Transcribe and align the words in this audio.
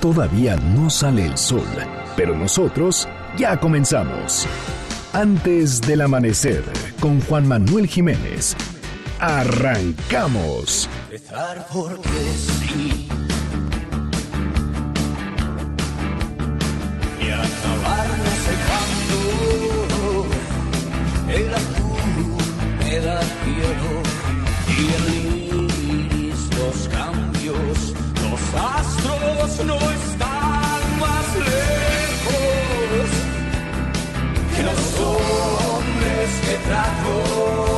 Todavía 0.00 0.56
no 0.56 0.88
sale 0.90 1.26
el 1.26 1.36
sol, 1.36 1.66
pero 2.16 2.36
nosotros 2.36 3.08
ya 3.36 3.58
comenzamos. 3.58 4.46
Antes 5.12 5.80
del 5.80 6.02
amanecer, 6.02 6.62
con 7.00 7.20
Juan 7.22 7.48
Manuel 7.48 7.88
Jiménez. 7.88 8.54
Arrancamos. 9.18 10.88
Empezar 11.10 11.66
porque 11.72 12.08
sí. 12.36 13.08
Y 17.20 17.30
acabar 17.30 18.08
no 18.18 18.32
sé 18.44 18.54
cuándo. 18.68 20.26
El 21.28 21.54
azul 21.54 22.36
me 22.84 23.00
da 23.00 23.20
cielo 23.20 23.90
y 24.68 24.80
el 24.94 25.06
iris 26.06 26.40
los 26.56 26.88
cambios. 26.88 27.94
Los 28.22 28.40
astros 28.54 29.17
no 29.46 29.76
están 29.76 30.98
más 30.98 31.26
lejos 31.36 33.08
que 34.56 34.62
los 34.64 35.00
hombres 35.00 36.30
que 36.44 36.54
trato. 36.66 37.77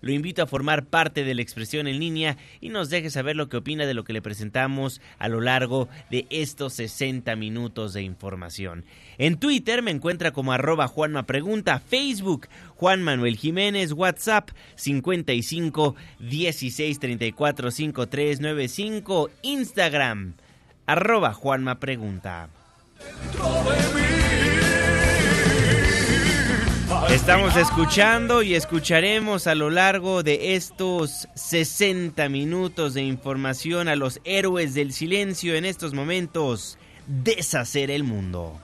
lo 0.00 0.12
invito 0.12 0.42
a 0.42 0.46
formar 0.46 0.86
parte 0.86 1.24
de 1.24 1.34
la 1.34 1.42
expresión 1.42 1.86
en 1.86 1.98
línea 1.98 2.36
y 2.60 2.68
nos 2.68 2.90
deje 2.90 3.10
saber 3.10 3.36
lo 3.36 3.48
que 3.48 3.56
opina 3.56 3.86
de 3.86 3.94
lo 3.94 4.04
que 4.04 4.12
le 4.12 4.22
presentamos 4.22 5.00
a 5.18 5.28
lo 5.28 5.40
largo 5.40 5.88
de 6.10 6.26
estos 6.30 6.74
60 6.74 7.34
minutos 7.36 7.92
de 7.92 8.02
información. 8.02 8.84
En 9.18 9.38
Twitter 9.38 9.82
me 9.82 9.90
encuentra 9.90 10.30
como 10.32 10.52
arroba 10.52 10.88
Juanma 10.88 11.26
Pregunta, 11.26 11.80
Facebook 11.80 12.48
Juan 12.76 13.02
Manuel 13.02 13.36
Jiménez, 13.36 13.92
WhatsApp 13.92 14.50
55 14.76 15.96
16 16.20 16.98
34 16.98 17.70
53 17.70 18.40
95, 18.40 19.30
Instagram 19.42 20.34
arroba 20.86 21.34
Juanma 21.34 21.78
Pregunta. 21.80 22.48
Estamos 27.10 27.56
escuchando 27.56 28.42
y 28.42 28.54
escucharemos 28.54 29.46
a 29.46 29.54
lo 29.54 29.70
largo 29.70 30.22
de 30.22 30.54
estos 30.56 31.26
60 31.34 32.28
minutos 32.28 32.92
de 32.92 33.02
información 33.02 33.88
a 33.88 33.96
los 33.96 34.20
héroes 34.24 34.74
del 34.74 34.92
silencio 34.92 35.54
en 35.54 35.64
estos 35.64 35.94
momentos. 35.94 36.76
Deshacer 37.06 37.90
el 37.90 38.04
mundo. 38.04 38.60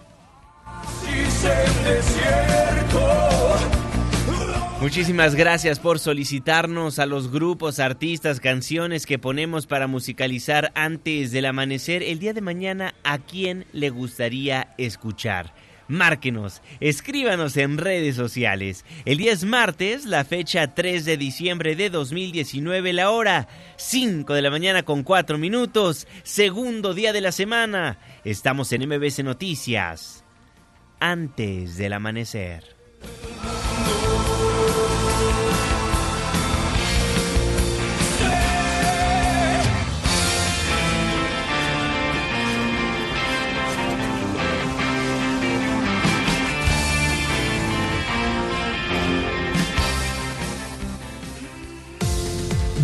Muchísimas 4.80 5.34
gracias 5.34 5.80
por 5.80 5.98
solicitarnos 5.98 6.98
a 6.98 7.06
los 7.06 7.32
grupos, 7.32 7.78
artistas, 7.78 8.40
canciones 8.40 9.06
que 9.06 9.18
ponemos 9.18 9.66
para 9.66 9.86
musicalizar 9.86 10.70
antes 10.74 11.32
del 11.32 11.46
amanecer. 11.46 12.02
El 12.02 12.18
día 12.18 12.34
de 12.34 12.42
mañana, 12.42 12.94
¿a 13.04 13.16
quién 13.18 13.64
le 13.72 13.88
gustaría 13.88 14.74
escuchar? 14.76 15.54
Márquenos, 15.88 16.62
escríbanos 16.80 17.56
en 17.56 17.78
redes 17.78 18.16
sociales. 18.16 18.84
El 19.04 19.18
día 19.18 19.32
es 19.32 19.44
martes, 19.44 20.06
la 20.06 20.24
fecha 20.24 20.74
3 20.74 21.04
de 21.04 21.16
diciembre 21.16 21.76
de 21.76 21.90
2019, 21.90 22.92
la 22.92 23.10
hora 23.10 23.48
5 23.76 24.32
de 24.32 24.42
la 24.42 24.50
mañana 24.50 24.82
con 24.82 25.02
4 25.02 25.36
minutos, 25.36 26.06
segundo 26.22 26.94
día 26.94 27.12
de 27.12 27.20
la 27.20 27.32
semana. 27.32 27.98
Estamos 28.24 28.72
en 28.72 28.88
MBC 28.88 29.24
Noticias. 29.24 30.24
Antes 31.00 31.76
del 31.76 31.92
amanecer. 31.92 32.74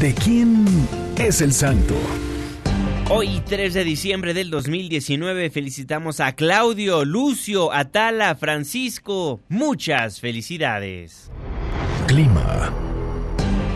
¿De 0.00 0.14
quién 0.14 0.64
es 1.18 1.42
el 1.42 1.52
santo? 1.52 1.94
Hoy, 3.10 3.42
3 3.46 3.74
de 3.74 3.84
diciembre 3.84 4.32
del 4.32 4.48
2019, 4.48 5.50
felicitamos 5.50 6.20
a 6.20 6.34
Claudio, 6.34 7.04
Lucio, 7.04 7.70
Atala, 7.70 8.34
Francisco. 8.34 9.40
Muchas 9.50 10.18
felicidades. 10.18 11.30
Clima. 12.06 12.72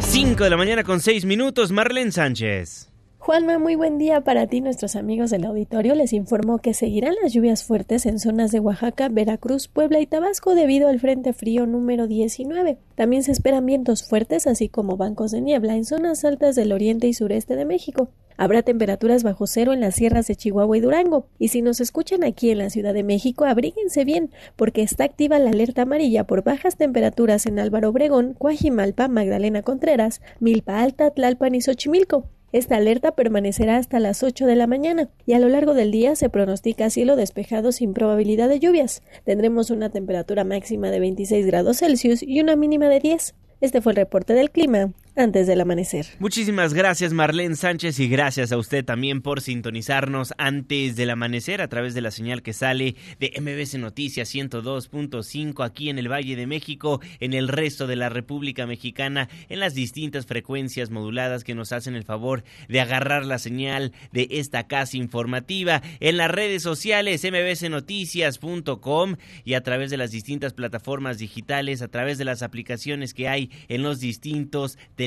5 0.01 0.45
de 0.45 0.49
la 0.49 0.57
mañana 0.57 0.83
con 0.83 1.01
6 1.01 1.27
minutos, 1.27 1.73
Marlene 1.73 2.11
Sánchez. 2.11 2.94
Juanma, 3.25 3.59
muy 3.59 3.75
buen 3.75 3.97
día 3.97 4.21
para 4.21 4.47
ti. 4.49 4.61
Nuestros 4.61 4.97
amigos 4.97 5.31
del 5.31 5.47
auditorio 5.47 5.95
les 5.95 6.13
informó 6.13 6.59
que 6.59 6.75
seguirán 6.75 7.15
las 7.23 7.33
lluvias 7.33 7.65
fuertes 7.65 8.05
en 8.05 8.19
zonas 8.19 8.53
de 8.53 8.61
Oaxaca, 8.61 9.09
Veracruz, 9.09 9.67
Puebla 9.67 9.99
y 10.01 10.07
Tabasco 10.07 10.55
debido 10.55 10.91
al 10.91 11.01
Frente 11.01 11.33
Frío 11.33 11.67
número 11.67 12.07
19. 12.07 12.77
También 12.97 13.23
se 13.23 13.33
esperan 13.33 13.65
vientos 13.65 14.07
fuertes, 14.07 14.47
así 14.47 14.69
como 14.69 14.99
bancos 14.99 15.31
de 15.31 15.41
niebla 15.41 15.75
en 15.75 15.87
zonas 15.87 16.23
altas 16.27 16.55
del 16.55 16.71
oriente 16.71 17.07
y 17.07 17.15
sureste 17.15 17.57
de 17.57 17.65
México. 17.65 18.11
Habrá 18.37 18.61
temperaturas 18.61 19.23
bajo 19.23 19.47
cero 19.47 19.73
en 19.73 19.81
las 19.81 19.95
sierras 19.95 20.27
de 20.27 20.37
Chihuahua 20.37 20.77
y 20.77 20.81
Durango. 20.81 21.27
Y 21.39 21.49
si 21.49 21.63
nos 21.63 21.81
escuchan 21.81 22.25
aquí 22.25 22.51
en 22.51 22.59
la 22.59 22.69
Ciudad 22.69 22.93
de 22.93 23.05
México, 23.05 23.47
abríguense 23.47 24.05
bien, 24.05 24.33
porque 24.55 24.83
está 24.83 25.05
activa 25.05 25.39
la 25.39 25.49
alerta 25.49 25.81
amarilla 25.81 26.25
por 26.25 26.45
bajas 26.45 26.77
temperaturas 26.77 27.47
en 27.47 27.59
Álvaro 27.59 27.89
Obregón, 27.89 28.35
Coajimalpa, 28.35 29.09
Magdalena 29.09 29.63
Contreras, 29.63 30.21
Milpa 30.41 30.83
Alta, 30.83 31.11
Tlalpan 31.11 31.55
y 31.55 31.63
Xochimilco. 31.63 32.29
Esta 32.55 32.77
alerta 32.77 33.11
permanecerá 33.17 33.79
hasta 33.79 33.99
las 33.99 34.23
8 34.23 34.47
de 34.47 34.55
la 34.55 34.69
mañana 34.69 35.09
y 35.27 35.33
a 35.33 35.41
lo 35.41 35.49
largo 35.49 35.75
del 35.75 35.91
día 35.91 36.15
se 36.15 36.29
pronostica 36.29 36.89
cielo 36.89 37.17
despejado 37.17 37.73
sin 37.73 37.95
probabilidad 37.95 38.49
de 38.49 38.61
lluvias. 38.61 39.03
Tendremos 39.25 39.71
una 39.71 39.91
temperatura 39.91 40.45
máxima 40.45 40.93
de 40.93 41.01
26 41.01 41.47
grados 41.47 41.79
Celsius 41.79 42.23
y 42.23 42.41
una 42.41 42.55
mínima 42.55 42.87
de 42.87 43.01
10. 43.01 43.35
Este 43.61 43.81
fue 43.81 43.91
el 43.91 43.97
reporte 43.97 44.35
del 44.35 44.53
clima 44.53 44.93
antes 45.17 45.47
del 45.47 45.61
amanecer. 45.61 46.07
Muchísimas 46.19 46.75
gracias 46.75 47.13
Marlene 47.13 47.55
Sánchez 47.55 48.01
y 48.01 48.09
gracias 48.09 48.51
a 48.51 48.59
usted 48.59 48.85
también 48.85 49.23
por 49.23 49.41
sintonizarnos 49.41 50.35
antes 50.39 50.97
del 50.97 51.11
amanecer 51.11 51.63
a 51.63 51.69
través 51.69 51.95
de 51.95 52.01
la 52.01 52.11
señal 52.11 52.43
que 52.43 52.53
sale 52.53 52.97
de 53.21 53.33
MBC 53.41 53.79
Noticias 53.79 54.35
102.5 54.35 55.65
aquí 55.65 55.89
en 55.89 55.99
el 55.99 56.11
Valle 56.11 56.35
de 56.35 56.49
México, 56.49 57.01
en 57.21 57.33
el 57.33 57.47
resto 57.49 57.87
de 57.87 57.95
la 57.97 58.09
República 58.09 58.67
Mexicana, 58.67 59.29
en 59.49 59.61
las 59.61 59.75
distintas 59.75 60.27
frecuencias 60.27 60.91
moduladas 60.91 61.45
que 61.45 61.55
nos 61.55 61.71
hacen 61.73 61.95
el 61.95 62.05
favor 62.05 62.43
de 62.69 62.81
agarrar 62.81 63.25
la 63.25 63.39
señal 63.39 63.93
de 64.13 64.27
esta 64.33 64.67
casa 64.67 64.97
informativa, 64.97 65.83
en 66.01 66.17
las 66.17 66.31
redes 66.31 66.63
sociales 66.63 67.23
mbcnoticias.com 67.25 69.17
y 69.45 69.55
a 69.55 69.63
través 69.63 69.91
de 69.91 69.97
las 69.97 70.11
distintas 70.11 70.55
plataformas 70.55 71.19
digitales, 71.19 71.83
a 71.83 71.89
través 71.89 72.19
de 72.19 72.25
las 72.25 72.43
aplicaciones 72.43 73.15
que 73.15 73.29
hay 73.29 73.51
en 73.69 73.83
los 73.83 74.01
distintos 74.01 74.77
teléfonos 74.97 75.04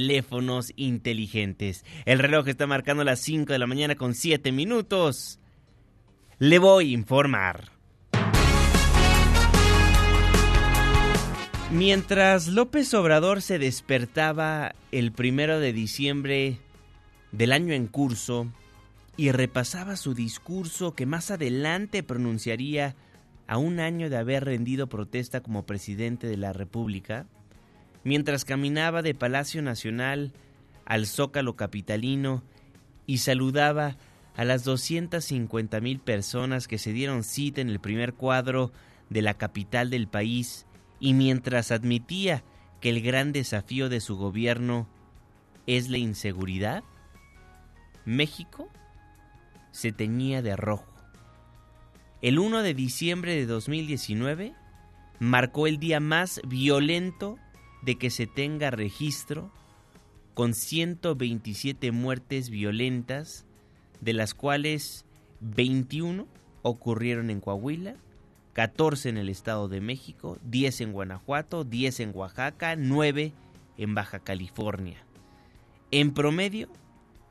inteligentes. 0.76 1.86
El 2.06 2.20
reloj 2.20 2.48
está 2.48 2.68
marcando 2.68 3.04
las 3.04 3.20
5 3.20 3.54
de 3.54 3.60
la 3.60 3.68
mañana 3.68 3.96
con 3.96 4.14
7 4.14 4.52
minutos. 4.52 5.40
Le 6.40 6.60
voy 6.60 6.92
a 6.92 6.94
informar. 6.94 7.72
Mientras 11.72 12.48
López 12.48 12.94
Obrador 12.94 13.42
se 13.42 13.60
despertaba 13.60 14.74
el 14.92 15.12
primero 15.12 15.60
de 15.60 15.74
diciembre 15.74 16.60
del 17.32 17.52
año 17.52 17.74
en 17.74 17.88
curso 17.88 18.48
y 19.18 19.32
repasaba 19.32 19.98
su 19.98 20.14
discurso 20.14 20.94
que 20.94 21.06
más 21.06 21.30
adelante 21.30 22.04
pronunciaría 22.04 22.96
a 23.48 23.58
un 23.58 23.80
año 23.80 24.10
de 24.10 24.18
haber 24.18 24.46
rendido 24.46 24.88
protesta 24.88 25.42
como 25.42 25.66
presidente 25.66 26.28
de 26.28 26.38
la 26.38 26.54
República, 26.54 27.26
mientras 28.08 28.46
caminaba 28.46 29.02
de 29.02 29.14
Palacio 29.14 29.62
Nacional 29.62 30.32
al 30.86 31.08
Zócalo 31.08 31.58
Capitalino 31.58 32.42
y 33.06 33.18
saludaba 33.18 33.98
a 34.38 34.46
las 34.46 34.64
250 34.64 35.82
mil 35.82 36.00
personas 36.00 36.70
que 36.70 36.78
se 36.78 36.94
dieron 36.94 37.26
cita 37.26 37.60
en 37.60 37.68
el 37.68 37.82
primer 37.82 38.14
cuadro 38.14 38.72
de 39.10 39.22
la 39.22 39.34
capital 39.34 39.90
del 39.90 40.08
país 40.08 40.66
y 41.02 41.16
mientras 41.16 41.70
admitía 41.72 42.46
que 42.80 42.92
el 42.92 43.02
gran 43.02 43.34
desafío 43.34 43.90
de 43.90 44.00
su 44.00 44.16
gobierno 44.16 44.88
es 45.66 45.90
la 45.90 45.98
inseguridad, 45.98 46.86
México 48.06 48.70
se 49.72 49.92
teñía 49.92 50.42
de 50.42 50.56
rojo. 50.56 50.94
El 52.22 52.40
1 52.40 52.62
de 52.62 52.74
diciembre 52.74 53.36
de 53.36 53.46
2019 53.46 54.56
marcó 55.20 55.68
el 55.68 55.78
día 55.78 56.00
más 56.00 56.40
violento 56.48 57.38
de 57.82 57.96
que 57.98 58.10
se 58.10 58.28
tenga 58.28 58.72
registro, 58.72 59.52
con 60.34 60.54
127 60.54 61.92
muertes 61.92 62.50
violentas, 62.50 63.46
de 64.02 64.14
las 64.14 64.34
cuales 64.34 65.06
21 65.40 66.28
ocurrieron 66.62 67.30
en 67.30 67.42
Coahuila, 67.42 67.96
14 68.54 69.10
en 69.10 69.18
el 69.18 69.30
Estado 69.30 69.68
de 69.68 69.82
México, 69.82 70.40
10 70.44 70.82
en 70.82 70.92
Guanajuato, 70.94 71.64
10 71.64 72.00
en 72.00 72.12
Oaxaca, 72.16 72.76
9 72.76 73.34
en 73.78 73.96
Baja 73.96 74.20
California. 74.20 74.98
En 75.92 76.14
promedio, 76.14 76.70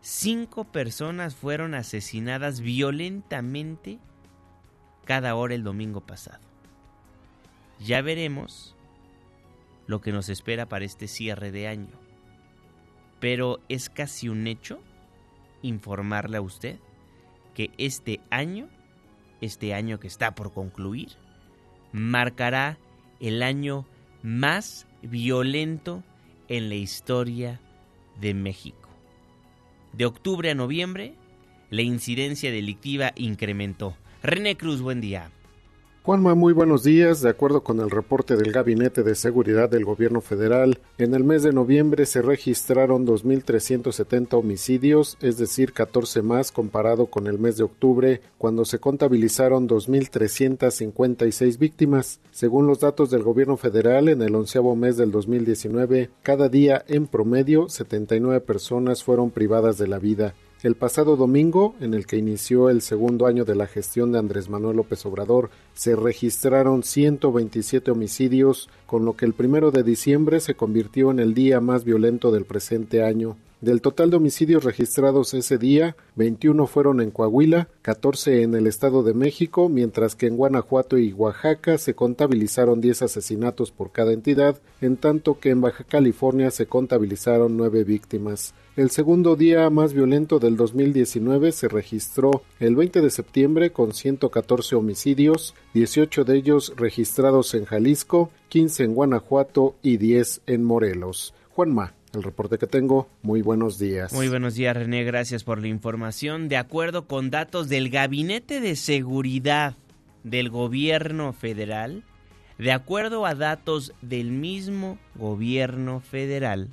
5 0.02 0.64
personas 0.64 1.34
fueron 1.34 1.74
asesinadas 1.74 2.60
violentamente 2.60 3.98
cada 5.04 5.34
hora 5.34 5.56
el 5.56 5.64
domingo 5.64 6.00
pasado. 6.00 6.38
Ya 7.80 8.02
veremos 8.02 8.75
lo 9.86 10.00
que 10.00 10.12
nos 10.12 10.28
espera 10.28 10.68
para 10.68 10.84
este 10.84 11.08
cierre 11.08 11.52
de 11.52 11.68
año. 11.68 11.98
Pero 13.20 13.60
es 13.68 13.88
casi 13.88 14.28
un 14.28 14.46
hecho 14.46 14.80
informarle 15.62 16.36
a 16.36 16.42
usted 16.42 16.78
que 17.54 17.70
este 17.78 18.20
año, 18.30 18.68
este 19.40 19.74
año 19.74 19.98
que 19.98 20.06
está 20.06 20.34
por 20.34 20.52
concluir, 20.52 21.10
marcará 21.92 22.78
el 23.20 23.42
año 23.42 23.86
más 24.22 24.86
violento 25.02 26.02
en 26.48 26.68
la 26.68 26.74
historia 26.74 27.60
de 28.20 28.34
México. 28.34 28.88
De 29.92 30.04
octubre 30.04 30.50
a 30.50 30.54
noviembre, 30.54 31.14
la 31.70 31.82
incidencia 31.82 32.50
delictiva 32.50 33.12
incrementó. 33.16 33.96
René 34.22 34.56
Cruz, 34.56 34.80
buen 34.80 35.00
día. 35.00 35.30
Juanma, 36.06 36.36
muy 36.36 36.52
buenos 36.52 36.84
días. 36.84 37.20
De 37.20 37.30
acuerdo 37.30 37.64
con 37.64 37.80
el 37.80 37.90
reporte 37.90 38.36
del 38.36 38.52
Gabinete 38.52 39.02
de 39.02 39.16
Seguridad 39.16 39.68
del 39.68 39.84
Gobierno 39.84 40.20
Federal, 40.20 40.78
en 40.98 41.14
el 41.14 41.24
mes 41.24 41.42
de 41.42 41.52
noviembre 41.52 42.06
se 42.06 42.22
registraron 42.22 43.04
2.370 43.04 44.34
homicidios, 44.34 45.18
es 45.20 45.36
decir, 45.36 45.72
14 45.72 46.22
más 46.22 46.52
comparado 46.52 47.06
con 47.06 47.26
el 47.26 47.40
mes 47.40 47.56
de 47.56 47.64
octubre, 47.64 48.20
cuando 48.38 48.64
se 48.64 48.78
contabilizaron 48.78 49.68
2.356 49.68 51.58
víctimas. 51.58 52.20
Según 52.30 52.68
los 52.68 52.78
datos 52.78 53.10
del 53.10 53.24
Gobierno 53.24 53.56
Federal, 53.56 54.08
en 54.08 54.22
el 54.22 54.36
onceavo 54.36 54.76
mes 54.76 54.96
del 54.96 55.10
2019, 55.10 56.10
cada 56.22 56.48
día 56.48 56.84
en 56.86 57.08
promedio 57.08 57.68
79 57.68 58.42
personas 58.42 59.02
fueron 59.02 59.32
privadas 59.32 59.76
de 59.76 59.88
la 59.88 59.98
vida. 59.98 60.34
El 60.62 60.74
pasado 60.74 61.16
domingo, 61.16 61.74
en 61.80 61.92
el 61.92 62.06
que 62.06 62.16
inició 62.16 62.70
el 62.70 62.80
segundo 62.80 63.26
año 63.26 63.44
de 63.44 63.54
la 63.54 63.66
gestión 63.66 64.10
de 64.10 64.18
Andrés 64.18 64.48
Manuel 64.48 64.78
López 64.78 65.04
Obrador, 65.04 65.50
se 65.74 65.94
registraron 65.94 66.82
127 66.82 67.90
homicidios, 67.90 68.70
con 68.86 69.04
lo 69.04 69.16
que 69.16 69.26
el 69.26 69.34
primero 69.34 69.70
de 69.70 69.82
diciembre 69.82 70.40
se 70.40 70.54
convirtió 70.54 71.10
en 71.10 71.20
el 71.20 71.34
día 71.34 71.60
más 71.60 71.84
violento 71.84 72.32
del 72.32 72.46
presente 72.46 73.04
año. 73.04 73.36
Del 73.62 73.80
total 73.80 74.10
de 74.10 74.18
homicidios 74.18 74.64
registrados 74.64 75.32
ese 75.32 75.56
día, 75.56 75.96
21 76.16 76.66
fueron 76.66 77.00
en 77.00 77.10
Coahuila, 77.10 77.68
14 77.80 78.42
en 78.42 78.54
el 78.54 78.66
Estado 78.66 79.02
de 79.02 79.14
México, 79.14 79.70
mientras 79.70 80.14
que 80.14 80.26
en 80.26 80.36
Guanajuato 80.36 80.98
y 80.98 81.14
Oaxaca 81.14 81.78
se 81.78 81.94
contabilizaron 81.94 82.82
10 82.82 83.00
asesinatos 83.00 83.70
por 83.70 83.92
cada 83.92 84.12
entidad, 84.12 84.60
en 84.82 84.98
tanto 84.98 85.40
que 85.40 85.48
en 85.48 85.62
Baja 85.62 85.84
California 85.84 86.50
se 86.50 86.66
contabilizaron 86.66 87.56
9 87.56 87.84
víctimas. 87.84 88.52
El 88.76 88.90
segundo 88.90 89.36
día 89.36 89.70
más 89.70 89.94
violento 89.94 90.38
del 90.38 90.58
2019 90.58 91.50
se 91.50 91.68
registró 91.68 92.42
el 92.60 92.76
20 92.76 93.00
de 93.00 93.08
septiembre 93.08 93.72
con 93.72 93.94
114 93.94 94.76
homicidios, 94.76 95.54
18 95.72 96.24
de 96.24 96.36
ellos 96.36 96.74
registrados 96.76 97.54
en 97.54 97.64
Jalisco, 97.64 98.28
15 98.50 98.84
en 98.84 98.94
Guanajuato 98.94 99.76
y 99.82 99.96
10 99.96 100.42
en 100.46 100.62
Morelos. 100.62 101.32
Juanma, 101.54 101.94
el 102.14 102.22
reporte 102.22 102.58
que 102.58 102.66
tengo. 102.66 103.08
Muy 103.22 103.42
buenos 103.42 103.78
días. 103.78 104.12
Muy 104.12 104.28
buenos 104.28 104.54
días, 104.54 104.76
René. 104.76 105.04
Gracias 105.04 105.44
por 105.44 105.60
la 105.60 105.68
información. 105.68 106.48
De 106.48 106.56
acuerdo 106.56 107.06
con 107.06 107.30
datos 107.30 107.68
del 107.68 107.90
Gabinete 107.90 108.60
de 108.60 108.74
Seguridad 108.76 109.76
del 110.24 110.50
Gobierno 110.50 111.32
Federal, 111.32 112.02
de 112.58 112.72
acuerdo 112.72 113.26
a 113.26 113.34
datos 113.34 113.92
del 114.00 114.30
mismo 114.30 114.98
Gobierno 115.14 116.00
Federal, 116.00 116.70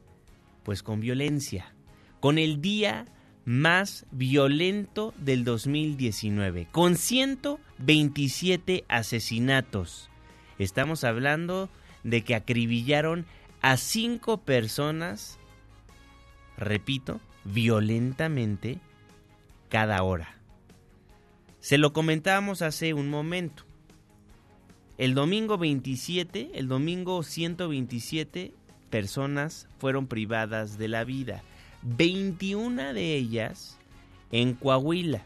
Pues 0.65 0.83
con 0.83 1.01
violencia, 1.01 1.75
con 2.21 2.39
el 2.39 2.61
día 2.61 3.07
más 3.45 4.07
violento 4.11 5.13
del 5.19 5.45
2019, 5.45 6.69
con 6.71 6.97
127 6.97 8.85
asesinatos. 8.89 10.09
Estamos 10.59 11.05
hablando 11.05 11.69
de 12.05 12.23
que 12.23 12.35
acribillaron 12.35 13.27
a 13.61 13.77
cinco 13.77 14.39
personas 14.39 15.39
repito, 16.57 17.21
violentamente 17.45 18.79
cada 19.69 20.03
hora. 20.03 20.37
Se 21.61 21.79
lo 21.79 21.93
comentábamos 21.93 22.63
hace 22.63 22.95
un 22.95 23.09
momento. 23.09 23.65
El 24.99 25.15
domingo 25.15 25.59
27, 25.59 26.51
el 26.55 26.69
domingo 26.69 27.23
127 27.23 28.55
personas 28.93 29.67
fueron 29.79 30.07
privadas 30.07 30.77
de 30.77 30.87
la 30.87 31.03
vida. 31.03 31.43
21 31.83 32.93
de 32.93 33.17
ellas 33.17 33.79
en 34.31 34.53
Coahuila. 34.53 35.25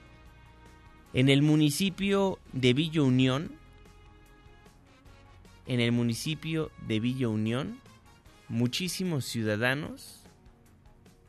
En 1.13 1.29
el 1.29 1.43
municipio 1.43 2.39
de 2.53 2.73
Villa 2.75 3.03
Unión, 3.03 3.51
en 5.67 5.81
el 5.81 5.91
municipio 5.91 6.71
de 6.87 7.01
Villa 7.01 7.29
Unión, 7.29 7.81
muchísimos 8.49 9.25
ciudadanos 9.25 10.23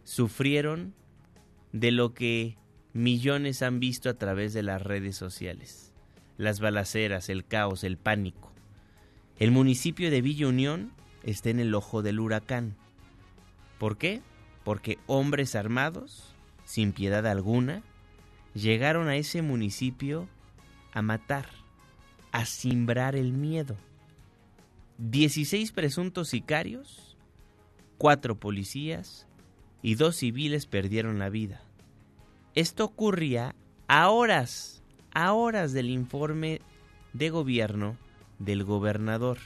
sufrieron 0.03 0.93
de 1.71 1.91
lo 1.91 2.13
que 2.13 2.55
millones 2.93 3.63
han 3.63 3.79
visto 3.79 4.11
a 4.11 4.13
través 4.13 4.53
de 4.53 4.61
las 4.61 4.83
redes 4.83 5.15
sociales. 5.15 5.91
Las 6.37 6.59
balaceras, 6.59 7.29
el 7.29 7.45
caos, 7.45 7.83
el 7.83 7.97
pánico. 7.97 8.51
El 9.39 9.49
municipio 9.49 10.11
de 10.11 10.21
Villa 10.21 10.47
Unión 10.47 10.91
está 11.23 11.49
en 11.49 11.59
el 11.59 11.73
ojo 11.75 12.01
del 12.01 12.19
huracán. 12.19 12.75
¿Por 13.79 13.97
qué? 13.97 14.21
Porque 14.63 14.99
hombres 15.07 15.55
armados, 15.55 16.35
sin 16.65 16.91
piedad 16.93 17.25
alguna, 17.27 17.83
llegaron 18.53 19.07
a 19.07 19.15
ese 19.15 19.41
municipio 19.41 20.27
a 20.93 21.01
matar, 21.01 21.47
a 22.31 22.45
simbrar 22.45 23.15
el 23.15 23.33
miedo. 23.33 23.77
16 24.97 25.71
presuntos 25.71 26.29
sicarios, 26.29 27.15
cuatro 27.97 28.39
policías, 28.39 29.27
y 29.81 29.95
dos 29.95 30.15
civiles 30.17 30.65
perdieron 30.65 31.19
la 31.19 31.29
vida. 31.29 31.61
Esto 32.55 32.85
ocurría 32.85 33.55
a 33.87 34.09
horas, 34.09 34.81
a 35.13 35.33
horas 35.33 35.71
del 35.71 35.89
informe 35.89 36.61
de 37.13 37.29
gobierno 37.29 37.97
del 38.39 38.63
gobernador. 38.63 39.37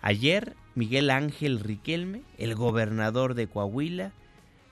Ayer, 0.00 0.56
Miguel 0.74 1.10
Ángel 1.10 1.60
Riquelme, 1.60 2.22
el 2.36 2.56
gobernador 2.56 3.34
de 3.34 3.46
Coahuila, 3.46 4.12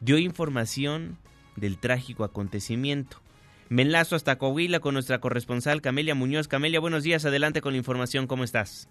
dio 0.00 0.18
información 0.18 1.16
del 1.54 1.78
trágico 1.78 2.24
acontecimiento. 2.24 3.18
Me 3.68 3.82
enlazo 3.82 4.16
hasta 4.16 4.36
Coahuila 4.36 4.80
con 4.80 4.94
nuestra 4.94 5.20
corresponsal 5.20 5.80
Camelia 5.80 6.14
Muñoz. 6.14 6.48
Camelia, 6.48 6.80
buenos 6.80 7.04
días, 7.04 7.24
adelante 7.24 7.60
con 7.60 7.72
la 7.72 7.78
información, 7.78 8.26
¿cómo 8.26 8.42
estás? 8.42 8.88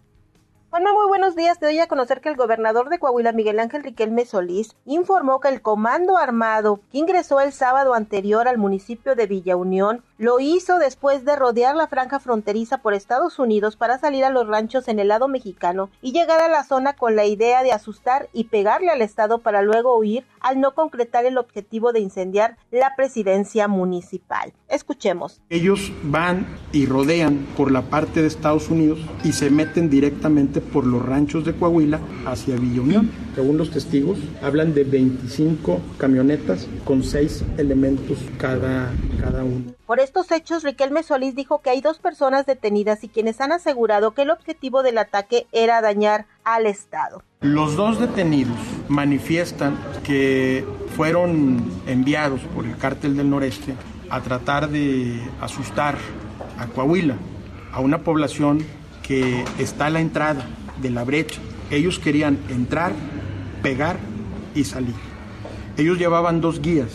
Juanma, 0.69 0.93
muy 0.93 1.05
buenos 1.05 1.35
días. 1.35 1.59
Te 1.59 1.65
doy 1.65 1.79
a 1.79 1.87
conocer 1.87 2.21
que 2.21 2.29
el 2.29 2.37
gobernador 2.37 2.89
de 2.89 2.97
Coahuila, 2.97 3.33
Miguel 3.33 3.59
Ángel 3.59 3.83
Riquelme 3.83 4.25
Solís, 4.25 4.77
informó 4.85 5.41
que 5.41 5.49
el 5.49 5.61
Comando 5.61 6.17
Armado, 6.17 6.79
que 6.93 6.99
ingresó 6.99 7.41
el 7.41 7.51
sábado 7.51 7.93
anterior 7.93 8.47
al 8.47 8.57
municipio 8.57 9.15
de 9.15 9.27
Villa 9.27 9.57
Unión, 9.57 10.01
Lo 10.21 10.39
hizo 10.39 10.77
después 10.77 11.25
de 11.25 11.35
rodear 11.35 11.75
la 11.75 11.87
franja 11.87 12.19
fronteriza 12.19 12.77
por 12.77 12.93
Estados 12.93 13.39
Unidos 13.39 13.75
para 13.75 13.97
salir 13.97 14.23
a 14.23 14.29
los 14.29 14.45
ranchos 14.45 14.87
en 14.87 14.99
el 14.99 15.07
lado 15.07 15.27
mexicano 15.27 15.89
y 15.99 16.11
llegar 16.11 16.41
a 16.41 16.47
la 16.47 16.63
zona 16.63 16.93
con 16.93 17.15
la 17.15 17.25
idea 17.25 17.63
de 17.63 17.71
asustar 17.71 18.29
y 18.31 18.43
pegarle 18.43 18.91
al 18.91 19.01
Estado 19.01 19.39
para 19.39 19.63
luego 19.63 19.97
huir 19.97 20.23
al 20.39 20.59
no 20.59 20.75
concretar 20.75 21.25
el 21.25 21.39
objetivo 21.39 21.91
de 21.91 22.01
incendiar 22.01 22.57
la 22.69 22.95
presidencia 22.95 23.67
municipal. 23.67 24.53
Escuchemos. 24.69 25.41
Ellos 25.49 25.91
van 26.03 26.45
y 26.71 26.85
rodean 26.85 27.47
por 27.57 27.71
la 27.71 27.81
parte 27.81 28.21
de 28.21 28.27
Estados 28.27 28.69
Unidos 28.69 28.99
y 29.23 29.31
se 29.31 29.49
meten 29.49 29.89
directamente 29.89 30.61
por 30.61 30.85
los 30.85 31.03
ranchos 31.03 31.45
de 31.45 31.55
Coahuila 31.55 31.99
hacia 32.27 32.57
Villa 32.57 32.81
Unión. 32.81 33.11
Según 33.33 33.57
los 33.57 33.71
testigos, 33.71 34.19
hablan 34.43 34.75
de 34.75 34.83
25 34.83 35.81
camionetas 35.97 36.67
con 36.85 37.03
6 37.03 37.43
elementos 37.57 38.19
cada, 38.37 38.91
cada 39.19 39.43
uno. 39.43 39.80
Por 39.91 39.99
estos 39.99 40.31
hechos, 40.31 40.63
Riquelme 40.63 41.03
Solís 41.03 41.35
dijo 41.35 41.61
que 41.61 41.69
hay 41.69 41.81
dos 41.81 41.99
personas 41.99 42.45
detenidas 42.45 43.03
y 43.03 43.09
quienes 43.09 43.41
han 43.41 43.51
asegurado 43.51 44.11
que 44.11 44.21
el 44.21 44.29
objetivo 44.29 44.83
del 44.83 44.97
ataque 44.97 45.47
era 45.51 45.81
dañar 45.81 46.27
al 46.45 46.65
Estado. 46.65 47.23
Los 47.41 47.75
dos 47.75 47.99
detenidos 47.99 48.55
manifiestan 48.87 49.77
que 50.05 50.63
fueron 50.95 51.61
enviados 51.87 52.39
por 52.55 52.65
el 52.65 52.77
cártel 52.77 53.17
del 53.17 53.29
noreste 53.29 53.75
a 54.09 54.21
tratar 54.21 54.69
de 54.69 55.21
asustar 55.41 55.97
a 56.57 56.67
Coahuila, 56.67 57.17
a 57.73 57.81
una 57.81 57.97
población 57.97 58.65
que 59.03 59.43
está 59.59 59.87
a 59.87 59.89
la 59.89 59.99
entrada 59.99 60.45
de 60.81 60.89
la 60.89 61.03
brecha. 61.03 61.41
Ellos 61.69 61.99
querían 61.99 62.39
entrar, 62.47 62.93
pegar 63.61 63.97
y 64.55 64.63
salir. 64.63 64.95
Ellos 65.75 65.97
llevaban 65.97 66.39
dos 66.39 66.61
guías 66.61 66.91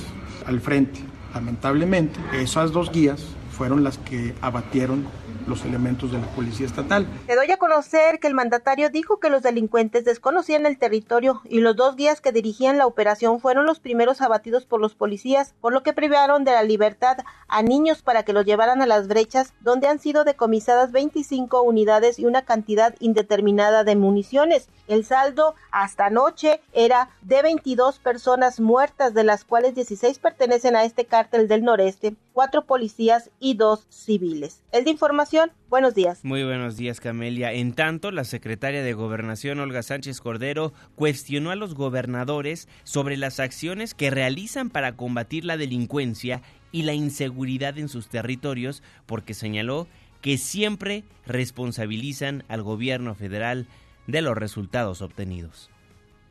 al 0.46 0.62
frente 0.62 1.00
Lamentablemente, 1.36 2.18
esas 2.32 2.72
dos 2.72 2.90
guías 2.90 3.22
fueron 3.50 3.84
las 3.84 3.98
que 3.98 4.34
abatieron 4.40 5.04
los 5.46 5.64
elementos 5.64 6.12
de 6.12 6.18
la 6.18 6.26
Policía 6.28 6.66
Estatal. 6.66 7.06
Te 7.26 7.36
doy 7.36 7.50
a 7.50 7.56
conocer 7.56 8.18
que 8.18 8.26
el 8.26 8.34
mandatario 8.34 8.90
dijo 8.90 9.18
que 9.18 9.30
los 9.30 9.42
delincuentes 9.42 10.04
desconocían 10.04 10.66
el 10.66 10.78
territorio 10.78 11.40
y 11.44 11.60
los 11.60 11.76
dos 11.76 11.96
guías 11.96 12.20
que 12.20 12.32
dirigían 12.32 12.78
la 12.78 12.86
operación 12.86 13.40
fueron 13.40 13.66
los 13.66 13.80
primeros 13.80 14.20
abatidos 14.20 14.66
por 14.66 14.80
los 14.80 14.94
policías, 14.94 15.54
por 15.60 15.72
lo 15.72 15.82
que 15.82 15.92
privaron 15.92 16.44
de 16.44 16.52
la 16.52 16.62
libertad 16.62 17.18
a 17.48 17.62
niños 17.62 18.02
para 18.02 18.24
que 18.24 18.32
los 18.32 18.44
llevaran 18.44 18.82
a 18.82 18.86
las 18.86 19.08
brechas 19.08 19.54
donde 19.60 19.88
han 19.88 19.98
sido 19.98 20.24
decomisadas 20.24 20.92
25 20.92 21.62
unidades 21.62 22.18
y 22.18 22.26
una 22.26 22.42
cantidad 22.42 22.94
indeterminada 23.00 23.84
de 23.84 23.96
municiones. 23.96 24.68
El 24.88 25.04
saldo 25.04 25.54
hasta 25.70 26.06
anoche 26.06 26.60
era 26.72 27.10
de 27.22 27.42
22 27.42 27.98
personas 27.98 28.60
muertas, 28.60 29.14
de 29.14 29.24
las 29.24 29.44
cuales 29.44 29.74
16 29.74 30.18
pertenecen 30.18 30.76
a 30.76 30.84
este 30.84 31.06
cártel 31.06 31.48
del 31.48 31.64
noreste, 31.64 32.14
cuatro 32.36 32.66
policías 32.66 33.30
y 33.40 33.54
dos 33.54 33.86
civiles. 33.88 34.62
El 34.70 34.84
de 34.84 34.90
información, 34.90 35.52
buenos 35.70 35.94
días. 35.94 36.22
Muy 36.22 36.44
buenos 36.44 36.76
días, 36.76 37.00
Camelia. 37.00 37.50
En 37.54 37.72
tanto, 37.72 38.10
la 38.10 38.24
secretaria 38.24 38.82
de 38.82 38.92
Gobernación, 38.92 39.58
Olga 39.58 39.82
Sánchez 39.82 40.20
Cordero, 40.20 40.74
cuestionó 40.96 41.50
a 41.50 41.56
los 41.56 41.74
gobernadores 41.74 42.68
sobre 42.84 43.16
las 43.16 43.40
acciones 43.40 43.94
que 43.94 44.10
realizan 44.10 44.68
para 44.68 44.96
combatir 44.96 45.46
la 45.46 45.56
delincuencia 45.56 46.42
y 46.72 46.82
la 46.82 46.92
inseguridad 46.92 47.78
en 47.78 47.88
sus 47.88 48.08
territorios, 48.08 48.82
porque 49.06 49.32
señaló 49.32 49.86
que 50.20 50.36
siempre 50.36 51.04
responsabilizan 51.24 52.44
al 52.48 52.62
gobierno 52.62 53.14
federal 53.14 53.66
de 54.06 54.20
los 54.20 54.36
resultados 54.36 55.00
obtenidos. 55.00 55.70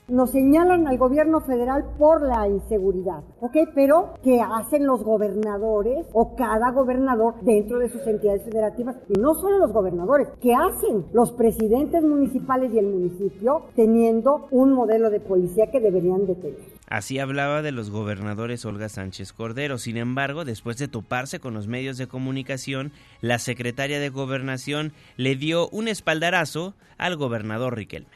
Nos 0.07 0.29
señalan 0.31 0.87
al 0.87 0.99
gobierno 0.99 1.41
federal 1.41 1.83
por 1.97 2.21
la 2.21 2.47
inseguridad, 2.47 3.23
¿ok? 3.39 3.57
Pero 3.73 4.13
¿qué 4.23 4.39
hacen 4.39 4.85
los 4.85 5.03
gobernadores 5.03 6.05
o 6.13 6.35
cada 6.35 6.69
gobernador 6.71 7.33
dentro 7.41 7.79
de 7.79 7.89
sus 7.89 8.05
entidades 8.05 8.43
federativas? 8.43 8.97
Y 9.09 9.19
no 9.19 9.33
solo 9.33 9.57
los 9.57 9.73
gobernadores, 9.73 10.27
¿qué 10.39 10.53
hacen 10.53 11.05
los 11.11 11.31
presidentes 11.31 12.03
municipales 12.03 12.71
y 12.71 12.77
el 12.77 12.85
municipio 12.85 13.63
teniendo 13.75 14.47
un 14.51 14.73
modelo 14.73 15.09
de 15.09 15.21
policía 15.21 15.71
que 15.71 15.79
deberían 15.79 16.27
de 16.27 16.35
tener? 16.35 16.75
Así 16.87 17.17
hablaba 17.17 17.63
de 17.63 17.71
los 17.71 17.89
gobernadores 17.89 18.63
Olga 18.63 18.89
Sánchez 18.89 19.33
Cordero. 19.33 19.79
Sin 19.79 19.97
embargo, 19.97 20.45
después 20.45 20.77
de 20.77 20.87
toparse 20.87 21.39
con 21.39 21.55
los 21.55 21.67
medios 21.67 21.97
de 21.97 22.05
comunicación, 22.05 22.91
la 23.21 23.39
secretaria 23.39 23.99
de 23.99 24.09
Gobernación 24.09 24.93
le 25.17 25.35
dio 25.35 25.67
un 25.69 25.87
espaldarazo 25.87 26.75
al 26.99 27.15
gobernador 27.15 27.75
Riquelme. 27.75 28.14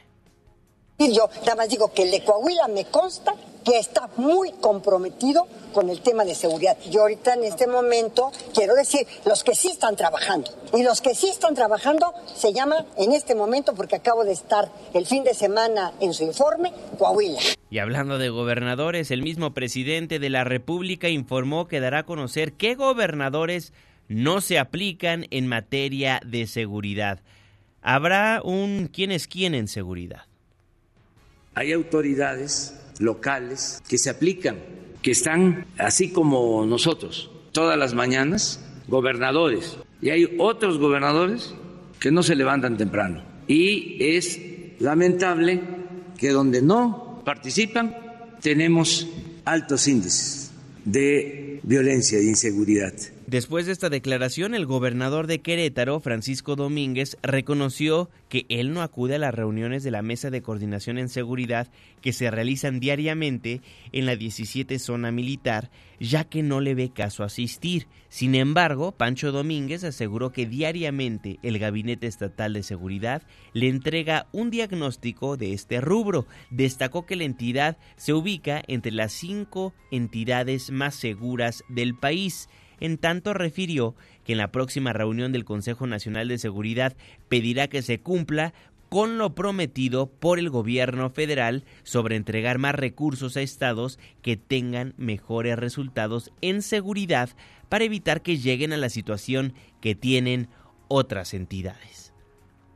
Yo 1.08 1.30
nada 1.40 1.56
más 1.56 1.70
digo 1.70 1.92
que 1.92 2.02
el 2.02 2.10
de 2.10 2.22
Coahuila 2.22 2.68
me 2.68 2.84
consta 2.84 3.34
que 3.64 3.78
está 3.78 4.10
muy 4.16 4.52
comprometido 4.52 5.46
con 5.72 5.88
el 5.88 6.00
tema 6.02 6.24
de 6.24 6.34
seguridad. 6.34 6.76
Yo 6.90 7.02
ahorita 7.02 7.34
en 7.34 7.44
este 7.44 7.66
momento 7.66 8.30
quiero 8.54 8.74
decir, 8.74 9.06
los 9.24 9.42
que 9.42 9.54
sí 9.54 9.68
están 9.68 9.96
trabajando, 9.96 10.50
y 10.74 10.82
los 10.82 11.00
que 11.00 11.14
sí 11.14 11.28
están 11.28 11.54
trabajando 11.54 12.12
se 12.34 12.52
llama 12.52 12.84
en 12.96 13.12
este 13.12 13.34
momento, 13.34 13.74
porque 13.74 13.96
acabo 13.96 14.24
de 14.24 14.32
estar 14.32 14.70
el 14.92 15.06
fin 15.06 15.24
de 15.24 15.34
semana 15.34 15.92
en 16.00 16.12
su 16.12 16.24
informe, 16.24 16.72
Coahuila. 16.98 17.40
Y 17.70 17.78
hablando 17.78 18.18
de 18.18 18.28
gobernadores, 18.28 19.10
el 19.10 19.22
mismo 19.22 19.54
presidente 19.54 20.18
de 20.18 20.30
la 20.30 20.44
República 20.44 21.08
informó 21.08 21.66
que 21.66 21.80
dará 21.80 22.00
a 22.00 22.06
conocer 22.06 22.52
qué 22.54 22.74
gobernadores 22.74 23.72
no 24.08 24.40
se 24.40 24.58
aplican 24.58 25.26
en 25.30 25.46
materia 25.46 26.20
de 26.26 26.46
seguridad. 26.46 27.20
Habrá 27.80 28.42
un 28.44 28.90
quién 28.92 29.12
es 29.12 29.26
quién 29.28 29.54
en 29.54 29.68
seguridad. 29.68 30.29
Hay 31.54 31.72
autoridades 31.72 32.74
locales 32.98 33.82
que 33.88 33.98
se 33.98 34.10
aplican, 34.10 34.58
que 35.02 35.10
están 35.10 35.66
así 35.78 36.10
como 36.10 36.64
nosotros, 36.66 37.30
todas 37.52 37.78
las 37.78 37.94
mañanas, 37.94 38.60
gobernadores. 38.88 39.76
Y 40.00 40.10
hay 40.10 40.36
otros 40.38 40.78
gobernadores 40.78 41.54
que 41.98 42.10
no 42.10 42.22
se 42.22 42.36
levantan 42.36 42.76
temprano. 42.76 43.22
Y 43.46 43.96
es 44.00 44.40
lamentable 44.78 45.60
que 46.16 46.30
donde 46.30 46.62
no 46.62 47.22
participan 47.24 47.96
tenemos 48.40 49.08
altos 49.44 49.88
índices 49.88 50.50
de 50.84 51.60
violencia 51.62 52.18
e 52.18 52.24
inseguridad. 52.24 52.94
Después 53.30 53.64
de 53.64 53.70
esta 53.70 53.90
declaración, 53.90 54.56
el 54.56 54.66
gobernador 54.66 55.28
de 55.28 55.40
Querétaro, 55.40 56.00
Francisco 56.00 56.56
Domínguez, 56.56 57.16
reconoció 57.22 58.10
que 58.28 58.44
él 58.48 58.72
no 58.72 58.82
acude 58.82 59.14
a 59.14 59.18
las 59.20 59.32
reuniones 59.32 59.84
de 59.84 59.92
la 59.92 60.02
Mesa 60.02 60.30
de 60.30 60.42
Coordinación 60.42 60.98
en 60.98 61.08
Seguridad 61.08 61.68
que 62.00 62.12
se 62.12 62.28
realizan 62.28 62.80
diariamente 62.80 63.60
en 63.92 64.06
la 64.06 64.16
17 64.16 64.80
zona 64.80 65.12
militar, 65.12 65.70
ya 66.00 66.24
que 66.24 66.42
no 66.42 66.60
le 66.60 66.74
ve 66.74 66.90
caso 66.92 67.22
asistir. 67.22 67.86
Sin 68.08 68.34
embargo, 68.34 68.90
Pancho 68.90 69.30
Domínguez 69.30 69.84
aseguró 69.84 70.32
que 70.32 70.46
diariamente 70.46 71.38
el 71.44 71.60
Gabinete 71.60 72.08
Estatal 72.08 72.54
de 72.54 72.64
Seguridad 72.64 73.22
le 73.52 73.68
entrega 73.68 74.26
un 74.32 74.50
diagnóstico 74.50 75.36
de 75.36 75.52
este 75.52 75.80
rubro. 75.80 76.26
Destacó 76.50 77.06
que 77.06 77.14
la 77.14 77.22
entidad 77.22 77.78
se 77.96 78.12
ubica 78.12 78.60
entre 78.66 78.90
las 78.90 79.12
cinco 79.12 79.72
entidades 79.92 80.72
más 80.72 80.96
seguras 80.96 81.62
del 81.68 81.94
país. 81.94 82.48
En 82.80 82.98
tanto, 82.98 83.34
refirió 83.34 83.94
que 84.24 84.32
en 84.32 84.38
la 84.38 84.50
próxima 84.50 84.92
reunión 84.92 85.32
del 85.32 85.44
Consejo 85.44 85.86
Nacional 85.86 86.28
de 86.28 86.38
Seguridad 86.38 86.96
pedirá 87.28 87.68
que 87.68 87.82
se 87.82 88.00
cumpla 88.00 88.54
con 88.90 89.18
lo 89.18 89.36
prometido 89.36 90.08
por 90.08 90.40
el 90.40 90.50
gobierno 90.50 91.10
federal 91.10 91.64
sobre 91.84 92.16
entregar 92.16 92.58
más 92.58 92.74
recursos 92.74 93.36
a 93.36 93.40
estados 93.40 94.00
que 94.20 94.36
tengan 94.36 94.94
mejores 94.96 95.56
resultados 95.56 96.32
en 96.40 96.60
seguridad 96.60 97.30
para 97.68 97.84
evitar 97.84 98.20
que 98.20 98.36
lleguen 98.36 98.72
a 98.72 98.76
la 98.76 98.90
situación 98.90 99.54
que 99.80 99.94
tienen 99.94 100.48
otras 100.88 101.34
entidades. 101.34 102.12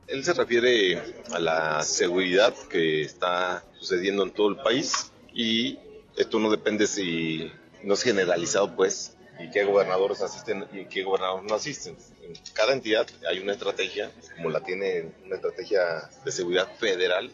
Él 0.07 0.23
se 0.23 0.33
refiere 0.33 1.01
a 1.33 1.39
la 1.39 1.81
seguridad 1.83 2.55
que 2.69 3.01
está 3.01 3.65
sucediendo 3.77 4.23
en 4.23 4.31
todo 4.31 4.49
el 4.49 4.55
país 4.55 5.11
y 5.33 5.77
esto 6.15 6.39
no 6.39 6.49
depende 6.49 6.87
si 6.87 7.51
no 7.83 7.95
es 7.95 8.03
generalizado 8.03 8.73
pues 8.73 9.17
y 9.39 9.49
qué 9.49 9.63
gobernadores 9.63 10.21
asisten 10.21 10.65
y 10.73 10.85
qué 10.85 11.03
gobernadores 11.03 11.49
no 11.49 11.55
asisten. 11.55 11.95
En 12.23 12.33
cada 12.53 12.73
entidad 12.73 13.07
hay 13.29 13.39
una 13.39 13.53
estrategia, 13.53 14.11
como 14.35 14.49
la 14.49 14.61
tiene 14.61 15.11
una 15.25 15.35
estrategia 15.35 16.09
de 16.23 16.31
seguridad 16.31 16.67
federal, 16.77 17.31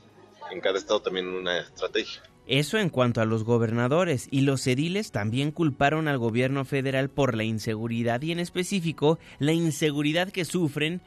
en 0.51 0.59
cada 0.59 0.77
estado 0.77 1.01
también 1.01 1.27
una 1.27 1.59
estrategia. 1.59 2.21
Eso 2.47 2.77
en 2.79 2.89
cuanto 2.89 3.21
a 3.21 3.25
los 3.25 3.43
gobernadores 3.43 4.27
y 4.31 4.41
los 4.41 4.65
ediles 4.67 5.11
también 5.11 5.51
culparon 5.51 6.07
al 6.07 6.17
gobierno 6.17 6.65
federal 6.65 7.09
por 7.09 7.35
la 7.35 7.43
inseguridad 7.43 8.21
y 8.23 8.31
en 8.31 8.39
específico 8.39 9.19
la 9.39 9.53
inseguridad 9.53 10.31
que 10.31 10.43
sufren 10.43 11.01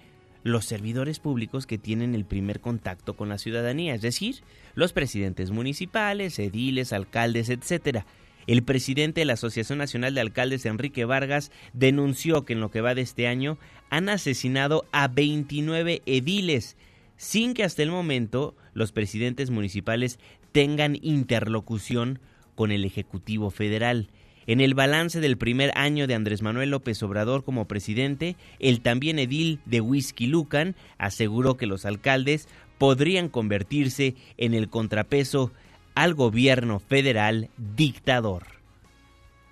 los 0.44 0.66
servidores 0.66 1.18
públicos 1.18 1.66
que 1.66 1.78
tienen 1.78 2.14
el 2.14 2.24
primer 2.24 2.60
contacto 2.60 3.14
con 3.14 3.28
la 3.30 3.38
ciudadanía, 3.38 3.94
es 3.94 4.02
decir, 4.02 4.42
los 4.74 4.92
presidentes 4.92 5.50
municipales, 5.50 6.38
ediles, 6.38 6.92
alcaldes, 6.92 7.48
etcétera. 7.48 8.06
El 8.46 8.62
presidente 8.62 9.20
de 9.20 9.24
la 9.24 9.34
Asociación 9.34 9.78
Nacional 9.78 10.14
de 10.14 10.20
Alcaldes, 10.20 10.66
Enrique 10.66 11.04
Vargas, 11.04 11.50
denunció 11.72 12.44
que 12.44 12.52
en 12.52 12.60
lo 12.60 12.70
que 12.70 12.80
va 12.80 12.94
de 12.94 13.02
este 13.02 13.26
año 13.26 13.58
han 13.90 14.08
asesinado 14.08 14.84
a 14.92 15.08
29 15.08 16.02
ediles, 16.06 16.76
sin 17.16 17.54
que 17.54 17.64
hasta 17.64 17.82
el 17.82 17.90
momento 17.90 18.54
los 18.74 18.92
presidentes 18.92 19.50
municipales 19.50 20.18
tengan 20.52 20.98
interlocución 21.02 22.20
con 22.54 22.70
el 22.70 22.84
Ejecutivo 22.84 23.50
Federal. 23.50 24.08
En 24.46 24.60
el 24.60 24.74
balance 24.74 25.20
del 25.20 25.38
primer 25.38 25.70
año 25.74 26.06
de 26.06 26.14
Andrés 26.14 26.42
Manuel 26.42 26.70
López 26.70 27.02
Obrador 27.02 27.44
como 27.44 27.66
presidente, 27.66 28.36
el 28.58 28.82
también 28.82 29.18
edil 29.18 29.58
de 29.64 29.80
Whisky 29.80 30.26
Lucan 30.26 30.76
aseguró 30.98 31.56
que 31.56 31.66
los 31.66 31.86
alcaldes 31.86 32.46
podrían 32.76 33.28
convertirse 33.30 34.14
en 34.36 34.52
el 34.52 34.68
contrapeso 34.68 35.50
al 35.94 36.14
gobierno 36.14 36.80
federal 36.80 37.50
dictador. 37.56 38.54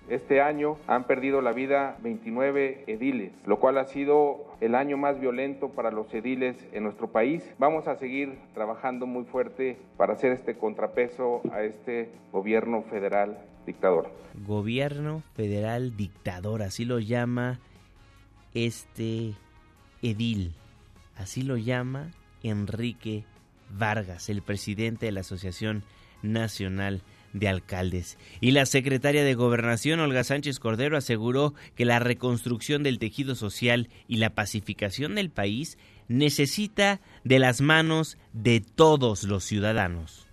Este 0.09 0.41
año 0.41 0.77
han 0.85 1.07
perdido 1.07 1.41
la 1.41 1.53
vida 1.53 1.97
29 2.03 2.83
ediles, 2.87 3.31
lo 3.45 3.59
cual 3.59 3.77
ha 3.77 3.85
sido 3.85 4.45
el 4.59 4.75
año 4.75 4.97
más 4.97 5.19
violento 5.19 5.69
para 5.69 5.91
los 5.91 6.13
ediles 6.13 6.57
en 6.73 6.83
nuestro 6.83 7.09
país. 7.09 7.41
Vamos 7.57 7.87
a 7.87 7.95
seguir 7.95 8.37
trabajando 8.53 9.05
muy 9.05 9.23
fuerte 9.23 9.77
para 9.95 10.13
hacer 10.13 10.33
este 10.33 10.57
contrapeso 10.57 11.41
a 11.53 11.63
este 11.63 12.11
gobierno 12.33 12.83
federal 12.83 13.37
dictador. 13.65 14.11
Gobierno 14.45 15.23
federal 15.35 15.95
dictador, 15.95 16.63
así 16.63 16.83
lo 16.83 16.99
llama 16.99 17.61
este 18.53 19.35
edil, 20.01 20.51
así 21.15 21.43
lo 21.43 21.55
llama 21.55 22.11
Enrique 22.43 23.23
Vargas, 23.69 24.27
el 24.27 24.41
presidente 24.41 25.05
de 25.05 25.13
la 25.13 25.21
Asociación 25.21 25.83
Nacional 26.23 27.03
de 27.33 27.47
Alcaldes. 27.47 28.17
Y 28.39 28.51
la 28.51 28.65
secretaria 28.65 29.23
de 29.23 29.33
Gobernación, 29.35 29.99
Olga 29.99 30.23
Sánchez 30.23 30.59
Cordero, 30.59 30.97
aseguró 30.97 31.53
que 31.75 31.85
la 31.85 31.99
reconstrucción 31.99 32.83
del 32.83 32.99
tejido 32.99 33.35
social 33.35 33.89
y 34.07 34.17
la 34.17 34.33
pacificación 34.33 35.15
del 35.15 35.29
país 35.29 35.77
necesita 36.07 37.01
de 37.23 37.39
las 37.39 37.61
manos 37.61 38.17
de 38.33 38.61
todos 38.61 39.23
los 39.23 39.43
ciudadanos. 39.43 40.27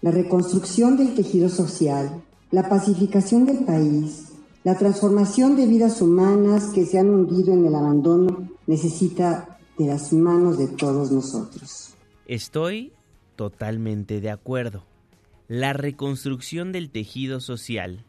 La 0.00 0.10
reconstrucción 0.10 0.96
del 0.96 1.14
tejido 1.14 1.48
social, 1.48 2.22
la 2.50 2.68
pacificación 2.68 3.46
del 3.46 3.64
país, 3.64 4.32
la 4.64 4.76
transformación 4.76 5.56
de 5.56 5.66
vidas 5.66 6.00
humanas 6.02 6.70
que 6.74 6.84
se 6.84 6.98
han 6.98 7.08
hundido 7.08 7.52
en 7.52 7.66
el 7.66 7.74
abandono 7.74 8.48
necesita 8.66 9.58
de 9.78 9.86
las 9.86 10.12
manos 10.12 10.58
de 10.58 10.68
todos 10.68 11.10
nosotros. 11.10 11.94
Estoy 12.26 12.92
totalmente 13.36 14.20
de 14.20 14.30
acuerdo 14.30 14.87
la 15.48 15.72
reconstrucción 15.72 16.72
del 16.72 16.90
tejido 16.90 17.40
social 17.40 18.04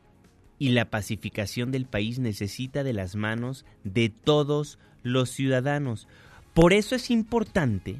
y 0.60 0.70
la 0.70 0.90
pacificación 0.90 1.72
del 1.72 1.86
país 1.86 2.20
necesita 2.20 2.84
de 2.84 2.92
las 2.92 3.16
manos 3.16 3.66
de 3.86 4.10
todos 4.10 4.78
los 5.04 5.30
ciudadanos. 5.30 6.10
Por 6.54 6.74
eso 6.74 6.96
es 6.96 7.10
importante 7.10 7.96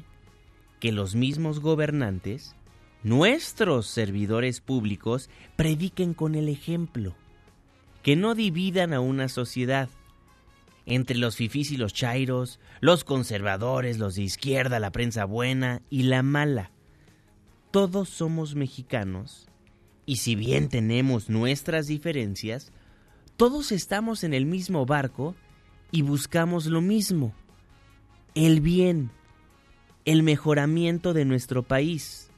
que 0.78 0.92
los 0.92 1.14
mismos 1.14 1.60
gobernantes, 1.60 2.54
nuestros 3.02 3.86
servidores 3.86 4.60
públicos, 4.60 5.30
prediquen 5.56 6.12
con 6.12 6.34
el 6.34 6.50
ejemplo, 6.50 7.14
que 8.02 8.16
no 8.16 8.34
dividan 8.34 8.92
a 8.92 9.00
una 9.00 9.28
sociedad 9.28 9.88
entre 10.84 11.16
los 11.16 11.36
fifís 11.36 11.70
y 11.70 11.78
los 11.78 11.94
chairos, 11.94 12.60
los 12.80 13.04
conservadores, 13.04 13.96
los 13.96 14.16
de 14.16 14.22
izquierda, 14.22 14.80
la 14.80 14.92
prensa 14.92 15.24
buena 15.24 15.80
y 15.88 16.02
la 16.02 16.22
mala 16.22 16.72
todos 17.70 18.08
somos 18.08 18.54
mexicanos 18.54 19.46
y 20.06 20.16
si 20.16 20.34
bien 20.34 20.68
tenemos 20.68 21.30
nuestras 21.30 21.86
diferencias, 21.86 22.72
todos 23.36 23.70
estamos 23.72 24.24
en 24.24 24.34
el 24.34 24.44
mismo 24.44 24.84
barco 24.84 25.36
y 25.92 26.02
buscamos 26.02 26.66
lo 26.66 26.80
mismo, 26.80 27.32
el 28.34 28.60
bien, 28.60 29.10
el 30.04 30.22
mejoramiento 30.22 31.12
de 31.12 31.24
nuestro 31.24 31.62
país. 31.62 32.30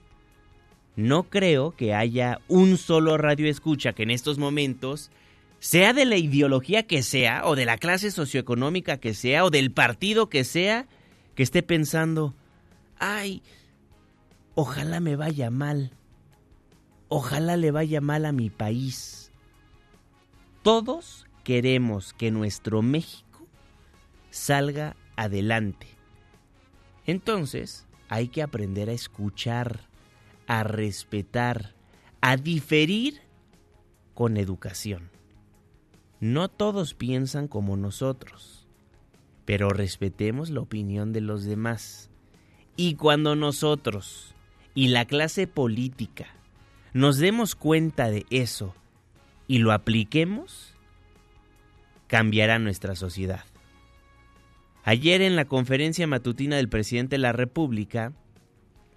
No 0.96 1.24
creo 1.24 1.74
que 1.74 1.94
haya 1.94 2.40
un 2.48 2.76
solo 2.76 3.16
radio 3.16 3.48
escucha 3.48 3.94
que 3.94 4.02
en 4.02 4.10
estos 4.10 4.36
momentos, 4.38 5.10
sea 5.58 5.94
de 5.94 6.04
la 6.04 6.16
ideología 6.16 6.82
que 6.82 7.02
sea, 7.02 7.46
o 7.46 7.56
de 7.56 7.64
la 7.64 7.78
clase 7.78 8.10
socioeconómica 8.10 8.98
que 8.98 9.14
sea, 9.14 9.44
o 9.44 9.50
del 9.50 9.70
partido 9.70 10.28
que 10.28 10.44
sea, 10.44 10.86
que 11.34 11.42
esté 11.42 11.62
pensando, 11.62 12.34
ay, 12.98 13.42
Ojalá 14.54 15.00
me 15.00 15.16
vaya 15.16 15.50
mal. 15.50 15.92
Ojalá 17.08 17.56
le 17.56 17.70
vaya 17.70 18.00
mal 18.00 18.26
a 18.26 18.32
mi 18.32 18.50
país. 18.50 19.32
Todos 20.62 21.26
queremos 21.42 22.12
que 22.12 22.30
nuestro 22.30 22.82
México 22.82 23.46
salga 24.30 24.96
adelante. 25.16 25.86
Entonces, 27.06 27.86
hay 28.08 28.28
que 28.28 28.42
aprender 28.42 28.90
a 28.90 28.92
escuchar, 28.92 29.88
a 30.46 30.64
respetar, 30.64 31.74
a 32.20 32.36
diferir 32.36 33.22
con 34.14 34.36
educación. 34.36 35.10
No 36.20 36.48
todos 36.48 36.94
piensan 36.94 37.48
como 37.48 37.76
nosotros, 37.76 38.68
pero 39.44 39.70
respetemos 39.70 40.50
la 40.50 40.60
opinión 40.60 41.12
de 41.12 41.22
los 41.22 41.44
demás. 41.44 42.10
Y 42.76 42.94
cuando 42.94 43.34
nosotros 43.34 44.31
y 44.74 44.88
la 44.88 45.04
clase 45.04 45.46
política 45.46 46.26
nos 46.92 47.18
demos 47.18 47.54
cuenta 47.54 48.10
de 48.10 48.26
eso 48.30 48.74
y 49.48 49.58
lo 49.58 49.72
apliquemos, 49.72 50.74
cambiará 52.06 52.58
nuestra 52.58 52.94
sociedad. 52.94 53.44
Ayer 54.84 55.22
en 55.22 55.36
la 55.36 55.44
conferencia 55.44 56.06
matutina 56.06 56.56
del 56.56 56.68
presidente 56.68 57.14
de 57.14 57.20
la 57.20 57.32
República, 57.32 58.12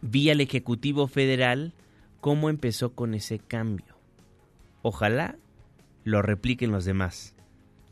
vi 0.02 0.30
al 0.30 0.42
Ejecutivo 0.42 1.08
Federal 1.08 1.74
cómo 2.22 2.50
empezó 2.50 2.94
con 2.94 3.14
ese 3.14 3.40
cambio. 3.40 3.96
Ojalá 4.82 5.36
lo 6.04 6.22
repliquen 6.22 6.72
los 6.72 6.86
demás. 6.86 7.36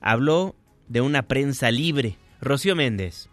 Habló 0.01 0.55
de 0.87 1.01
una 1.01 1.23
prensa 1.23 1.71
libre. 1.71 2.17
Rocío 2.41 2.75
Méndez. 2.75 3.29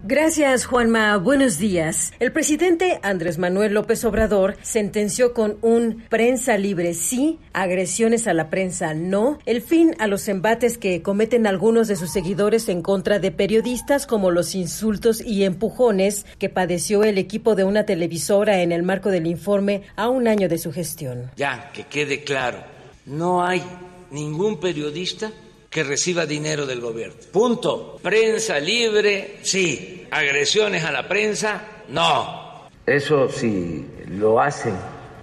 Gracias, 0.00 0.66
Juanma. 0.66 1.16
Buenos 1.16 1.58
días. 1.58 2.12
El 2.20 2.30
presidente 2.30 3.00
Andrés 3.02 3.38
Manuel 3.38 3.72
López 3.72 4.04
Obrador 4.04 4.56
sentenció 4.60 5.32
con 5.32 5.56
un 5.62 6.04
prensa 6.10 6.58
libre 6.58 6.92
sí, 6.92 7.38
agresiones 7.54 8.26
a 8.26 8.34
la 8.34 8.50
prensa 8.50 8.92
no, 8.92 9.38
el 9.46 9.62
fin 9.62 9.96
a 9.98 10.06
los 10.06 10.28
embates 10.28 10.76
que 10.76 11.00
cometen 11.00 11.46
algunos 11.46 11.88
de 11.88 11.96
sus 11.96 12.12
seguidores 12.12 12.68
en 12.68 12.82
contra 12.82 13.18
de 13.18 13.32
periodistas 13.32 14.06
como 14.06 14.30
los 14.30 14.54
insultos 14.54 15.22
y 15.22 15.44
empujones 15.44 16.26
que 16.38 16.50
padeció 16.50 17.02
el 17.02 17.16
equipo 17.16 17.54
de 17.54 17.64
una 17.64 17.86
televisora 17.86 18.60
en 18.60 18.72
el 18.72 18.82
marco 18.82 19.10
del 19.10 19.26
informe 19.26 19.82
a 19.96 20.08
un 20.08 20.28
año 20.28 20.48
de 20.48 20.58
su 20.58 20.72
gestión. 20.72 21.30
Ya, 21.36 21.72
que 21.72 21.84
quede 21.84 22.22
claro, 22.22 22.58
no 23.06 23.44
hay 23.44 23.62
ningún 24.10 24.60
periodista 24.60 25.32
que 25.76 25.84
reciba 25.84 26.24
dinero 26.24 26.64
del 26.64 26.80
gobierno. 26.80 27.16
Punto. 27.30 27.98
Prensa 28.02 28.58
libre, 28.58 29.40
sí. 29.42 30.06
Agresiones 30.10 30.82
a 30.84 30.90
la 30.90 31.06
prensa, 31.06 31.64
no. 31.90 32.66
Eso 32.86 33.28
sí 33.28 33.86
lo 34.08 34.40
hacen 34.40 34.72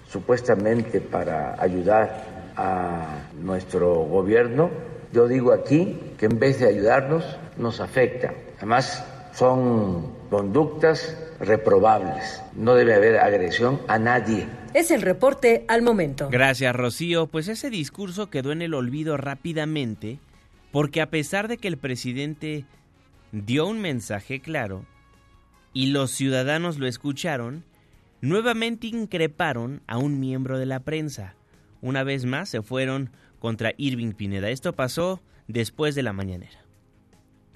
supuestamente 0.08 1.02
para 1.02 1.60
ayudar 1.60 2.52
a 2.56 3.30
nuestro 3.42 3.96
gobierno. 4.04 4.70
Yo 5.12 5.28
digo 5.28 5.54
aquí 5.54 5.98
que 6.20 6.28
en 6.28 6.38
vez 6.38 6.60
de 6.60 6.68
ayudarnos, 6.68 7.26
nos 7.58 7.80
afecta. 7.80 8.36
Además, 8.58 9.04
son 9.34 10.13
conductas 10.30 11.18
reprobables. 11.39 12.44
No 12.56 12.76
debe 12.76 12.94
haber 12.94 13.18
agresión 13.18 13.82
a 13.88 13.98
nadie. 13.98 14.46
Es 14.76 14.92
el 14.92 15.02
reporte 15.02 15.66
al 15.68 15.82
momento. 15.82 16.30
Gracias, 16.30 16.76
Rocío. 16.76 17.26
Pues 17.26 17.48
ese 17.48 17.72
discurso 17.72 18.30
quedó 18.30 18.52
en 18.52 18.62
el 18.62 18.76
olvido 18.76 19.18
rápidamente 19.18 20.20
porque 20.73 21.01
a 21.01 21.12
pesar 21.12 21.47
de 21.47 21.59
que 21.59 21.67
el 21.67 21.77
presidente 21.77 22.65
dio 23.31 23.67
un 23.67 23.79
mensaje 23.79 24.39
claro 24.39 24.88
y 25.71 25.91
los 25.91 26.09
ciudadanos 26.09 26.79
lo 26.79 26.88
escucharon, 26.88 27.63
nuevamente 28.21 28.88
increparon 28.88 29.83
a 29.86 29.99
un 29.99 30.19
miembro 30.19 30.57
de 30.57 30.65
la 30.65 30.79
prensa. 30.79 31.36
Una 31.81 32.03
vez 32.03 32.25
más 32.25 32.49
se 32.49 32.63
fueron 32.63 33.12
contra 33.38 33.73
Irving 33.77 34.13
Pineda. 34.13 34.49
Esto 34.49 34.73
pasó 34.73 35.21
después 35.47 35.93
de 35.93 36.01
la 36.01 36.12
mañanera. 36.12 36.62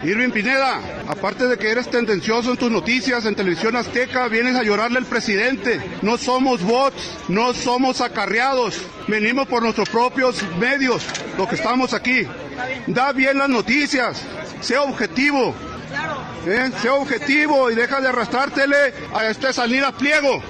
Irving 0.04 0.30
Pineda, 0.30 0.80
aparte 1.08 1.48
de 1.48 1.58
que 1.58 1.72
eres 1.72 1.90
tendencioso 1.90 2.52
en 2.52 2.58
tus 2.58 2.70
noticias 2.70 3.26
en 3.26 3.34
televisión 3.34 3.76
azteca, 3.76 4.28
vienes 4.28 4.56
a 4.56 4.62
llorarle 4.62 5.00
al 5.00 5.08
presidente. 5.08 5.82
No 6.04 6.20
somos 6.20 6.62
bots, 6.62 7.18
no 7.30 7.52
somos 7.56 8.00
acarreados. 8.02 8.76
Venimos 9.08 9.48
por 9.48 9.64
nuestros 9.64 9.90
propios 9.90 10.44
medios, 10.60 11.04
los 11.36 11.50
que 11.50 11.56
estamos 11.56 11.96
aquí. 11.96 12.28
Da 12.86 13.12
bien 13.12 13.40
las 13.40 13.50
noticias, 13.50 14.22
sea 14.62 14.84
objetivo. 14.84 15.56
¿eh? 16.46 16.70
Sea 16.80 16.94
objetivo 16.94 17.72
y 17.72 17.76
deja 17.76 18.00
de 18.00 18.10
arrastrártele 18.10 18.94
a 19.16 19.26
este 19.26 19.52
Salinas 19.52 19.94
Pliego. 19.94 20.44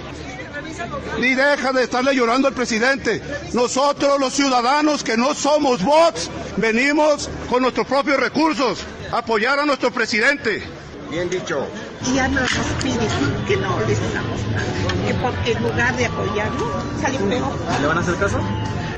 Ni 1.22 1.36
deja 1.36 1.72
de 1.72 1.84
estarle 1.84 2.14
llorando 2.14 2.50
al 2.50 2.54
presidente. 2.54 3.22
Nosotros 3.54 4.20
los 4.20 4.34
ciudadanos 4.34 5.06
que 5.06 5.16
no 5.16 5.34
somos 5.34 5.82
bots, 5.86 6.30
venimos 6.58 7.30
con 7.50 7.62
nuestros 7.62 7.88
propios 7.88 8.20
recursos 8.20 8.86
apoyar 9.12 9.60
a 9.60 9.66
nuestro 9.66 9.92
presidente. 9.92 10.64
Bien 11.10 11.30
dicho. 11.30 11.66
Y 12.06 12.16
ya 12.16 12.28
nos 12.28 12.50
pide 12.84 13.08
que 13.48 13.58
no 13.58 13.80
les 13.88 14.00
nada. 14.14 15.06
Que 15.06 15.14
porque 15.16 15.52
en 15.54 15.64
lugar 15.64 15.96
de 15.96 16.06
apoyarlo, 16.06 16.68
sale 17.02 17.18
peor. 17.18 17.52
¿Le 17.82 17.88
van 17.88 17.98
a 17.98 18.02
hacer 18.02 18.16
caso? 18.18 18.40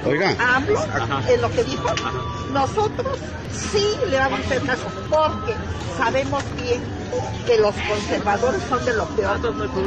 Oiga. 0.06 0.36
AMLO, 0.56 0.86
es 1.30 1.42
lo 1.42 1.52
que 1.52 1.64
dijo. 1.64 1.88
Nosotros 2.52 3.18
sí 3.72 3.86
le 4.10 4.18
vamos 4.18 4.40
a 4.40 4.44
hacer 4.44 4.62
caso 4.64 4.88
porque 5.10 5.54
sabemos 5.98 6.44
bien 6.56 6.99
que 7.46 7.58
los 7.58 7.74
conservadores 7.76 8.62
son 8.70 8.86
de 8.86 8.94
lo 8.94 9.06
peor. 9.10 9.40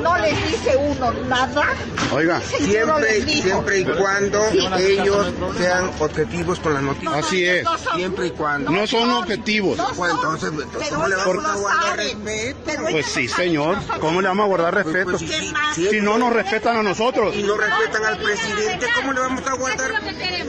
No 0.02 0.16
les 0.18 0.46
dice 0.50 0.76
uno 0.76 1.12
nada. 1.28 1.68
Oiga, 2.12 2.40
Siempre, 2.40 3.22
siempre 3.22 3.78
y 3.80 3.85
cuando 3.85 4.42
ellos 4.78 5.26
sean 5.58 5.90
objetivos 6.00 6.58
con 6.61 6.74
las 6.74 6.82
noticias. 6.82 7.14
Así 7.14 7.44
es. 7.44 7.66
Siempre 7.94 8.26
y 8.26 8.30
cuando. 8.30 8.70
No 8.70 8.87
son 8.87 9.11
objetivos. 9.11 9.78
Bueno, 9.96 10.14
entonces, 10.16 10.50
entonces, 10.52 10.90
¿cómo 10.92 11.08
le 11.08 11.16
vamos 11.16 11.44
a 11.44 11.54
guardar 11.56 11.96
respeto? 11.96 12.72
Pues 12.90 13.06
sí, 13.06 13.28
señor. 13.28 13.78
¿Cómo 14.00 14.20
le 14.20 14.28
vamos 14.28 14.44
a 14.44 14.48
guardar 14.48 14.74
respeto? 14.74 15.11
Pues, 15.11 15.22
pues, 15.22 15.74
si- 15.74 15.88
Si 15.90 16.00
no 16.00 16.18
nos 16.18 16.32
respetan 16.32 16.76
a 16.76 16.82
nosotros. 16.82 17.35
Y 17.35 17.42
no 17.42 17.56
respetan 17.56 18.04
al 18.04 18.18
presidente, 18.18 18.87
¿cómo 18.96 19.12
le 19.12 19.20
vamos 19.20 19.46
a 19.46 19.52
guardar? 19.54 19.90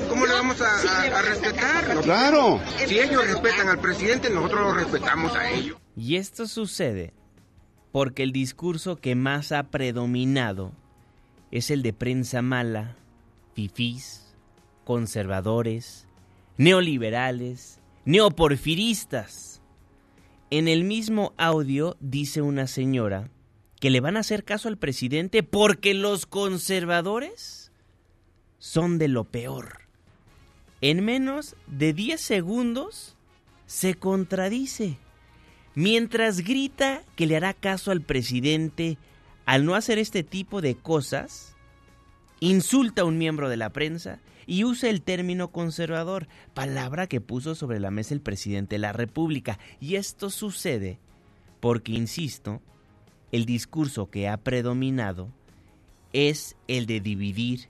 ¿Cómo 0.09 0.25
le 0.25 0.33
vamos 0.33 0.61
a, 0.61 0.65
a- 0.67 1.19
a 1.19 1.21
respetar? 1.21 1.85
Claro. 2.03 2.59
Si 2.87 2.99
ellos 2.99 3.25
respetan 3.25 3.69
al 3.69 3.79
presidente, 3.79 4.29
nosotros 4.29 4.61
lo 4.61 4.73
respetamos 4.73 5.35
a 5.35 5.49
ellos. 5.49 5.77
Y 5.95 6.15
esto 6.15 6.47
sucede 6.47 7.13
porque 7.91 8.23
el 8.23 8.31
discurso 8.31 8.95
que 8.95 9.15
más 9.15 9.51
ha 9.51 9.69
predominado 9.69 10.73
es 11.51 11.69
el 11.69 11.83
de 11.83 11.93
prensa 11.93 12.41
mala, 12.41 12.97
fifís, 13.53 14.35
conservadores, 14.83 16.07
neoliberales, 16.57 17.79
neoporfiristas. 18.05 19.61
En 20.49 20.67
el 20.67 20.83
mismo 20.83 21.33
audio 21.37 21.95
dice 21.99 22.41
una 22.41 22.67
señora 22.67 23.29
que 23.79 23.89
le 23.89 23.99
van 23.99 24.17
a 24.17 24.21
hacer 24.21 24.43
caso 24.43 24.69
al 24.69 24.77
presidente 24.77 25.43
porque 25.43 25.93
los 25.93 26.25
conservadores 26.25 27.71
son 28.57 28.97
de 28.97 29.09
lo 29.09 29.25
peor. 29.25 29.81
En 30.81 31.03
menos 31.05 31.55
de 31.67 31.93
10 31.93 32.19
segundos 32.19 33.17
se 33.65 33.95
contradice. 33.95 34.97
Mientras 35.75 36.41
grita 36.41 37.03
que 37.15 37.25
le 37.25 37.35
hará 37.35 37.53
caso 37.53 37.91
al 37.91 38.01
presidente 38.01 38.97
al 39.45 39.65
no 39.65 39.75
hacer 39.75 39.97
este 39.97 40.23
tipo 40.23 40.61
de 40.61 40.75
cosas, 40.75 41.55
insulta 42.39 43.01
a 43.01 43.05
un 43.05 43.17
miembro 43.17 43.49
de 43.49 43.57
la 43.57 43.71
prensa 43.71 44.19
y 44.45 44.63
usa 44.63 44.89
el 44.89 45.01
término 45.01 45.49
conservador, 45.49 46.27
palabra 46.53 47.07
que 47.07 47.21
puso 47.21 47.55
sobre 47.55 47.79
la 47.79 47.91
mesa 47.91 48.13
el 48.13 48.21
presidente 48.21 48.75
de 48.75 48.79
la 48.79 48.93
República. 48.93 49.59
Y 49.79 49.95
esto 49.95 50.29
sucede 50.29 50.99
porque, 51.59 51.93
insisto, 51.93 52.61
el 53.31 53.45
discurso 53.45 54.09
que 54.09 54.27
ha 54.27 54.37
predominado 54.37 55.29
es 56.11 56.55
el 56.67 56.85
de 56.85 56.99
dividir 56.99 57.69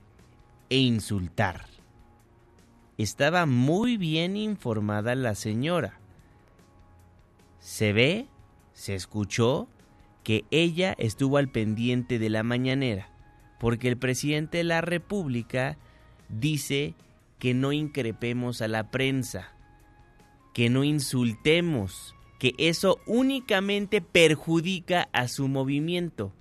e 0.68 0.78
insultar. 0.78 1.66
Estaba 2.98 3.46
muy 3.46 3.96
bien 3.96 4.36
informada 4.36 5.14
la 5.14 5.34
señora. 5.34 5.98
Se 7.64 7.94
ve, 7.94 8.28
se 8.74 8.94
escuchó 8.94 9.68
que 10.22 10.44
ella 10.50 10.94
estuvo 10.98 11.38
al 11.38 11.48
pendiente 11.48 12.18
de 12.18 12.28
la 12.28 12.42
mañanera, 12.42 13.08
porque 13.58 13.88
el 13.88 13.96
presidente 13.96 14.58
de 14.58 14.64
la 14.64 14.82
República 14.82 15.78
dice 16.28 16.94
que 17.38 17.54
no 17.54 17.72
increpemos 17.72 18.60
a 18.60 18.68
la 18.68 18.90
prensa, 18.90 19.54
que 20.52 20.68
no 20.68 20.84
insultemos, 20.84 22.14
que 22.38 22.52
eso 22.58 23.00
únicamente 23.06 24.02
perjudica 24.02 25.08
a 25.14 25.26
su 25.26 25.48
movimiento, 25.48 26.34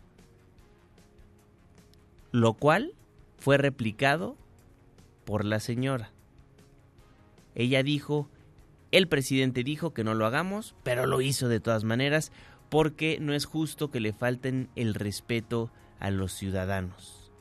lo 2.34 2.54
cual 2.56 2.96
fue 3.38 3.58
replicado 3.58 4.36
por 5.24 5.46
la 5.46 5.62
señora. 5.62 6.12
Ella 7.56 7.82
dijo, 7.82 8.28
el 8.94 9.08
presidente 9.08 9.64
dijo 9.64 9.92
que 9.92 10.04
no 10.04 10.14
lo 10.14 10.28
hagamos, 10.28 10.76
pero 10.84 11.08
lo 11.08 11.20
hizo 11.20 11.50
de 11.50 11.60
todas 11.60 11.84
maneras 11.84 12.32
porque 12.70 13.18
no 13.20 13.34
es 13.34 13.46
justo 13.46 13.90
que 13.90 14.00
le 14.00 14.14
falten 14.14 14.70
el 14.76 14.94
respeto 14.94 15.72
a 16.00 16.12
los 16.12 16.32
ciudadanos. 16.32 17.32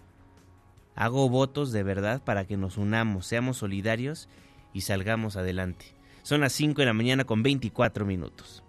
Hago 0.94 1.28
votos 1.28 1.70
de 1.70 1.82
verdad 1.82 2.22
para 2.24 2.46
que 2.46 2.56
nos 2.56 2.78
unamos, 2.78 3.26
seamos 3.26 3.58
solidarios 3.58 4.30
y 4.72 4.80
salgamos 4.80 5.36
adelante. 5.36 5.94
Son 6.22 6.40
las 6.40 6.54
5 6.54 6.80
de 6.80 6.86
la 6.86 6.94
mañana 6.94 7.24
con 7.24 7.42
24 7.42 8.06
minutos. 8.06 8.62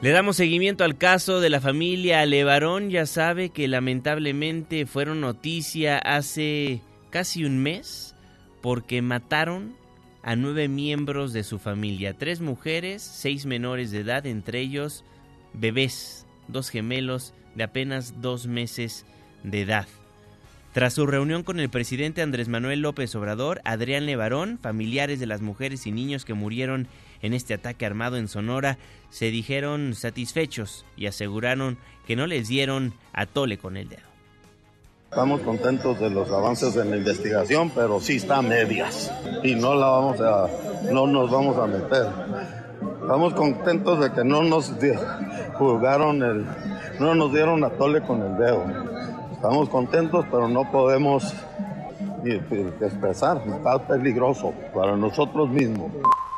Le 0.00 0.10
damos 0.10 0.36
seguimiento 0.36 0.84
al 0.84 0.96
caso 0.96 1.40
de 1.40 1.50
la 1.50 1.60
familia 1.60 2.24
Levarón. 2.24 2.90
Ya 2.90 3.04
sabe 3.04 3.50
que 3.50 3.66
lamentablemente 3.66 4.86
fueron 4.86 5.20
noticia 5.20 5.98
hace 5.98 6.82
casi 7.10 7.44
un 7.44 7.58
mes 7.58 8.14
porque 8.60 9.02
mataron 9.02 9.77
a 10.22 10.36
nueve 10.36 10.68
miembros 10.68 11.32
de 11.32 11.44
su 11.44 11.58
familia, 11.58 12.14
tres 12.14 12.40
mujeres, 12.40 13.02
seis 13.02 13.46
menores 13.46 13.90
de 13.90 14.00
edad, 14.00 14.26
entre 14.26 14.60
ellos 14.60 15.04
bebés, 15.52 16.26
dos 16.48 16.70
gemelos 16.70 17.34
de 17.54 17.64
apenas 17.64 18.20
dos 18.20 18.46
meses 18.46 19.06
de 19.42 19.62
edad. 19.62 19.86
Tras 20.72 20.94
su 20.94 21.06
reunión 21.06 21.42
con 21.42 21.60
el 21.60 21.70
presidente 21.70 22.22
Andrés 22.22 22.48
Manuel 22.48 22.82
López 22.82 23.14
Obrador, 23.14 23.60
Adrián 23.64 24.06
Levarón, 24.06 24.58
familiares 24.62 25.18
de 25.18 25.26
las 25.26 25.40
mujeres 25.40 25.86
y 25.86 25.92
niños 25.92 26.24
que 26.24 26.34
murieron 26.34 26.88
en 27.22 27.34
este 27.34 27.54
ataque 27.54 27.86
armado 27.86 28.16
en 28.16 28.28
Sonora, 28.28 28.78
se 29.10 29.30
dijeron 29.30 29.94
satisfechos 29.94 30.84
y 30.96 31.06
aseguraron 31.06 31.78
que 32.06 32.16
no 32.16 32.26
les 32.26 32.48
dieron 32.48 32.92
a 33.12 33.26
tole 33.26 33.58
con 33.58 33.76
el 33.76 33.88
dedo. 33.88 34.07
Estamos 35.10 35.40
contentos 35.40 35.98
de 35.98 36.10
los 36.10 36.30
avances 36.30 36.76
en 36.76 36.90
la 36.90 36.96
investigación, 36.98 37.70
pero 37.74 37.98
sí 37.98 38.16
está 38.16 38.36
a 38.36 38.42
medias 38.42 39.10
y 39.42 39.54
no 39.54 39.74
la 39.74 39.86
vamos 39.86 40.20
a, 40.20 40.48
no 40.92 41.06
nos 41.06 41.30
vamos 41.30 41.56
a 41.56 41.66
meter. 41.66 42.06
Estamos 43.00 43.32
contentos 43.32 44.00
de 44.00 44.12
que 44.12 44.22
no 44.22 44.42
nos 44.42 44.70
juzgaron 45.54 46.22
el, 46.22 46.46
no 47.00 47.14
nos 47.14 47.32
dieron 47.32 47.64
a 47.64 47.70
tole 47.70 48.02
con 48.02 48.22
el 48.22 48.36
dedo. 48.36 48.64
Estamos 49.32 49.70
contentos, 49.70 50.26
pero 50.30 50.46
no 50.46 50.70
podemos 50.70 51.32
expresar. 52.80 53.42
Está 53.46 53.78
peligroso 53.88 54.52
para 54.74 54.94
nosotros 54.94 55.48
mismos. 55.48 55.90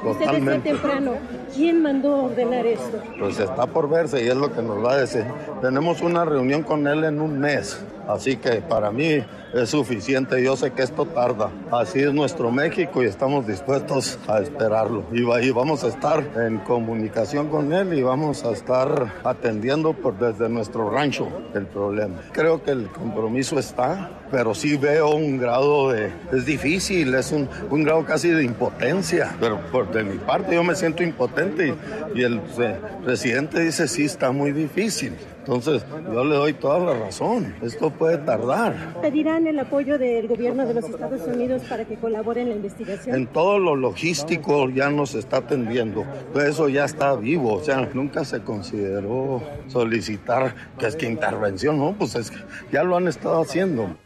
Usted 0.04 0.24
Totalmente. 0.24 0.70
temprano, 0.70 1.12
¿quién 1.54 1.83
mandó 1.83 2.24
ordenar 2.24 2.64
esto? 2.64 3.02
Pues 3.18 3.38
está 3.38 3.66
por 3.66 3.90
verse 3.90 4.24
y 4.24 4.28
es 4.28 4.37
lo 4.37 4.50
que 4.50 4.62
nos 4.62 4.83
va 4.83 4.92
a 4.92 4.96
decir. 4.96 5.24
Tenemos 5.61 6.00
una 6.00 6.24
reunión 6.24 6.62
con 6.62 6.87
él 6.87 7.04
en 7.04 7.20
un 7.20 7.38
mes, 7.38 7.85
así 8.12 8.37
que 8.37 8.62
para 8.62 8.90
mí 8.90 9.23
es 9.55 9.68
suficiente. 9.70 10.42
Yo 10.42 10.57
sé 10.57 10.70
que 10.73 10.83
esto 10.83 11.07
tarda. 11.07 11.51
Así 11.73 12.01
es 12.01 12.12
nuestro 12.12 12.51
México 12.53 13.03
y 13.03 13.07
estamos 13.07 13.46
dispuestos 13.46 14.18
a 14.29 14.38
esperarlo. 14.40 15.05
Y, 15.12 15.23
va- 15.23 15.42
y 15.42 15.51
vamos 15.51 15.83
a 15.85 15.88
estar 15.88 16.23
en 16.37 16.59
comunicación 16.59 17.49
con 17.49 17.73
él 17.73 17.92
y 17.94 18.03
vamos 18.03 18.44
a 18.44 18.51
estar 18.53 19.12
atendiendo 19.25 19.92
por 19.92 20.18
desde 20.18 20.49
nuestro 20.49 20.90
rancho 20.90 21.29
el 21.55 21.66
problema. 21.66 22.16
Creo 22.33 22.62
que 22.62 22.70
el 22.73 22.87
compromiso 22.88 23.59
está, 23.59 24.11
pero 24.31 24.55
sí 24.55 24.77
veo 24.77 25.11
un 25.14 25.38
grado 25.38 25.90
de... 25.90 26.11
Es 26.33 26.46
difícil, 26.46 27.14
es 27.14 27.33
un, 27.33 27.49
un 27.70 27.83
grado 27.83 28.05
casi 28.05 28.29
de 28.29 28.44
impotencia. 28.44 29.35
Pero 29.40 29.59
por 29.73 29.90
de 29.90 30.05
mi 30.05 30.18
parte 30.18 30.55
yo 30.55 30.62
me 30.62 30.75
siento 30.77 31.03
impotente 31.03 31.75
y, 32.14 32.18
y 32.20 32.23
el 32.23 32.40
eh, 32.59 32.77
presidente 33.05 33.61
dice 33.61 33.88
sí, 33.88 34.05
está 34.05 34.31
muy 34.31 34.53
difícil. 34.53 35.14
Entonces 35.40 35.85
yo 36.12 36.24
le 36.24 36.37
doy 36.37 36.53
toda 36.53 36.79
la 36.79 36.98
razón. 36.98 37.55
Esto 37.62 37.90
puede 37.90 38.18
tardar. 38.18 39.00
¿Pedirán 39.00 39.46
el 39.46 39.59
apoyo 39.59 39.98
del 39.98 40.29
gobierno 40.29 40.66
de 40.66 40.74
los 40.74 40.85
Estados 40.85 41.22
Unidos 41.26 41.62
para 41.68 41.85
que 41.85 41.96
colabore 41.96 42.42
en 42.42 42.50
la 42.50 42.57
investigación? 42.57 43.16
En 43.16 43.26
todo 43.26 43.59
lo 43.59 43.74
logístico 43.74 44.68
ya 44.68 44.90
nos 44.90 45.14
está 45.14 45.38
atendiendo. 45.38 46.05
Todo 46.33 46.42
eso 46.42 46.68
ya 46.68 46.85
está 46.85 47.16
vivo. 47.16 47.55
O 47.55 47.62
sea, 47.62 47.88
nunca 47.94 48.24
se 48.24 48.42
consideró 48.42 49.42
solicitar 49.68 50.55
que 50.79 50.87
es 50.87 50.96
que 50.96 51.07
intervención, 51.07 51.79
¿no? 51.79 51.94
Pues 51.98 52.14
es 52.14 52.31
que 52.31 52.38
ya 52.70 52.85
lo 52.85 52.96
han 52.96 53.09
estado 53.09 53.40
haciendo. 53.40 53.96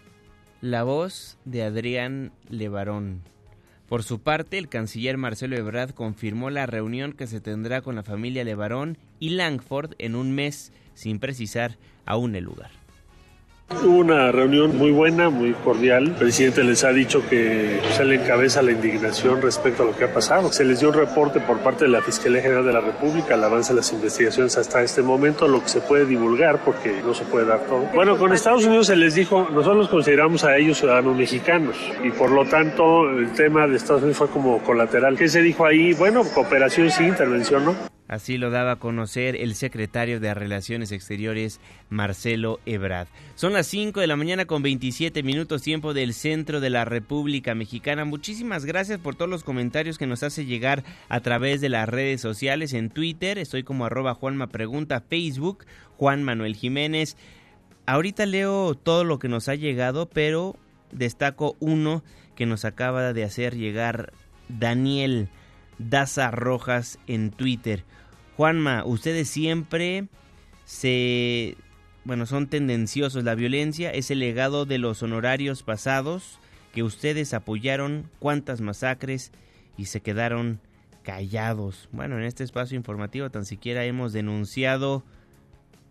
La 0.60 0.82
voz 0.82 1.36
de 1.44 1.62
Adrián 1.62 2.32
Levarón. 2.48 3.22
Por 3.88 4.02
su 4.02 4.18
parte, 4.18 4.56
el 4.56 4.68
canciller 4.68 5.18
Marcelo 5.18 5.56
Ebrard 5.56 5.92
confirmó 5.92 6.48
la 6.48 6.64
reunión 6.66 7.12
que 7.12 7.26
se 7.26 7.40
tendrá 7.40 7.82
con 7.82 7.94
la 7.94 8.02
familia 8.02 8.42
Levarón 8.42 8.96
y 9.20 9.30
Langford 9.30 9.92
en 9.98 10.14
un 10.14 10.32
mes, 10.32 10.72
sin 10.94 11.18
precisar 11.18 11.76
aún 12.06 12.34
el 12.34 12.44
lugar. 12.44 12.70
Hubo 13.70 13.98
una 13.98 14.30
reunión 14.30 14.76
muy 14.76 14.90
buena, 14.90 15.30
muy 15.30 15.52
cordial. 15.52 16.04
El 16.08 16.12
presidente 16.12 16.62
les 16.62 16.84
ha 16.84 16.92
dicho 16.92 17.26
que 17.28 17.80
se 17.92 18.04
le 18.04 18.16
encabeza 18.16 18.60
la 18.60 18.72
indignación 18.72 19.40
respecto 19.40 19.82
a 19.82 19.86
lo 19.86 19.96
que 19.96 20.04
ha 20.04 20.12
pasado. 20.12 20.52
Se 20.52 20.64
les 20.64 20.80
dio 20.80 20.90
un 20.90 20.94
reporte 20.94 21.40
por 21.40 21.58
parte 21.60 21.84
de 21.84 21.90
la 21.90 22.02
Fiscalía 22.02 22.42
General 22.42 22.64
de 22.64 22.72
la 22.72 22.80
República, 22.82 23.34
el 23.34 23.42
avance 23.42 23.72
de 23.72 23.78
las 23.78 23.90
investigaciones 23.92 24.56
hasta 24.58 24.82
este 24.82 25.02
momento, 25.02 25.48
lo 25.48 25.62
que 25.62 25.68
se 25.68 25.80
puede 25.80 26.04
divulgar 26.04 26.62
porque 26.62 27.02
no 27.04 27.14
se 27.14 27.24
puede 27.24 27.46
dar 27.46 27.60
todo. 27.60 27.88
Bueno, 27.94 28.18
con 28.18 28.32
Estados 28.32 28.64
Unidos 28.64 28.86
se 28.86 28.96
les 28.96 29.14
dijo, 29.14 29.48
nosotros 29.50 29.88
consideramos 29.88 30.44
a 30.44 30.56
ellos 30.56 30.78
ciudadanos 30.78 31.16
mexicanos 31.16 31.76
y 32.02 32.10
por 32.10 32.30
lo 32.30 32.44
tanto 32.44 33.08
el 33.10 33.32
tema 33.32 33.66
de 33.66 33.76
Estados 33.76 34.02
Unidos 34.02 34.18
fue 34.18 34.28
como 34.28 34.62
colateral. 34.62 35.16
¿Qué 35.16 35.28
se 35.28 35.40
dijo 35.40 35.64
ahí? 35.64 35.94
Bueno, 35.94 36.22
cooperación 36.34 36.90
sí, 36.90 37.04
intervención 37.04 37.64
no. 37.64 37.93
Así 38.06 38.36
lo 38.36 38.50
daba 38.50 38.72
a 38.72 38.76
conocer 38.76 39.34
el 39.34 39.54
secretario 39.54 40.20
de 40.20 40.34
Relaciones 40.34 40.92
Exteriores, 40.92 41.58
Marcelo 41.88 42.60
Ebrard. 42.66 43.08
Son 43.34 43.54
las 43.54 43.66
5 43.68 43.98
de 44.00 44.06
la 44.06 44.16
mañana 44.16 44.44
con 44.44 44.62
27 44.62 45.22
minutos 45.22 45.62
tiempo 45.62 45.94
del 45.94 46.12
centro 46.12 46.60
de 46.60 46.68
la 46.68 46.84
República 46.84 47.54
Mexicana. 47.54 48.04
Muchísimas 48.04 48.66
gracias 48.66 48.98
por 48.98 49.14
todos 49.14 49.30
los 49.30 49.42
comentarios 49.42 49.96
que 49.96 50.06
nos 50.06 50.22
hace 50.22 50.44
llegar 50.44 50.84
a 51.08 51.20
través 51.20 51.62
de 51.62 51.70
las 51.70 51.88
redes 51.88 52.20
sociales. 52.20 52.74
En 52.74 52.90
Twitter 52.90 53.38
estoy 53.38 53.62
como 53.62 53.86
arroba 53.86 54.12
Juanma 54.12 54.48
Pregunta, 54.48 55.00
Facebook 55.00 55.64
Juan 55.96 56.22
Manuel 56.22 56.56
Jiménez. 56.56 57.16
Ahorita 57.86 58.26
leo 58.26 58.74
todo 58.74 59.04
lo 59.04 59.18
que 59.18 59.28
nos 59.28 59.48
ha 59.48 59.54
llegado, 59.54 60.10
pero 60.10 60.56
destaco 60.92 61.56
uno 61.58 62.04
que 62.34 62.44
nos 62.44 62.66
acaba 62.66 63.14
de 63.14 63.24
hacer 63.24 63.56
llegar 63.56 64.12
Daniel. 64.48 65.28
Daza 65.78 66.30
Rojas 66.30 66.98
en 67.06 67.30
Twitter. 67.30 67.84
Juanma, 68.36 68.84
ustedes 68.84 69.28
siempre 69.28 70.06
se... 70.64 71.56
Bueno, 72.04 72.26
son 72.26 72.48
tendenciosos. 72.48 73.24
La 73.24 73.34
violencia 73.34 73.90
es 73.90 74.10
el 74.10 74.18
legado 74.18 74.66
de 74.66 74.78
los 74.78 75.02
honorarios 75.02 75.62
pasados 75.62 76.38
que 76.72 76.82
ustedes 76.82 77.32
apoyaron 77.32 78.10
cuántas 78.18 78.60
masacres 78.60 79.32
y 79.78 79.86
se 79.86 80.00
quedaron 80.00 80.60
callados. 81.02 81.88
Bueno, 81.92 82.18
en 82.18 82.24
este 82.24 82.44
espacio 82.44 82.76
informativo 82.76 83.30
tan 83.30 83.44
siquiera 83.44 83.84
hemos 83.84 84.12
denunciado 84.12 85.04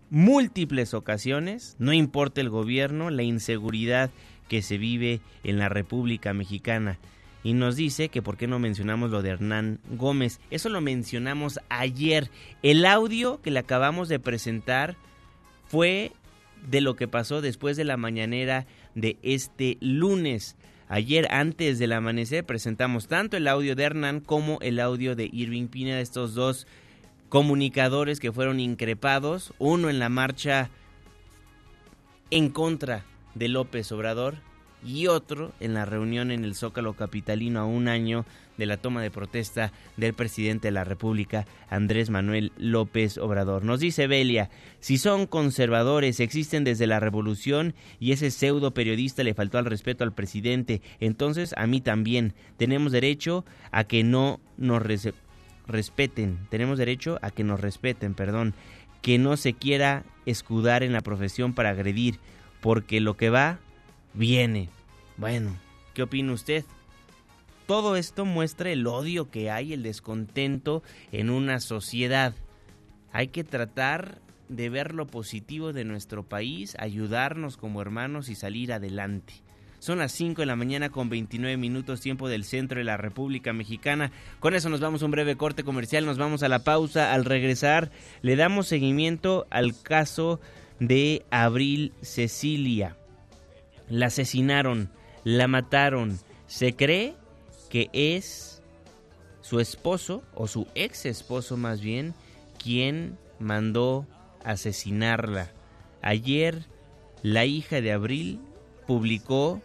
múltiples 0.09 0.93
ocasiones, 0.93 1.75
no 1.79 1.93
importa 1.93 2.41
el 2.41 2.49
gobierno, 2.49 3.09
la 3.09 3.23
inseguridad 3.23 4.11
que 4.49 4.61
se 4.61 4.77
vive 4.77 5.21
en 5.43 5.57
la 5.57 5.69
República 5.69 6.33
Mexicana 6.33 6.99
y 7.43 7.53
nos 7.53 7.75
dice 7.75 8.09
que 8.09 8.21
por 8.21 8.37
qué 8.37 8.47
no 8.47 8.57
mencionamos 8.57 9.11
lo 9.11 9.21
de 9.21 9.31
Hernán 9.31 9.79
Gómez. 9.89 10.39
Eso 10.49 10.69
lo 10.69 10.79
mencionamos 10.79 11.59
ayer. 11.69 12.31
El 12.61 12.85
audio 12.85 13.41
que 13.41 13.51
le 13.51 13.59
acabamos 13.59 14.07
de 14.07 14.19
presentar 14.19 14.95
fue 15.65 16.13
de 16.69 16.79
lo 16.79 16.95
que 16.95 17.09
pasó 17.09 17.41
después 17.41 17.75
de 17.75 17.83
la 17.83 17.97
mañanera 17.97 18.65
de 18.95 19.17
este 19.23 19.77
lunes. 19.81 20.55
Ayer 20.87 21.27
antes 21.31 21.79
del 21.79 21.91
amanecer 21.91 22.45
presentamos 22.45 23.07
tanto 23.07 23.35
el 23.35 23.47
audio 23.47 23.75
de 23.75 23.83
Hernán 23.83 24.21
como 24.21 24.59
el 24.61 24.79
audio 24.79 25.15
de 25.15 25.29
Irving 25.31 25.67
Pina, 25.67 25.99
estos 25.99 26.35
dos 26.35 26.65
comunicadores 27.27 28.19
que 28.19 28.31
fueron 28.31 28.59
increpados, 28.59 29.53
uno 29.59 29.89
en 29.89 29.99
la 29.99 30.07
marcha 30.07 30.69
en 32.29 32.49
contra 32.49 33.03
de 33.35 33.47
López 33.49 33.91
Obrador 33.91 34.35
y 34.85 35.07
otro 35.07 35.51
en 35.59 35.73
la 35.73 35.85
reunión 35.85 36.31
en 36.31 36.43
el 36.43 36.55
Zócalo 36.55 36.93
Capitalino 36.93 37.59
a 37.59 37.65
un 37.65 37.87
año 37.87 38.25
de 38.57 38.65
la 38.65 38.77
toma 38.77 39.01
de 39.01 39.11
protesta 39.11 39.71
del 39.97 40.13
presidente 40.13 40.67
de 40.67 40.73
la 40.73 40.83
República, 40.83 41.45
Andrés 41.69 42.09
Manuel 42.09 42.51
López 42.57 43.17
Obrador. 43.17 43.63
Nos 43.63 43.79
dice 43.79 44.07
Belia, 44.07 44.49
si 44.79 44.97
son 44.97 45.25
conservadores, 45.25 46.19
existen 46.19 46.63
desde 46.63 46.87
la 46.87 46.99
revolución 46.99 47.73
y 47.99 48.11
ese 48.11 48.31
pseudo 48.31 48.73
periodista 48.73 49.23
le 49.23 49.33
faltó 49.33 49.57
al 49.57 49.65
respeto 49.65 50.03
al 50.03 50.13
presidente, 50.13 50.81
entonces 50.99 51.53
a 51.57 51.67
mí 51.67 51.81
también. 51.81 52.33
Tenemos 52.57 52.91
derecho 52.91 53.45
a 53.71 53.83
que 53.83 54.03
no 54.03 54.39
nos 54.57 54.83
respeten, 55.67 56.37
tenemos 56.49 56.77
derecho 56.77 57.19
a 57.21 57.31
que 57.31 57.43
nos 57.43 57.59
respeten, 57.59 58.13
perdón, 58.13 58.53
que 59.01 59.17
no 59.17 59.35
se 59.35 59.53
quiera 59.53 60.03
escudar 60.25 60.83
en 60.83 60.93
la 60.93 61.01
profesión 61.01 61.53
para 61.53 61.69
agredir, 61.71 62.19
porque 62.61 63.01
lo 63.01 63.17
que 63.17 63.29
va 63.29 63.59
viene. 64.13 64.69
Bueno, 65.17 65.55
¿qué 65.93 66.03
opina 66.03 66.33
usted? 66.33 66.65
Todo 67.65 67.95
esto 67.95 68.25
muestra 68.25 68.71
el 68.71 68.85
odio 68.87 69.29
que 69.29 69.49
hay, 69.49 69.73
el 69.73 69.83
descontento 69.83 70.83
en 71.11 71.29
una 71.29 71.59
sociedad. 71.59 72.33
Hay 73.11 73.29
que 73.29 73.43
tratar 73.43 74.19
de 74.49 74.69
ver 74.69 74.93
lo 74.93 75.07
positivo 75.07 75.71
de 75.71 75.85
nuestro 75.85 76.23
país, 76.23 76.75
ayudarnos 76.79 77.57
como 77.57 77.81
hermanos 77.81 78.29
y 78.29 78.35
salir 78.35 78.73
adelante. 78.73 79.33
Son 79.79 79.99
las 79.99 80.13
5 80.13 80.41
de 80.41 80.45
la 80.45 80.55
mañana 80.55 80.89
con 80.89 81.09
29 81.09 81.57
minutos 81.57 81.99
tiempo 81.99 82.29
del 82.29 82.45
centro 82.45 82.77
de 82.77 82.85
la 82.85 82.95
República 82.95 83.51
Mexicana. 83.51 84.11
Con 84.39 84.55
eso 84.55 84.69
nos 84.69 84.79
vamos 84.79 85.01
a 85.01 85.05
un 85.05 85.11
breve 85.11 85.35
corte 85.35 85.63
comercial, 85.63 86.05
nos 86.05 86.17
vamos 86.17 86.41
a 86.43 86.49
la 86.49 86.63
pausa. 86.63 87.13
Al 87.13 87.25
regresar 87.25 87.91
le 88.21 88.35
damos 88.35 88.67
seguimiento 88.67 89.45
al 89.49 89.73
caso 89.81 90.39
de 90.79 91.25
Abril 91.31 91.91
Cecilia 92.01 92.95
la 93.89 94.07
asesinaron, 94.07 94.89
la 95.23 95.47
mataron. 95.47 96.19
Se 96.47 96.75
cree 96.75 97.15
que 97.69 97.89
es 97.93 98.61
su 99.41 99.59
esposo, 99.59 100.23
o 100.33 100.47
su 100.47 100.67
ex 100.75 101.05
esposo 101.05 101.57
más 101.57 101.81
bien, 101.81 102.13
quien 102.61 103.17
mandó 103.39 104.05
asesinarla. 104.43 105.51
Ayer, 106.01 106.65
la 107.21 107.45
hija 107.45 107.81
de 107.81 107.91
Abril 107.91 108.39
publicó 108.87 109.61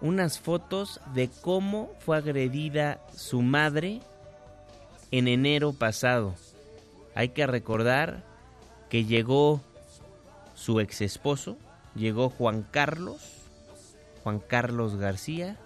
unas 0.00 0.38
fotos 0.38 1.00
de 1.14 1.28
cómo 1.28 1.90
fue 1.98 2.16
agredida 2.16 3.00
su 3.14 3.42
madre 3.42 4.00
en 5.10 5.28
enero 5.28 5.72
pasado. 5.72 6.34
Hay 7.14 7.30
que 7.30 7.46
recordar 7.46 8.22
que 8.88 9.04
llegó 9.04 9.60
su 10.54 10.80
ex 10.80 11.00
esposo, 11.00 11.56
llegó 11.98 12.30
Juan 12.30 12.66
Carlos, 12.70 13.20
Juan 14.22 14.38
Carlos 14.40 14.96
García, 14.96 15.56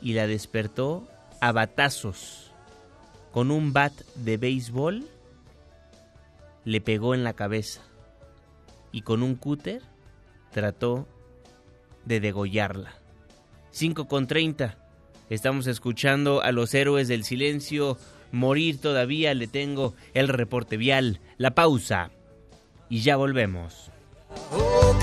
y 0.00 0.14
la 0.14 0.26
despertó 0.26 1.06
a 1.40 1.52
batazos. 1.52 2.50
Con 3.32 3.50
un 3.50 3.72
bat 3.72 3.92
de 4.16 4.36
béisbol 4.36 5.04
le 6.64 6.80
pegó 6.80 7.14
en 7.14 7.24
la 7.24 7.32
cabeza 7.32 7.80
y 8.92 9.02
con 9.02 9.22
un 9.22 9.34
cúter 9.34 9.82
trató 10.52 11.08
de 12.04 12.20
degollarla. 12.20 12.94
5 13.72 14.06
con 14.06 14.26
30. 14.26 14.76
Estamos 15.30 15.66
escuchando 15.66 16.42
a 16.42 16.52
los 16.52 16.74
héroes 16.74 17.08
del 17.08 17.24
silencio 17.24 17.98
morir 18.30 18.80
todavía. 18.80 19.34
Le 19.34 19.48
tengo 19.48 19.94
el 20.12 20.28
reporte 20.28 20.76
vial, 20.76 21.20
la 21.38 21.54
pausa 21.54 22.10
y 22.88 23.00
ya 23.00 23.16
volvemos. 23.16 23.90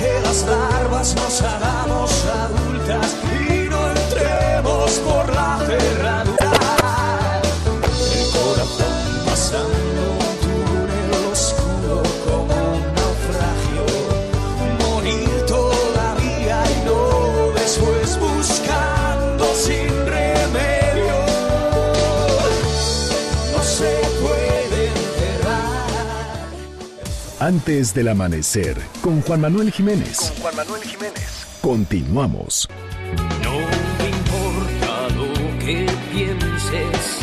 Que 0.02 0.20
las 0.22 0.44
larvas 0.48 1.14
nos 1.14 1.42
hagamos 1.44 2.26
adultas 2.26 3.16
y 3.40 3.70
no 3.70 3.92
entremos 3.92 4.94
por 5.06 5.32
la 5.32 5.60
cerradura. 5.64 6.31
Antes 27.42 27.96
del 27.96 28.10
amanecer, 28.10 28.78
con 29.02 29.20
Juan 29.24 29.42
Manuel 29.42 29.72
Jiménez. 29.72 30.20
Con 30.20 30.44
Juan 30.44 30.56
Manuel 30.58 30.84
Jiménez. 30.84 31.48
Continuamos. 31.60 32.70
No 33.42 33.54
me 33.98 34.10
importa 34.10 35.10
lo 35.16 35.58
que 35.58 35.88
pienses, 36.14 37.20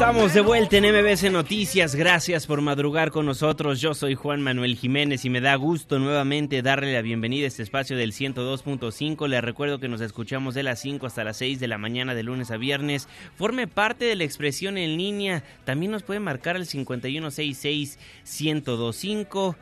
Estamos 0.00 0.32
de 0.32 0.40
vuelta 0.40 0.78
en 0.78 0.84
MBC 0.84 1.30
Noticias. 1.30 1.94
Gracias 1.94 2.46
por 2.46 2.62
madrugar 2.62 3.10
con 3.10 3.26
nosotros. 3.26 3.82
Yo 3.82 3.92
soy 3.92 4.14
Juan 4.14 4.40
Manuel 4.40 4.76
Jiménez 4.76 5.26
y 5.26 5.30
me 5.30 5.42
da 5.42 5.54
gusto 5.56 5.98
nuevamente 5.98 6.62
darle 6.62 6.94
la 6.94 7.02
bienvenida 7.02 7.44
a 7.44 7.48
este 7.48 7.62
espacio 7.62 7.98
del 7.98 8.14
102.5. 8.14 9.28
Les 9.28 9.44
recuerdo 9.44 9.78
que 9.78 9.88
nos 9.88 10.00
escuchamos 10.00 10.54
de 10.54 10.62
las 10.62 10.80
5 10.80 11.06
hasta 11.06 11.22
las 11.22 11.36
6 11.36 11.60
de 11.60 11.68
la 11.68 11.76
mañana 11.76 12.14
de 12.14 12.22
lunes 12.22 12.50
a 12.50 12.56
viernes. 12.56 13.08
Forme 13.36 13.66
parte 13.66 14.06
de 14.06 14.16
la 14.16 14.24
expresión 14.24 14.78
en 14.78 14.96
línea. 14.96 15.44
También 15.64 15.92
nos 15.92 16.02
puede 16.02 16.20
marcar 16.20 16.56
al 16.56 16.64
5166-1025. 16.64 19.54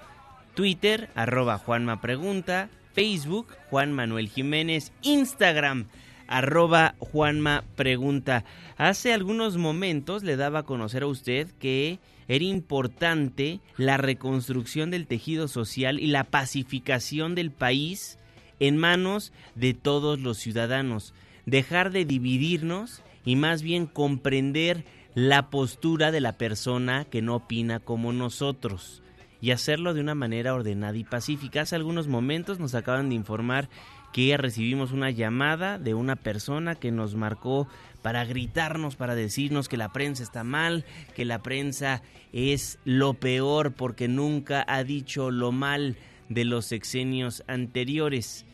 Twitter, 0.55 1.09
arroba 1.17 1.59
Juanma 1.59 2.01
Pregunta. 2.01 2.69
Facebook, 2.95 3.49
Juan 3.71 3.93
Manuel 3.93 4.29
Jiménez. 4.29 4.93
Instagram, 5.03 5.89
arroba 6.29 6.95
Juanma 7.01 7.65
Pregunta. 7.75 8.45
Hace 8.79 9.13
algunos 9.13 9.57
momentos 9.57 10.23
le 10.23 10.37
daba 10.37 10.61
a 10.61 10.63
conocer 10.63 11.03
a 11.03 11.09
usted 11.09 11.49
que 11.59 11.99
era 12.29 12.45
importante 12.45 13.59
la 13.77 13.97
reconstrucción 13.97 14.93
del 14.93 15.09
tejido 15.09 15.49
social 15.49 15.99
y 15.99 16.07
la 16.07 16.23
pacificación 16.23 17.35
del 17.35 17.51
país 17.51 18.19
en 18.61 18.77
manos 18.77 19.33
de 19.57 19.75
todos 19.75 20.21
los 20.21 20.39
ciudadanos, 20.39 21.13
dejar 21.45 21.91
de 21.91 22.05
dividirnos 22.05 23.03
y 23.25 23.35
más 23.35 23.63
bien 23.63 23.87
comprender 23.87 24.85
la 25.17 25.51
postura 25.51 26.13
de 26.13 26.21
la 26.21 26.35
persona 26.35 27.05
que 27.05 27.21
no 27.21 27.35
opina 27.35 27.81
como 27.81 28.13
nosotros 28.13 29.03
y 29.41 29.51
hacerlo 29.51 29.93
de 29.93 30.03
una 30.03 30.15
manera 30.15 30.55
ordenada 30.55 30.97
y 30.97 31.03
pacífica. 31.03 31.63
Hace 31.63 31.75
algunos 31.75 32.07
momentos 32.07 32.61
nos 32.61 32.77
acaban 32.77 33.09
de 33.09 33.17
informar 33.17 33.69
que 34.13 34.37
recibimos 34.37 34.93
una 34.93 35.11
llamada 35.11 35.79
de 35.79 35.95
una 35.95 36.17
persona 36.17 36.75
que 36.75 36.91
nos 36.91 37.15
marcó 37.15 37.69
para 38.03 38.25
gritarnos, 38.25 38.97
para 38.97 39.15
decirnos 39.15 39.69
que 39.69 39.77
la 39.77 39.93
prensa 39.93 40.23
está 40.23 40.45
mal, 40.45 40.85
que 41.15 41.25
la 41.25 41.43
prensa 41.43 42.03
es 42.33 42.79
lo 42.85 43.15
peor 43.15 43.73
porque 43.73 44.09
nunca 44.09 44.65
ha 44.67 44.85
dicho 44.85 45.31
lo 45.31 45.53
mal 45.53 45.97
de 46.29 46.45
los 46.45 46.67
sexenios 46.67 47.43
anteriores. 47.47 48.45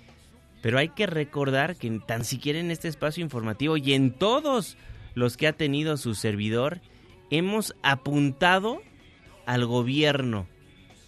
Pero 0.63 0.79
hay 0.79 0.89
que 0.89 1.07
recordar 1.07 1.77
que 1.77 1.91
tan 2.07 2.25
siquiera 2.25 2.59
en 2.59 2.71
este 2.71 2.89
espacio 2.89 3.23
informativo 3.23 3.77
y 3.77 3.93
en 3.93 4.13
todos 4.13 4.77
los 5.15 5.37
que 5.37 5.47
ha 5.47 5.53
tenido 5.53 5.97
su 5.97 6.15
servidor, 6.15 6.81
hemos 7.31 7.75
apuntado 7.83 8.81
al 9.47 9.67
gobierno. 9.67 10.47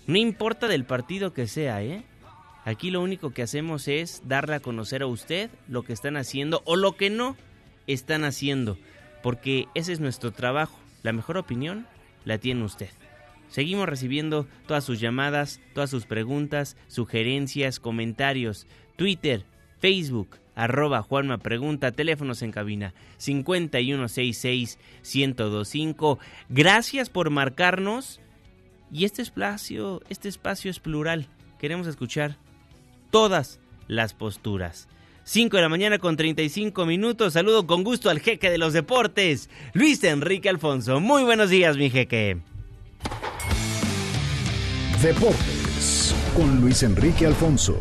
No 0.06 0.18
importa 0.18 0.68
del 0.68 0.84
partido 0.84 1.32
que 1.32 1.46
sea, 1.46 1.82
¿eh? 1.82 2.04
Aquí 2.66 2.90
lo 2.90 3.00
único 3.00 3.30
que 3.30 3.42
hacemos 3.42 3.86
es 3.86 4.22
darle 4.26 4.56
a 4.56 4.60
conocer 4.60 5.02
a 5.02 5.06
usted 5.06 5.50
lo 5.68 5.84
que 5.84 5.92
están 5.92 6.16
haciendo 6.16 6.62
o 6.64 6.74
lo 6.74 6.96
que 6.96 7.10
no 7.10 7.36
están 7.86 8.24
haciendo, 8.24 8.76
porque 9.22 9.66
ese 9.76 9.92
es 9.92 10.00
nuestro 10.00 10.32
trabajo. 10.32 10.76
La 11.04 11.12
mejor 11.12 11.38
opinión 11.38 11.86
la 12.24 12.38
tiene 12.38 12.64
usted. 12.64 12.88
Seguimos 13.48 13.88
recibiendo 13.88 14.48
todas 14.66 14.82
sus 14.82 14.98
llamadas, 14.98 15.60
todas 15.74 15.90
sus 15.90 16.06
preguntas, 16.06 16.76
sugerencias, 16.88 17.78
comentarios, 17.78 18.66
Twitter, 18.96 19.44
Facebook, 19.78 20.30
arroba 20.56 21.02
Juanma 21.02 21.38
Pregunta, 21.38 21.92
teléfonos 21.92 22.42
en 22.42 22.50
cabina 22.50 22.94
5166-1025. 23.20 26.18
Gracias 26.48 27.10
por 27.10 27.30
marcarnos 27.30 28.20
y 28.90 29.04
este 29.04 29.22
espacio, 29.22 30.02
este 30.08 30.28
espacio 30.28 30.68
es 30.68 30.80
plural. 30.80 31.28
Queremos 31.60 31.86
escuchar 31.86 32.44
todas 33.10 33.60
las 33.88 34.14
posturas. 34.14 34.88
5 35.24 35.56
de 35.56 35.62
la 35.62 35.68
mañana 35.68 35.98
con 35.98 36.16
35 36.16 36.86
minutos. 36.86 37.32
Saludo 37.32 37.66
con 37.66 37.82
gusto 37.82 38.10
al 38.10 38.20
jeque 38.20 38.48
de 38.48 38.58
los 38.58 38.72
deportes, 38.72 39.50
Luis 39.72 40.02
Enrique 40.04 40.48
Alfonso. 40.48 41.00
Muy 41.00 41.24
buenos 41.24 41.50
días, 41.50 41.76
mi 41.76 41.90
jeque. 41.90 42.38
Deportes 45.02 46.14
con 46.36 46.60
Luis 46.60 46.82
Enrique 46.84 47.26
Alfonso. 47.26 47.76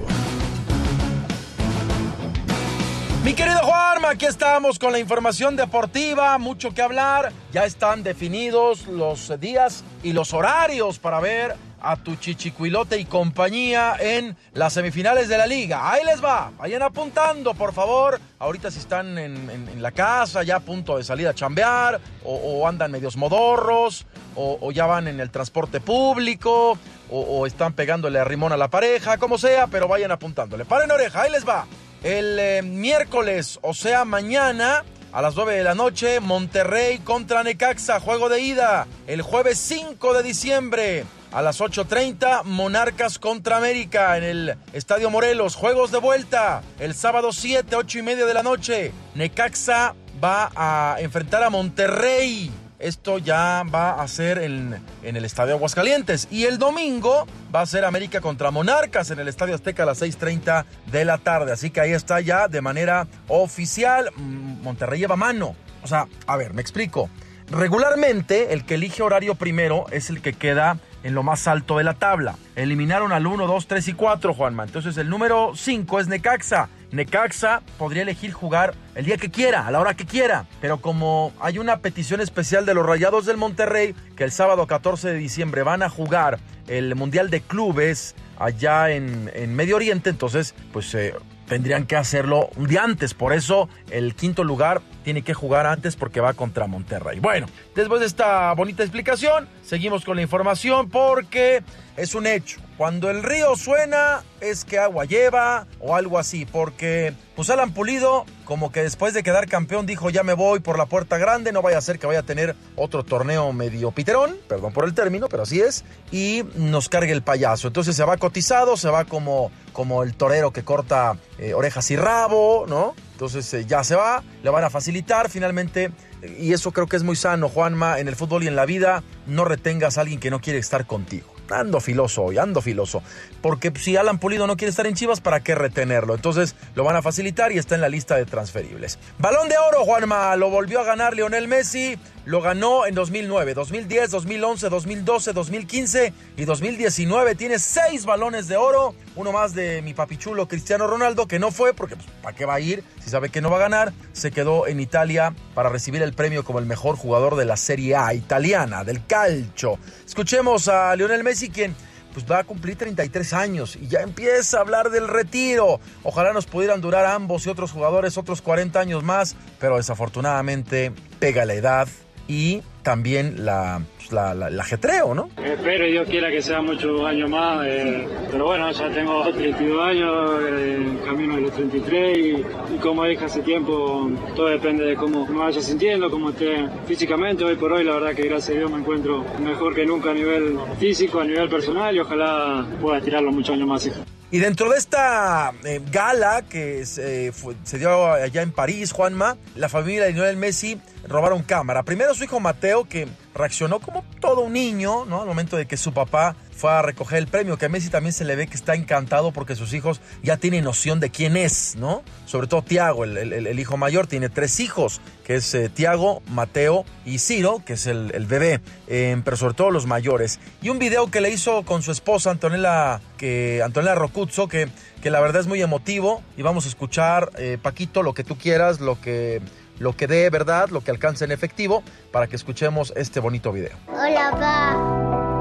Mi 3.23 3.33
querido 3.33 3.59
Juanma, 3.59 4.11
aquí 4.11 4.25
estamos 4.25 4.77
con 4.77 4.91
la 4.91 4.99
información 4.99 5.55
deportiva, 5.55 6.37
mucho 6.37 6.71
que 6.73 6.81
hablar. 6.81 7.31
Ya 7.51 7.65
están 7.65 8.03
definidos 8.03 8.87
los 8.87 9.39
días 9.39 9.83
y 10.03 10.13
los 10.13 10.33
horarios 10.33 10.99
para 10.99 11.19
ver 11.19 11.55
a 11.85 11.97
tu 11.97 12.15
chichicuilote 12.15 12.97
y 12.97 13.05
compañía 13.05 13.95
en 13.99 14.35
las 14.53 14.73
semifinales 14.73 15.29
de 15.29 15.37
la 15.37 15.45
liga. 15.45 15.91
Ahí 15.91 16.03
les 16.03 16.23
va, 16.23 16.51
vayan 16.57 16.81
apuntando, 16.81 17.53
por 17.53 17.73
favor. 17.73 18.19
Ahorita 18.39 18.71
si 18.71 18.79
están 18.79 19.17
en, 19.19 19.81
la 19.81 19.91
casa, 19.91 20.41
ya 20.41 20.57
a 20.57 20.59
punto 20.61 20.97
de 20.97 21.03
salir 21.03 21.27
a 21.27 21.35
chambear, 21.35 21.99
o, 22.23 22.67
andan 22.67 22.91
medios 22.91 23.17
modorros, 23.17 24.07
o, 24.35 24.71
ya 24.71 24.87
van 24.87 25.07
en 25.07 25.19
el 25.19 25.29
transporte 25.29 25.79
público, 25.79 26.77
o, 27.11 27.45
están 27.45 27.73
pegándole 27.73 28.17
a 28.19 28.23
rimón 28.23 28.51
a 28.51 28.57
la 28.57 28.69
pareja, 28.69 29.17
como 29.17 29.37
sea, 29.37 29.67
pero 29.67 29.87
vayan 29.87 30.11
apuntándole. 30.11 30.65
Paren 30.65 30.89
oreja, 30.91 31.21
ahí 31.21 31.31
les 31.31 31.47
va. 31.47 31.67
El 32.03 32.37
eh, 32.39 32.61
miércoles, 32.63 33.59
o 33.61 33.73
sea, 33.73 34.05
mañana, 34.05 34.83
a 35.11 35.21
las 35.21 35.35
9 35.35 35.55
de 35.55 35.63
la 35.63 35.75
noche, 35.75 36.19
Monterrey 36.19 36.99
contra 36.99 37.43
Necaxa, 37.43 37.99
juego 37.99 38.27
de 38.27 38.41
ida. 38.41 38.85
El 39.07 39.21
jueves 39.21 39.57
5 39.59 40.13
de 40.13 40.23
diciembre, 40.23 41.05
a 41.35 41.41
las 41.41 41.59
8.30, 41.59 42.45
Monarcas 42.45 43.19
contra 43.19 43.57
América 43.57 44.17
en 44.17 44.23
el 44.23 44.55
Estadio 44.71 45.09
Morelos. 45.09 45.57
Juegos 45.57 45.91
de 45.91 45.97
vuelta. 45.97 46.63
El 46.79 46.95
sábado 46.95 47.33
7, 47.33 47.75
8 47.75 47.99
y 47.99 48.01
media 48.03 48.25
de 48.25 48.33
la 48.33 48.41
noche. 48.41 48.93
Necaxa 49.15 49.95
va 50.23 50.49
a 50.55 50.95
enfrentar 50.99 51.43
a 51.43 51.49
Monterrey. 51.49 52.49
Esto 52.79 53.17
ya 53.17 53.63
va 53.63 54.01
a 54.01 54.07
ser 54.07 54.37
en, 54.37 54.81
en, 55.03 55.17
el 55.17 55.25
Estadio 55.25 55.55
Aguascalientes. 55.55 56.29
Y 56.31 56.45
el 56.45 56.57
domingo 56.57 57.27
va 57.53 57.59
a 57.59 57.65
ser 57.65 57.83
América 57.83 58.21
contra 58.21 58.49
Monarcas 58.49 59.11
en 59.11 59.19
el 59.19 59.27
Estadio 59.27 59.55
Azteca 59.55 59.83
a 59.83 59.87
las 59.87 60.01
6.30 60.01 60.63
de 60.89 61.03
la 61.03 61.17
tarde. 61.17 61.51
Así 61.51 61.69
que 61.69 61.81
ahí 61.81 61.91
está 61.91 62.21
ya 62.21 62.47
de 62.47 62.61
manera 62.61 63.07
oficial. 63.27 64.09
Mm, 64.15 64.61
Monterrey 64.61 65.01
lleva 65.01 65.17
mano. 65.17 65.57
O 65.83 65.87
sea, 65.87 66.07
a 66.27 66.37
ver, 66.37 66.53
me 66.53 66.61
explico. 66.61 67.09
Regularmente 67.51 68.53
el 68.53 68.65
que 68.65 68.75
elige 68.75 69.03
horario 69.03 69.35
primero 69.35 69.85
es 69.91 70.09
el 70.09 70.21
que 70.21 70.31
queda 70.31 70.79
en 71.05 71.13
lo 71.13 71.21
más 71.21 71.47
alto 71.47 71.77
de 71.77 71.83
la 71.83 71.93
tabla. 71.93 72.35
Eliminaron 72.55 73.11
al 73.11 73.27
1, 73.27 73.45
2, 73.45 73.67
3 73.67 73.87
y 73.89 73.93
4, 73.93 74.33
Juanma. 74.33 74.63
Entonces 74.63 74.97
el 74.97 75.07
número 75.07 75.51
5 75.55 75.99
es 75.99 76.07
Necaxa. 76.07 76.67
Necaxa 76.91 77.61
podría 77.77 78.01
elegir 78.01 78.33
jugar 78.33 78.73
el 78.95 79.05
día 79.05 79.17
que 79.17 79.29
quiera, 79.29 79.67
a 79.67 79.71
la 79.71 79.79
hora 79.79 79.93
que 79.93 80.05
quiera. 80.05 80.47
Pero 80.61 80.81
como 80.81 81.31
hay 81.39 81.59
una 81.59 81.77
petición 81.77 82.21
especial 82.21 82.65
de 82.65 82.73
los 82.73 82.83
Rayados 82.83 83.27
del 83.27 83.37
Monterrey, 83.37 83.93
que 84.15 84.23
el 84.23 84.31
sábado 84.31 84.65
14 84.65 85.09
de 85.09 85.17
diciembre 85.19 85.61
van 85.61 85.83
a 85.83 85.89
jugar 85.89 86.39
el 86.67 86.95
Mundial 86.95 87.29
de 87.29 87.41
Clubes 87.41 88.15
allá 88.39 88.89
en, 88.89 89.55
Medio 89.55 89.75
Oriente, 89.75 90.09
entonces 90.09 90.55
pues 90.73 90.93
eh, 90.95 91.13
tendrían 91.47 91.85
que 91.85 91.97
hacerlo 91.97 92.49
un 92.55 92.65
día 92.65 92.83
antes. 92.83 93.13
Por 93.13 93.31
eso 93.31 93.69
el 93.91 94.15
quinto 94.15 94.43
lugar 94.43 94.81
tiene 95.05 95.21
que 95.21 95.35
jugar 95.35 95.67
antes 95.67 95.95
porque 95.95 96.19
va 96.19 96.33
contra 96.33 96.65
Monterrey. 96.65 97.19
Bueno, 97.19 97.45
después 97.75 98.01
de 98.01 98.07
esta 98.07 98.51
bonita 98.53 98.81
explicación, 98.81 99.47
seguimos 99.63 100.03
con 100.03 100.15
la 100.15 100.23
información 100.23 100.89
porque 100.89 101.61
es 101.95 102.15
un 102.15 102.25
hecho. 102.25 102.59
Cuando 102.75 103.11
el 103.11 103.21
río 103.21 103.55
suena 103.55 104.23
es 104.41 104.65
que 104.65 104.79
agua 104.79 105.05
lleva 105.05 105.67
o 105.79 105.95
algo 105.95 106.17
así, 106.17 106.45
porque 106.45 107.13
pues 107.35 107.51
Alan 107.51 107.71
Pulido 107.71 108.25
como 108.45 108.71
que 108.71 108.81
después 108.81 109.13
de 109.13 109.21
quedar 109.21 109.47
campeón 109.47 109.85
dijo 109.85 110.09
ya 110.09 110.23
me 110.23 110.33
voy 110.33 110.59
por 110.59 110.77
la 110.77 110.87
puerta 110.87 111.17
grande, 111.19 111.51
no 111.51 111.61
vaya 111.61 111.77
a 111.77 111.81
ser 111.81 111.99
que 111.99 112.07
vaya 112.07 112.21
a 112.21 112.23
tener 112.23 112.55
otro 112.75 113.03
torneo 113.03 113.53
medio 113.53 113.91
piterón, 113.91 114.35
perdón 114.49 114.73
por 114.73 114.85
el 114.85 114.95
término, 114.95 115.29
pero 115.29 115.43
así 115.43 115.61
es, 115.61 115.85
y 116.11 116.43
nos 116.55 116.89
cargue 116.89 117.11
el 117.11 117.21
payaso. 117.21 117.67
Entonces 117.67 117.95
se 117.95 118.03
va 118.03 118.17
cotizado, 118.17 118.75
se 118.75 118.89
va 118.89 119.05
como, 119.05 119.51
como 119.71 120.01
el 120.01 120.15
torero 120.15 120.51
que 120.51 120.63
corta 120.63 121.15
eh, 121.37 121.53
orejas 121.53 121.91
y 121.91 121.95
rabo, 121.95 122.65
¿no? 122.67 122.95
Entonces 123.15 123.53
eh, 123.53 123.65
ya 123.65 123.81
se 123.85 123.95
va, 123.95 124.21
le 124.43 124.49
van 124.49 124.65
a 124.65 124.69
facilitar 124.69 125.29
finalmente. 125.29 125.89
Y 126.37 126.51
eso 126.51 126.73
creo 126.73 126.85
que 126.87 126.97
es 126.97 127.03
muy 127.03 127.15
sano, 127.15 127.47
Juanma, 127.47 127.99
en 127.99 128.09
el 128.09 128.15
fútbol 128.17 128.43
y 128.43 128.47
en 128.47 128.57
la 128.57 128.65
vida, 128.65 129.03
no 129.25 129.45
retengas 129.45 129.97
a 129.97 130.01
alguien 130.01 130.19
que 130.19 130.29
no 130.29 130.41
quiere 130.41 130.59
estar 130.59 130.85
contigo. 130.85 131.33
Ando 131.49 131.79
filoso 131.79 132.23
hoy, 132.23 132.37
ando 132.39 132.61
filoso. 132.61 133.01
Porque 133.41 133.71
si 133.75 133.95
Alan 133.95 134.19
Pulido 134.19 134.47
no 134.47 134.57
quiere 134.57 134.71
estar 134.71 134.85
en 134.85 134.95
Chivas, 134.95 135.21
¿para 135.21 135.39
qué 135.39 135.55
retenerlo? 135.55 136.13
Entonces 136.13 136.55
lo 136.75 136.83
van 136.83 136.97
a 136.97 137.01
facilitar 137.01 137.53
y 137.53 137.57
está 137.57 137.75
en 137.75 137.81
la 137.81 137.89
lista 137.89 138.17
de 138.17 138.25
transferibles. 138.25 138.99
Balón 139.17 139.47
de 139.47 139.55
oro, 139.57 139.85
Juanma, 139.85 140.35
lo 140.35 140.49
volvió 140.49 140.81
a 140.81 140.83
ganar 140.83 141.15
Lionel 141.15 141.47
Messi. 141.47 141.97
Lo 142.25 142.41
ganó 142.41 142.87
en 142.87 142.95
2009, 142.95 143.53
2010, 143.53 144.09
2011, 144.09 144.69
2012, 144.69 145.33
2015 145.33 146.13
y 146.37 146.45
2019. 146.45 147.35
Tiene 147.35 147.59
seis 147.59 148.05
balones 148.05 148.47
de 148.47 148.57
oro. 148.57 148.95
Uno 149.15 149.31
más 149.31 149.53
de 149.53 149.83
mi 149.83 149.93
papichulo 149.93 150.47
Cristiano 150.47 150.87
Ronaldo, 150.87 151.27
que 151.27 151.37
no 151.37 151.51
fue 151.51 151.75
porque 151.75 151.95
pues, 151.95 152.07
¿para 152.23 152.35
qué 152.35 152.45
va 152.45 152.55
a 152.55 152.59
ir? 152.59 152.83
Si 152.99 153.11
sabe 153.11 153.29
que 153.29 153.41
no 153.41 153.51
va 153.51 153.57
a 153.57 153.59
ganar. 153.59 153.93
Se 154.13 154.31
quedó 154.31 154.65
en 154.65 154.79
Italia 154.79 155.35
para 155.53 155.69
recibir 155.69 156.01
el 156.01 156.13
premio 156.13 156.43
como 156.43 156.57
el 156.57 156.65
mejor 156.65 156.95
jugador 156.95 157.35
de 157.35 157.45
la 157.45 157.57
Serie 157.57 157.95
A 157.95 158.15
italiana, 158.15 158.83
del 158.83 159.05
calcio. 159.05 159.77
Escuchemos 160.03 160.67
a 160.67 160.95
Lionel 160.95 161.23
Messi, 161.23 161.49
quien 161.49 161.75
pues 162.11 162.25
va 162.31 162.39
a 162.39 162.43
cumplir 162.43 162.77
33 162.77 163.33
años 163.33 163.75
y 163.75 163.87
ya 163.87 163.99
empieza 163.99 164.57
a 164.57 164.61
hablar 164.61 164.89
del 164.89 165.07
retiro. 165.07 165.79
Ojalá 166.01 166.33
nos 166.33 166.47
pudieran 166.47 166.81
durar 166.81 167.05
ambos 167.05 167.45
y 167.45 167.49
otros 167.49 167.71
jugadores 167.71 168.17
otros 168.17 168.41
40 168.41 168.79
años 168.79 169.03
más, 169.03 169.35
pero 169.59 169.77
desafortunadamente 169.77 170.91
pega 171.19 171.45
la 171.45 171.53
edad 171.53 171.87
y 172.27 172.61
también 172.83 173.45
la, 173.45 173.81
pues, 173.97 174.11
la, 174.11 174.33
la, 174.33 174.61
ajetreo, 174.61 175.15
¿no? 175.15 175.29
Espero 175.43 175.87
y 175.87 175.91
Dios 175.91 176.07
quiera 176.07 176.29
que 176.29 176.41
sea 176.41 176.61
muchos 176.61 177.01
años 177.03 177.29
más, 177.29 177.65
eh, 177.65 178.07
pero 178.31 178.45
bueno, 178.45 178.71
ya 178.71 178.89
tengo 178.89 179.23
32 179.23 179.83
años, 179.83 180.39
eh, 180.47 180.97
camino 181.03 181.35
de 181.35 181.41
los 181.41 181.51
33 181.53 182.17
y, 182.17 182.77
como 182.77 183.03
dije 183.05 183.25
hace 183.25 183.41
tiempo, 183.41 184.09
todo 184.35 184.47
depende 184.47 184.85
de 184.85 184.95
cómo 184.95 185.25
me 185.25 185.39
vaya 185.39 185.61
sintiendo, 185.61 186.09
cómo 186.11 186.29
esté 186.29 186.67
físicamente. 186.85 187.43
Hoy 187.43 187.55
por 187.55 187.73
hoy, 187.73 187.83
la 187.83 187.93
verdad 187.93 188.13
que 188.13 188.23
gracias 188.27 188.55
a 188.55 188.59
Dios 188.59 188.71
me 188.71 188.77
encuentro 188.77 189.25
mejor 189.43 189.73
que 189.73 189.85
nunca 189.85 190.11
a 190.11 190.13
nivel 190.13 190.57
físico, 190.79 191.19
a 191.19 191.25
nivel 191.25 191.49
personal 191.49 191.95
y 191.95 191.99
ojalá 191.99 192.65
pueda 192.79 192.99
estirarlo 192.99 193.31
muchos 193.31 193.55
años 193.55 193.67
más. 193.67 193.89
Y 194.35 194.39
dentro 194.39 194.69
de 194.69 194.77
esta 194.77 195.53
eh, 195.63 195.79
gala 195.93 196.41
que 196.41 196.85
se, 196.85 197.31
se, 197.63 197.77
dio 197.79 198.11
allá 198.11 198.41
en 198.41 198.51
París, 198.51 198.91
Juanma, 198.91 199.37
la 199.55 199.69
familia 199.69 200.03
de 200.03 200.11
Lionel 200.11 200.35
Messi 200.35 200.77
robaron 201.07 201.41
cámara. 201.41 201.83
Primero 201.83 202.13
su 202.13 202.25
hijo 202.25 202.41
Mateo, 202.41 202.83
que 202.83 203.07
reaccionó 203.33 203.79
como 203.79 204.03
todo 204.19 204.41
un 204.41 204.51
niño, 204.51 205.05
¿no? 205.05 205.21
Al 205.21 205.27
momento 205.29 205.55
de 205.55 205.67
que 205.67 205.77
su 205.77 205.93
papá 205.93 206.35
fue 206.55 206.71
a 206.71 206.81
recoger 206.81 207.17
el 207.17 207.27
premio, 207.27 207.57
que 207.57 207.65
a 207.65 207.69
Messi 207.69 207.89
también 207.89 208.13
se 208.13 208.23
le 208.23 208.35
ve 208.35 208.47
que 208.47 208.55
está 208.55 208.75
encantado 208.75 209.31
porque 209.31 209.55
sus 209.55 209.73
hijos 209.73 209.99
ya 210.23 210.37
tienen 210.37 210.63
noción 210.63 210.99
de 210.99 211.09
quién 211.09 211.35
es, 211.35 211.75
¿no? 211.75 212.01
Sobre 212.25 212.47
todo 212.47 212.61
Tiago, 212.63 213.03
el, 213.03 213.17
el, 213.17 213.59
hijo 213.59 213.75
mayor, 213.77 214.07
tiene 214.07 214.29
tres 214.29 214.59
hijos, 214.61 215.01
que 215.25 215.35
es 215.35 215.53
eh, 215.53 215.69
Tiago, 215.69 216.21
Mateo 216.29 216.85
y 217.05 217.19
Ciro, 217.19 217.61
que 217.65 217.73
es 217.73 217.87
el, 217.87 218.25
bebé, 218.25 218.61
eh, 218.87 219.19
pero 219.25 219.35
sobre 219.35 219.53
todo 219.53 219.69
los 219.69 219.85
mayores. 219.85 220.39
Y 220.61 220.69
un 220.69 220.79
video 220.79 221.11
que 221.11 221.19
le 221.19 221.29
hizo 221.29 221.63
con 221.63 221.81
su 221.81 221.91
esposa 221.91 222.31
Antonella, 222.31 223.01
que, 223.17 223.61
Antonella 223.63 223.95
Rocuzzo, 223.95 224.47
que, 224.47 224.69
que 225.01 225.09
la 225.09 225.19
verdad 225.19 225.41
es 225.41 225.47
muy 225.47 225.61
emotivo, 225.61 226.23
y 226.37 226.41
vamos 226.41 226.65
a 226.65 226.69
escuchar, 226.69 227.31
eh, 227.37 227.57
Paquito, 227.61 228.01
lo 228.01 228.13
que 228.13 228.23
tú 228.23 228.37
quieras, 228.37 228.79
lo 228.79 228.99
que 228.99 229.41
lo 229.77 229.93
que 229.93 230.07
dé 230.07 230.29
verdad, 230.29 230.69
lo 230.69 230.79
que 230.81 230.91
alcance 230.91 231.25
en 231.25 231.33
efectivo, 231.33 231.83
para 232.13 232.27
que 232.27 232.37
escuchemos 232.37 232.93
este 232.95 233.19
bonito 233.19 233.51
video. 233.51 233.75
Hola, 233.89 234.31
papá. 234.31 235.34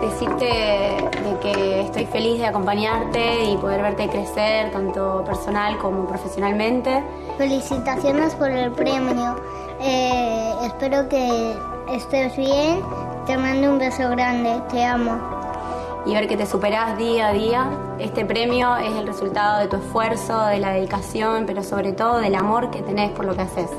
Decirte 0.00 0.44
de 0.44 1.38
que 1.40 1.80
estoy 1.82 2.06
feliz 2.06 2.38
de 2.38 2.46
acompañarte 2.46 3.44
y 3.44 3.56
poder 3.56 3.82
verte 3.82 4.08
crecer, 4.08 4.70
tanto 4.70 5.24
personal 5.24 5.78
como 5.78 6.06
profesionalmente. 6.06 7.02
Felicitaciones 7.38 8.34
por 8.34 8.50
el 8.50 8.70
premio. 8.72 9.36
Eh, 9.80 10.52
espero 10.62 11.08
que 11.08 11.56
estés 11.90 12.36
bien. 12.36 12.80
Te 13.26 13.36
mando 13.36 13.70
un 13.70 13.78
beso 13.78 14.10
grande. 14.10 14.60
Te 14.70 14.84
amo 14.84 15.34
y 16.06 16.12
ver 16.12 16.28
que 16.28 16.36
te 16.36 16.46
superás 16.46 16.98
día 16.98 17.28
a 17.28 17.32
día. 17.32 17.70
Este 17.98 18.24
premio 18.24 18.76
es 18.76 18.94
el 18.96 19.06
resultado 19.06 19.60
de 19.60 19.68
tu 19.68 19.76
esfuerzo, 19.76 20.46
de 20.46 20.58
la 20.58 20.72
dedicación, 20.72 21.44
pero 21.46 21.62
sobre 21.62 21.92
todo 21.92 22.18
del 22.18 22.34
amor 22.34 22.70
que 22.70 22.82
tenés 22.82 23.10
por 23.12 23.24
lo 23.24 23.34
que 23.34 23.42
haces. 23.42 23.70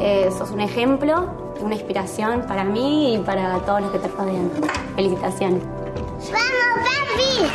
Eh, 0.00 0.30
sos 0.36 0.50
un 0.50 0.60
ejemplo, 0.60 1.47
una 1.60 1.74
inspiración 1.74 2.46
para 2.46 2.64
mí 2.64 3.14
y 3.14 3.18
para 3.18 3.58
todos 3.60 3.82
los 3.82 3.90
que 3.92 3.98
te 3.98 4.08
rodean. 4.08 4.50
Felicitaciones. 4.94 5.62
¡Vamos, 5.62 6.88
papi! 6.88 7.50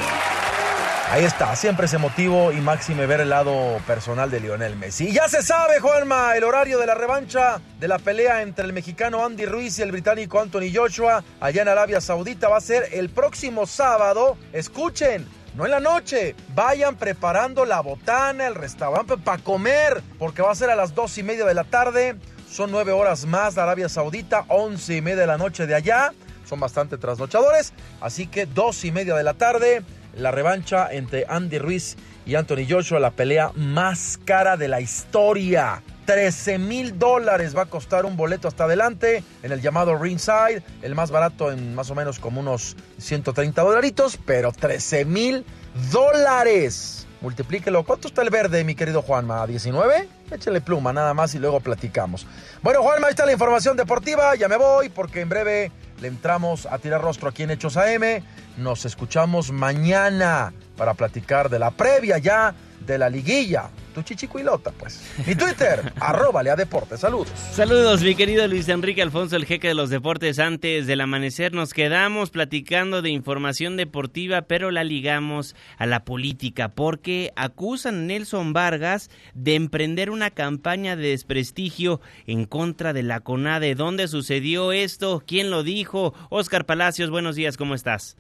Ahí 1.12 1.26
está, 1.26 1.56
siempre 1.56 1.86
ese 1.86 2.00
motivo 2.00 2.52
y 2.52 2.56
máxime 2.56 3.06
ver 3.06 3.22
el 3.22 3.30
lado 3.30 3.78
personal 3.86 4.32
de 4.32 4.40
Lionel 4.40 4.76
Messi. 4.76 5.10
Y 5.10 5.14
ya 5.14 5.28
se 5.28 5.44
sabe, 5.44 5.80
Juanma, 5.80 6.36
el 6.36 6.44
horario 6.44 6.80
de 6.80 6.88
la 6.88 6.96
revancha 6.96 7.62
de 7.80 7.88
la 7.88 8.00
pelea 8.00 8.42
entre 8.42 8.66
el 8.66 8.74
mexicano 8.74 9.24
Andy 9.24 9.46
Ruiz 9.46 9.78
y 9.78 9.84
el 9.84 9.92
británico 9.92 10.40
Anthony 10.40 10.74
Joshua 10.74 11.24
allá 11.40 11.62
en 11.62 11.68
Arabia 11.68 12.02
Saudita 12.02 12.50
va 12.50 12.58
a 12.58 12.62
ser 12.62 12.88
el 12.94 13.10
próximo 13.10 13.68
sábado. 13.68 14.38
Escuchen, 14.54 15.28
no 15.56 15.66
en 15.66 15.72
la 15.72 15.80
noche. 15.80 16.36
Vayan 16.56 16.96
preparando 16.96 17.64
la 17.66 17.80
botana, 17.82 18.48
el 18.48 18.56
restaurante 18.56 19.16
para 19.18 19.44
comer, 19.44 20.02
porque 20.18 20.42
va 20.42 20.52
a 20.52 20.56
ser 20.56 20.72
a 20.72 20.76
las 20.76 20.96
dos 20.96 21.16
y 21.20 21.24
media 21.24 21.46
de 21.46 21.54
la 21.54 21.64
tarde. 21.64 22.16
Son 22.54 22.70
nueve 22.70 22.92
horas 22.92 23.26
más 23.26 23.56
de 23.56 23.62
Arabia 23.62 23.90
Saudita, 23.90 24.46
once 24.48 24.96
y 24.96 25.02
media 25.02 25.22
de 25.22 25.26
la 25.26 25.40
noche 25.40 25.66
de 25.66 25.74
allá. 25.74 26.14
Son 26.46 26.60
bastante 26.60 27.00
trasnochadores, 27.00 27.74
así 28.00 28.28
que 28.28 28.46
dos 28.46 28.86
y 28.86 28.92
media 28.92 29.16
de 29.16 29.24
la 29.24 29.34
tarde 29.34 29.82
la 30.16 30.30
revancha 30.30 30.88
entre 30.92 31.26
Andy 31.28 31.58
Ruiz 31.58 31.98
y 32.28 32.36
Anthony 32.36 32.68
Joshua, 32.70 33.00
la 33.00 33.10
pelea 33.10 33.52
más 33.56 34.20
cara 34.24 34.56
de 34.56 34.68
la 34.68 34.82
historia. 34.82 35.82
13 36.06 36.60
mil 36.60 37.00
dólares 37.00 37.58
va 37.58 37.64
a 37.64 37.66
costar 37.66 38.06
un 38.06 38.16
boleto 38.16 38.48
hasta 38.48 38.66
adelante 38.66 39.24
en 39.42 39.52
el 39.52 39.60
llamado 39.60 39.98
ringside, 39.98 40.62
el 40.84 40.94
más 40.94 41.10
barato 41.10 41.52
en 41.52 41.74
más 41.74 41.90
o 41.90 41.96
menos 41.96 42.20
como 42.20 42.40
unos 42.40 42.76
130 43.00 43.64
dolaritos, 43.64 44.20
pero 44.24 44.52
13 44.52 45.06
mil 45.06 45.44
dólares. 45.92 47.03
Multiplíquelo. 47.24 47.86
¿Cuánto 47.86 48.10
está 48.10 48.22
el 48.22 48.30
verde, 48.30 48.66
mi 48.66 48.76
querido 48.76 49.02
Juanma? 49.02 49.48
¿19? 49.48 50.08
Échale 50.30 50.60
pluma 50.60 50.92
nada 50.92 51.14
más 51.14 51.34
y 51.34 51.40
luego 51.40 51.62
platicamos. 51.62 52.28
Bueno, 52.62 52.84
Juanma, 52.84 53.08
ahí 53.08 53.12
está 53.12 53.26
la 53.26 53.32
información 53.32 53.78
deportiva. 53.78 54.36
Ya 54.36 54.50
me 54.50 54.58
voy 54.58 54.90
porque 54.90 55.22
en 55.22 55.30
breve 55.30 55.72
le 56.02 56.10
entramos 56.10 56.66
a 56.66 56.80
tirar 56.80 57.02
rostro 57.02 57.30
aquí 57.30 57.44
en 57.44 57.52
Hechos 57.52 57.78
AM. 57.78 58.22
Nos 58.58 58.84
escuchamos 58.84 59.54
mañana 59.54 60.54
para 60.76 60.96
platicar 60.96 61.50
de 61.50 61.60
la 61.60 61.72
previa 61.72 62.18
ya 62.18 62.56
de 62.86 62.98
la 62.98 63.10
liguilla. 63.10 63.70
Tu 63.94 64.02
chichicuilota, 64.02 64.72
pues. 64.72 65.02
Mi 65.28 65.36
Twitter, 65.36 65.94
arroba 66.00 66.42
Lea 66.42 66.56
Deportes. 66.56 67.00
Saludos. 67.00 67.30
Saludos, 67.52 68.02
mi 68.02 68.16
querido 68.16 68.48
Luis 68.48 68.68
Enrique 68.68 69.02
Alfonso, 69.02 69.36
el 69.36 69.46
jeque 69.46 69.68
de 69.68 69.76
los 69.76 69.90
deportes. 69.90 70.40
Antes 70.40 70.88
del 70.88 71.02
amanecer 71.02 71.54
nos 71.54 71.74
quedamos 71.74 72.32
platicando 72.32 73.02
de 73.02 73.12
información 73.12 73.78
deportiva, 73.78 74.44
pero 74.44 74.72
la 74.72 74.84
ligamos 74.84 75.56
a 75.78 75.86
la 75.86 76.06
política, 76.06 76.70
porque 76.70 77.32
acusan 77.36 77.96
a 77.96 78.02
Nelson 78.02 78.54
Vargas 78.54 79.10
de 79.36 79.56
emprender 79.56 80.10
una 80.10 80.32
campaña 80.32 80.96
de 80.96 81.10
desprestigio 81.10 82.02
en 82.26 82.46
contra 82.46 82.94
de 82.94 83.04
la 83.04 83.20
CONADE. 83.20 83.76
¿Dónde 83.76 84.08
sucedió 84.08 84.72
esto? 84.72 85.24
¿Quién 85.26 85.52
lo 85.52 85.64
dijo? 85.64 86.14
Oscar 86.30 86.66
Palacios, 86.66 87.10
buenos 87.10 87.36
días, 87.36 87.58
¿cómo 87.58 87.76
estás? 87.76 88.18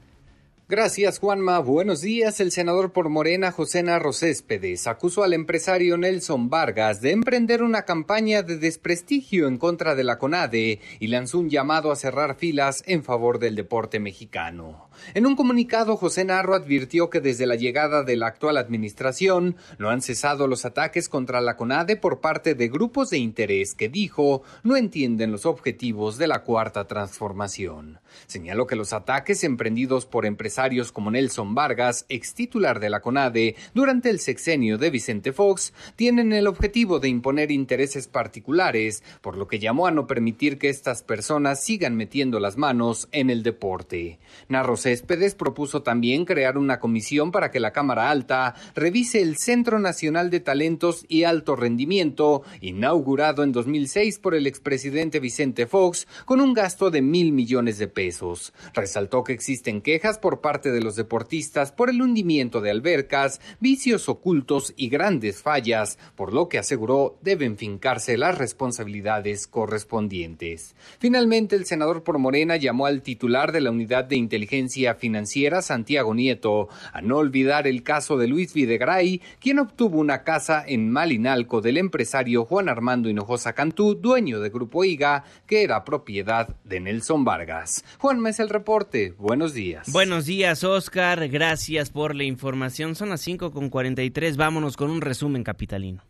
Gracias, 0.69 1.19
Juanma. 1.19 1.59
Buenos 1.59 1.99
días. 1.99 2.39
El 2.39 2.49
senador 2.53 2.93
por 2.93 3.09
Morena, 3.09 3.51
José 3.51 3.83
Narro 3.83 4.13
Céspedes, 4.13 4.87
acusó 4.87 5.25
al 5.25 5.33
empresario 5.33 5.97
Nelson 5.97 6.49
Vargas 6.49 7.01
de 7.01 7.11
emprender 7.11 7.61
una 7.61 7.81
campaña 7.81 8.43
de 8.43 8.57
desprestigio 8.57 9.49
en 9.49 9.57
contra 9.57 9.93
de 9.93 10.05
la 10.05 10.17
CONADE 10.17 10.79
y 11.01 11.07
lanzó 11.07 11.39
un 11.39 11.49
llamado 11.49 11.91
a 11.91 11.97
cerrar 11.97 12.35
filas 12.35 12.81
en 12.87 13.03
favor 13.03 13.39
del 13.39 13.55
deporte 13.55 13.99
mexicano. 13.99 14.87
En 15.13 15.25
un 15.25 15.35
comunicado, 15.35 15.97
José 15.97 16.23
Narro 16.23 16.55
advirtió 16.55 17.09
que 17.09 17.19
desde 17.19 17.45
la 17.45 17.55
llegada 17.55 18.03
de 18.03 18.15
la 18.15 18.27
actual 18.27 18.55
administración 18.55 19.57
no 19.79 19.89
han 19.89 20.01
cesado 20.01 20.47
los 20.47 20.63
ataques 20.63 21.09
contra 21.09 21.41
la 21.41 21.57
CONADE 21.57 21.97
por 21.97 22.21
parte 22.21 22.55
de 22.55 22.69
grupos 22.69 23.09
de 23.09 23.17
interés 23.17 23.75
que 23.75 23.89
dijo 23.89 24.43
no 24.63 24.77
entienden 24.77 25.33
los 25.33 25.45
objetivos 25.45 26.17
de 26.17 26.27
la 26.27 26.43
cuarta 26.43 26.87
transformación. 26.87 27.99
Señaló 28.27 28.65
que 28.65 28.77
los 28.77 28.93
ataques 28.93 29.43
emprendidos 29.43 30.05
por 30.05 30.25
empresarios 30.25 30.52
como 30.91 31.11
Nelson 31.11 31.55
Vargas, 31.55 32.05
ex 32.09 32.33
titular 32.35 32.79
de 32.79 32.89
la 32.89 33.01
CONADE, 33.01 33.55
durante 33.73 34.09
el 34.09 34.19
sexenio 34.19 34.77
de 34.77 34.91
Vicente 34.91 35.33
Fox, 35.33 35.73
tienen 35.95 36.31
el 36.31 36.47
objetivo 36.47 36.99
de 36.99 37.09
imponer 37.09 37.51
intereses 37.51 38.07
particulares, 38.07 39.03
por 39.21 39.35
lo 39.35 39.47
que 39.47 39.59
llamó 39.59 39.87
a 39.87 39.91
no 39.91 40.05
permitir 40.05 40.59
que 40.59 40.69
estas 40.69 41.01
personas 41.01 41.63
sigan 41.63 41.95
metiendo 41.95 42.39
las 42.39 42.57
manos 42.57 43.07
en 43.11 43.29
el 43.29 43.41
deporte. 43.41 44.19
Narro 44.47 44.77
Céspedes 44.77 45.35
propuso 45.35 45.81
también 45.81 46.25
crear 46.25 46.57
una 46.57 46.79
comisión 46.79 47.31
para 47.31 47.49
que 47.49 47.59
la 47.59 47.73
Cámara 47.73 48.09
Alta 48.09 48.53
revise 48.75 49.21
el 49.21 49.37
Centro 49.37 49.79
Nacional 49.79 50.29
de 50.29 50.39
Talentos 50.39 51.05
y 51.07 51.23
Alto 51.23 51.55
Rendimiento, 51.55 52.43
inaugurado 52.61 53.43
en 53.43 53.51
2006 53.51 54.19
por 54.19 54.35
el 54.35 54.47
expresidente 54.47 55.19
Vicente 55.19 55.65
Fox, 55.65 56.07
con 56.25 56.41
un 56.41 56.53
gasto 56.53 56.91
de 56.91 57.01
mil 57.01 57.31
millones 57.31 57.77
de 57.79 57.87
pesos. 57.87 58.53
Resaltó 58.73 59.23
que 59.23 59.33
existen 59.33 59.81
quejas 59.81 60.19
por 60.19 60.41
parte 60.43 60.71
de 60.71 60.81
los 60.81 60.95
deportistas 60.95 61.71
por 61.71 61.89
el 61.89 62.03
hundimiento 62.03 62.61
de 62.61 62.69
albercas, 62.69 63.41
vicios 63.59 64.07
ocultos 64.07 64.75
y 64.77 64.89
grandes 64.89 65.41
fallas, 65.41 65.97
por 66.15 66.33
lo 66.33 66.49
que 66.49 66.59
aseguró 66.59 67.17
deben 67.23 67.57
fincarse 67.57 68.15
las 68.17 68.37
responsabilidades 68.37 69.47
correspondientes. 69.47 70.75
Finalmente, 70.99 71.55
el 71.55 71.65
senador 71.65 72.03
por 72.03 72.19
Morena 72.19 72.57
llamó 72.57 72.85
al 72.85 73.01
titular 73.01 73.51
de 73.51 73.61
la 73.61 73.71
Unidad 73.71 74.03
de 74.03 74.17
Inteligencia 74.17 74.95
Financiera, 74.95 75.61
Santiago 75.61 76.13
Nieto, 76.13 76.67
a 76.91 77.01
no 77.01 77.17
olvidar 77.17 77.65
el 77.65 77.81
caso 77.81 78.17
de 78.17 78.27
Luis 78.27 78.53
Videgaray, 78.53 79.21
quien 79.39 79.59
obtuvo 79.59 79.97
una 79.97 80.23
casa 80.23 80.63
en 80.67 80.91
Malinalco 80.91 81.61
del 81.61 81.77
empresario 81.77 82.43
Juan 82.45 82.67
Armando 82.67 83.09
Hinojosa 83.09 83.53
Cantú, 83.53 83.95
dueño 83.95 84.41
de 84.41 84.49
Grupo 84.49 84.83
IGA, 84.83 85.23
que 85.47 85.63
era 85.63 85.85
propiedad 85.85 86.49
de 86.65 86.81
Nelson 86.81 87.23
Vargas. 87.23 87.85
Juan 87.99 88.25
es 88.27 88.39
el 88.39 88.49
reporte. 88.49 89.13
Buenos 89.17 89.53
días. 89.53 89.91
Buenos 89.91 90.25
días, 90.25 90.32
Oscar. 90.63 91.27
Gracias 91.27 91.89
por 91.89 92.15
la 92.15 92.23
información. 92.23 92.95
Son 92.95 93.09
las 93.09 93.21
5 93.21 93.51
con 93.51 93.69
43. 93.69 94.37
Vámonos 94.37 94.77
con 94.77 94.89
un 94.89 95.01
resumen 95.01 95.43
capitalino. 95.43 96.03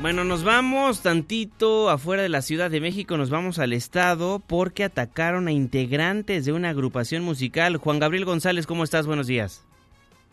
Bueno, 0.00 0.24
nos 0.24 0.42
vamos 0.42 1.00
tantito 1.00 1.88
afuera 1.88 2.24
de 2.24 2.28
la 2.28 2.42
Ciudad 2.42 2.72
de 2.72 2.80
México, 2.80 3.16
nos 3.16 3.30
vamos 3.30 3.60
al 3.60 3.72
estado 3.72 4.42
porque 4.44 4.82
atacaron 4.82 5.46
a 5.46 5.52
integrantes 5.52 6.44
de 6.44 6.52
una 6.52 6.70
agrupación 6.70 7.22
musical. 7.22 7.76
Juan 7.76 8.00
Gabriel 8.00 8.24
González, 8.24 8.66
¿cómo 8.66 8.82
estás? 8.82 9.06
Buenos 9.06 9.28
días. 9.28 9.64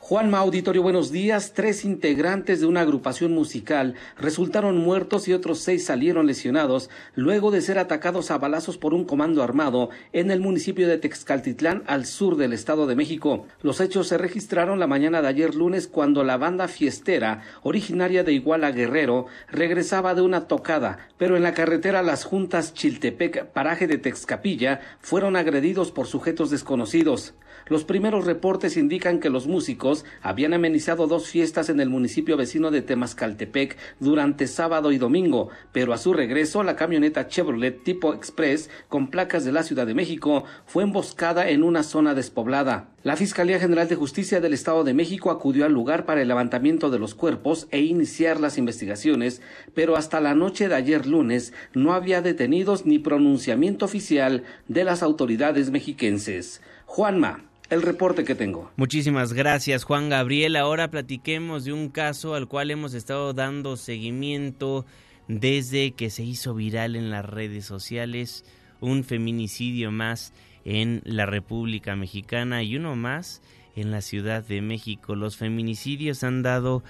Juanma 0.02 0.40
Auditorio, 0.40 0.82
buenos 0.82 1.12
días. 1.12 1.52
Tres 1.54 1.84
integrantes 1.84 2.62
de 2.62 2.66
una 2.66 2.82
agrupación 2.82 3.34
musical 3.34 3.96
resultaron 4.18 4.78
muertos 4.78 5.28
y 5.28 5.34
otros 5.34 5.60
seis 5.60 5.86
salieron 5.86 6.26
lesionados 6.26 6.90
luego 7.16 7.52
de 7.52 7.60
ser 7.60 7.78
atacados 7.78 8.32
a 8.32 8.38
balazos 8.38 8.78
por 8.78 8.94
un 8.94 9.04
comando 9.04 9.44
armado 9.44 9.90
en 10.14 10.32
el 10.32 10.40
municipio 10.40 10.88
de 10.88 10.98
Texcaltitlán, 10.98 11.84
al 11.86 12.06
sur 12.06 12.38
del 12.38 12.54
Estado 12.54 12.88
de 12.88 12.96
México. 12.96 13.46
Los 13.62 13.82
hechos 13.82 14.08
se 14.08 14.18
registraron 14.18 14.80
la 14.80 14.88
mañana 14.88 15.22
de 15.22 15.28
ayer 15.28 15.54
lunes 15.54 15.88
cuando 15.88 16.24
la 16.24 16.38
banda 16.38 16.70
fiestera, 16.70 17.44
originaria 17.62 18.24
de 18.24 18.32
Iguala 18.32 18.72
Guerrero, 18.72 19.28
regresaba 19.52 20.16
de 20.16 20.22
una 20.22 20.48
tocada, 20.48 21.10
pero 21.18 21.36
en 21.36 21.44
la 21.44 21.54
carretera 21.54 22.02
Las 22.04 22.24
Juntas 22.24 22.74
Chiltepec, 22.74 23.48
paraje 23.48 23.86
de 23.86 23.98
Texcapilla, 23.98 24.80
fueron 25.02 25.36
agredidos 25.36 25.92
por 25.92 26.08
sujetos 26.08 26.50
desconocidos. 26.50 27.34
Los 27.70 27.86
primeros 27.86 28.26
reportes 28.26 28.78
indican 28.78 29.20
que 29.20 29.30
los 29.30 29.48
músicos 29.48 30.04
habían 30.24 30.54
amenizado 30.54 31.06
dos 31.06 31.28
fiestas 31.28 31.70
en 31.70 31.80
el 31.80 31.90
municipio 31.90 32.36
vecino 32.36 32.72
de 32.72 32.82
Temascaltepec 32.82 33.78
durante 34.00 34.48
sábado 34.48 34.92
y 34.92 34.98
domingo, 34.98 35.50
pero 35.72 35.94
a 35.94 36.00
su 36.00 36.14
regreso 36.14 36.64
la 36.64 36.76
camioneta 36.76 37.28
Chevrolet 37.28 37.84
tipo 37.84 38.16
Express 38.16 38.72
con 38.88 39.12
placas 39.12 39.46
de 39.46 39.52
la 39.52 39.62
Ciudad 39.62 39.86
de 39.86 39.94
México 39.94 40.46
fue 40.66 40.82
emboscada 40.82 41.50
en 41.50 41.64
una 41.64 41.84
zona 41.84 42.16
despoblada. 42.16 42.90
La 43.04 43.16
Fiscalía 43.16 43.60
General 43.60 43.88
de 43.88 43.96
Justicia 43.96 44.42
del 44.42 44.54
Estado 44.54 44.84
de 44.84 44.96
México 44.96 45.30
acudió 45.30 45.66
al 45.66 45.72
lugar 45.72 46.06
para 46.06 46.22
el 46.22 46.28
levantamiento 46.28 46.90
de 46.90 47.00
los 47.00 47.14
cuerpos 47.14 47.68
e 47.70 47.82
iniciar 47.82 48.40
las 48.40 48.58
investigaciones, 48.58 49.42
pero 49.76 49.96
hasta 49.96 50.20
la 50.20 50.34
noche 50.34 50.68
de 50.68 50.76
ayer 50.76 51.06
lunes 51.06 51.54
no 51.74 51.94
había 51.94 52.24
detenidos 52.24 52.88
ni 52.88 52.98
pronunciamiento 52.98 53.86
oficial 53.86 54.44
de 54.68 54.84
las 54.84 55.04
autoridades 55.04 55.70
mexiquenses. 55.70 56.62
Juanma, 56.86 57.49
el 57.70 57.82
reporte 57.82 58.24
que 58.24 58.36
tengo. 58.36 58.72
Muchísimas 58.76 59.34
gracias, 59.34 59.84
Juan 59.84 60.10
Gabriel. 60.10 60.56
Ahora 60.56 60.90
platiquemos 60.90 61.66
de 61.66 61.74
un 61.74 61.90
caso 61.90 62.34
al 62.34 62.48
cual 62.48 62.72
hemos 62.72 62.94
estado 62.94 63.34
dando 63.34 63.78
seguimiento 63.78 64.86
desde 65.28 65.92
que 65.92 66.10
se 66.10 66.24
hizo 66.24 66.56
viral 66.56 66.96
en 66.96 67.12
las 67.12 67.24
redes 67.24 67.66
sociales, 67.66 68.44
un 68.82 69.04
feminicidio 69.04 69.92
más 69.92 70.34
en 70.66 71.02
la 71.06 71.26
República 71.26 71.96
Mexicana 71.96 72.64
y 72.64 72.76
uno 72.76 72.96
más 72.96 73.42
en 73.76 73.92
la 73.92 74.02
Ciudad 74.02 74.44
de 74.44 74.62
México. 74.62 75.16
Los 75.16 75.38
feminicidios 75.38 76.24
han 76.24 76.42
dado 76.42 76.84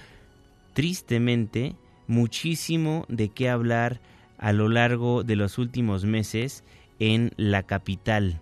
tristemente 0.72 1.74
muchísimo 2.06 3.04
de 3.08 3.28
qué 3.28 3.48
hablar 3.48 4.00
a 4.38 4.52
lo 4.52 4.68
largo 4.68 5.22
de 5.22 5.36
los 5.36 5.58
últimos 5.58 6.04
meses 6.04 6.64
en 6.98 7.32
la 7.36 7.62
capital. 7.62 8.40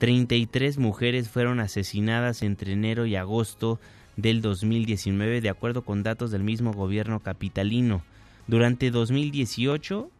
33 0.00 0.78
mujeres 0.78 1.28
fueron 1.28 1.60
asesinadas 1.60 2.40
entre 2.40 2.72
enero 2.72 3.04
y 3.04 3.16
agosto 3.16 3.78
del 4.16 4.40
2019, 4.40 5.42
de 5.42 5.50
acuerdo 5.50 5.82
con 5.82 6.02
datos 6.02 6.30
del 6.30 6.42
mismo 6.42 6.72
gobierno 6.72 7.20
capitalino. 7.20 8.02
Durante 8.46 8.90
2018, 8.90 10.10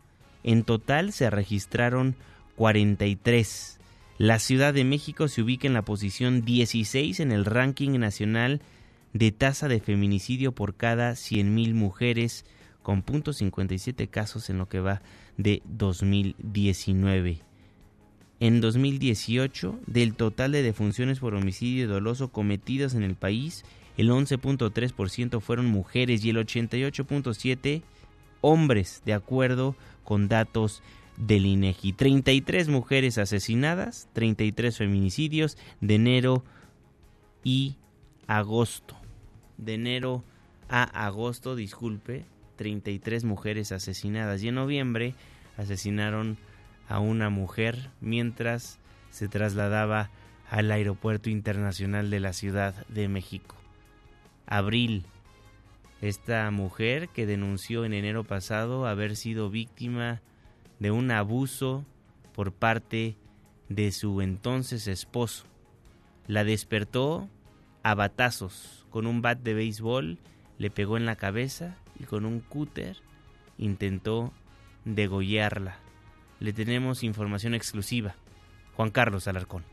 en 0.44 0.64
total 0.64 1.12
se 1.12 1.30
registraron 1.30 2.14
43. 2.56 3.78
La 4.18 4.38
Ciudad 4.38 4.74
de 4.74 4.84
México 4.84 5.28
se 5.28 5.40
ubica 5.40 5.66
en 5.66 5.72
la 5.72 5.80
posición 5.80 6.44
16 6.44 7.18
en 7.20 7.32
el 7.32 7.46
ranking 7.46 7.98
nacional 7.98 8.60
de 9.14 9.32
tasa 9.32 9.66
de 9.66 9.80
feminicidio 9.80 10.52
por 10.52 10.74
cada 10.74 11.12
100.000 11.12 11.72
mujeres, 11.72 12.44
con 12.82 13.02
.57 13.02 14.10
casos 14.10 14.50
en 14.50 14.58
lo 14.58 14.68
que 14.68 14.80
va 14.80 15.00
de 15.38 15.62
2019. 15.64 17.49
En 18.40 18.62
2018, 18.62 19.78
del 19.86 20.14
total 20.14 20.52
de 20.52 20.62
defunciones 20.62 21.20
por 21.20 21.34
homicidio 21.34 21.86
doloso 21.86 22.28
cometidos 22.28 22.94
en 22.94 23.02
el 23.02 23.14
país, 23.14 23.64
el 23.98 24.10
11.3% 24.10 25.40
fueron 25.40 25.66
mujeres 25.66 26.24
y 26.24 26.30
el 26.30 26.38
88.7% 26.38 27.82
hombres, 28.40 29.02
de 29.04 29.12
acuerdo 29.12 29.76
con 30.04 30.28
datos 30.28 30.82
del 31.18 31.44
INEGI. 31.44 31.92
33 31.92 32.68
mujeres 32.68 33.18
asesinadas, 33.18 34.08
33 34.14 34.78
feminicidios 34.78 35.58
de 35.82 35.96
enero 35.96 36.42
y 37.44 37.76
agosto. 38.26 38.96
De 39.58 39.74
enero 39.74 40.24
a 40.70 40.84
agosto, 41.06 41.56
disculpe, 41.56 42.24
33 42.56 43.24
mujeres 43.24 43.72
asesinadas. 43.72 44.42
Y 44.42 44.48
en 44.48 44.54
noviembre 44.54 45.14
asesinaron 45.58 46.38
a 46.90 46.98
una 46.98 47.30
mujer 47.30 47.90
mientras 48.00 48.80
se 49.10 49.28
trasladaba 49.28 50.10
al 50.50 50.72
Aeropuerto 50.72 51.30
Internacional 51.30 52.10
de 52.10 52.18
la 52.18 52.32
Ciudad 52.32 52.84
de 52.88 53.08
México. 53.08 53.54
Abril. 54.44 55.04
Esta 56.02 56.50
mujer 56.50 57.08
que 57.10 57.26
denunció 57.26 57.84
en 57.84 57.92
enero 57.92 58.24
pasado 58.24 58.86
haber 58.86 59.14
sido 59.14 59.50
víctima 59.50 60.20
de 60.80 60.90
un 60.90 61.12
abuso 61.12 61.84
por 62.34 62.52
parte 62.52 63.16
de 63.68 63.92
su 63.92 64.20
entonces 64.20 64.88
esposo. 64.88 65.44
La 66.26 66.42
despertó 66.42 67.28
a 67.84 67.94
batazos 67.94 68.84
con 68.90 69.06
un 69.06 69.22
bat 69.22 69.38
de 69.38 69.54
béisbol, 69.54 70.18
le 70.58 70.70
pegó 70.70 70.96
en 70.96 71.06
la 71.06 71.14
cabeza 71.14 71.76
y 72.00 72.04
con 72.04 72.24
un 72.24 72.40
cúter 72.40 72.96
intentó 73.58 74.32
degollarla 74.84 75.78
le 76.40 76.52
tenemos 76.52 77.04
información 77.04 77.54
exclusiva. 77.54 78.16
Juan 78.74 78.90
Carlos 78.90 79.28
Alarcón. 79.28 79.64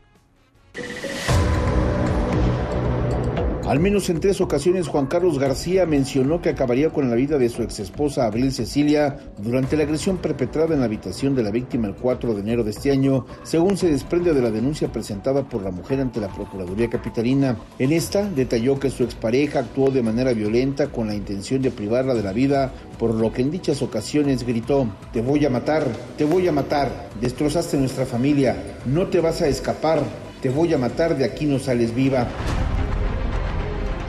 Al 3.68 3.80
menos 3.80 4.08
en 4.08 4.18
tres 4.18 4.40
ocasiones 4.40 4.88
Juan 4.88 5.08
Carlos 5.08 5.38
García 5.38 5.84
mencionó 5.84 6.40
que 6.40 6.48
acabaría 6.48 6.88
con 6.88 7.10
la 7.10 7.16
vida 7.16 7.36
de 7.36 7.50
su 7.50 7.62
exesposa 7.62 8.24
Abril 8.24 8.50
Cecilia 8.50 9.18
durante 9.36 9.76
la 9.76 9.82
agresión 9.82 10.16
perpetrada 10.16 10.72
en 10.72 10.80
la 10.80 10.86
habitación 10.86 11.34
de 11.34 11.42
la 11.42 11.50
víctima 11.50 11.86
el 11.86 11.94
4 11.94 12.32
de 12.32 12.40
enero 12.40 12.64
de 12.64 12.70
este 12.70 12.90
año, 12.90 13.26
según 13.42 13.76
se 13.76 13.90
desprende 13.90 14.32
de 14.32 14.40
la 14.40 14.50
denuncia 14.50 14.90
presentada 14.90 15.46
por 15.46 15.62
la 15.62 15.70
mujer 15.70 16.00
ante 16.00 16.18
la 16.18 16.28
Procuraduría 16.28 16.88
Capitalina. 16.88 17.58
En 17.78 17.92
esta 17.92 18.26
detalló 18.26 18.80
que 18.80 18.88
su 18.88 19.04
expareja 19.04 19.58
actuó 19.58 19.90
de 19.90 20.02
manera 20.02 20.32
violenta 20.32 20.86
con 20.86 21.08
la 21.08 21.14
intención 21.14 21.60
de 21.60 21.70
privarla 21.70 22.14
de 22.14 22.22
la 22.22 22.32
vida, 22.32 22.72
por 22.98 23.14
lo 23.14 23.34
que 23.34 23.42
en 23.42 23.50
dichas 23.50 23.82
ocasiones 23.82 24.46
gritó, 24.46 24.88
te 25.12 25.20
voy 25.20 25.44
a 25.44 25.50
matar, 25.50 25.84
te 26.16 26.24
voy 26.24 26.48
a 26.48 26.52
matar, 26.52 27.10
destrozaste 27.20 27.76
nuestra 27.76 28.06
familia, 28.06 28.56
no 28.86 29.08
te 29.08 29.20
vas 29.20 29.42
a 29.42 29.46
escapar, 29.46 30.02
te 30.40 30.48
voy 30.48 30.72
a 30.72 30.78
matar, 30.78 31.18
de 31.18 31.26
aquí 31.26 31.44
no 31.44 31.58
sales 31.58 31.94
viva. 31.94 32.28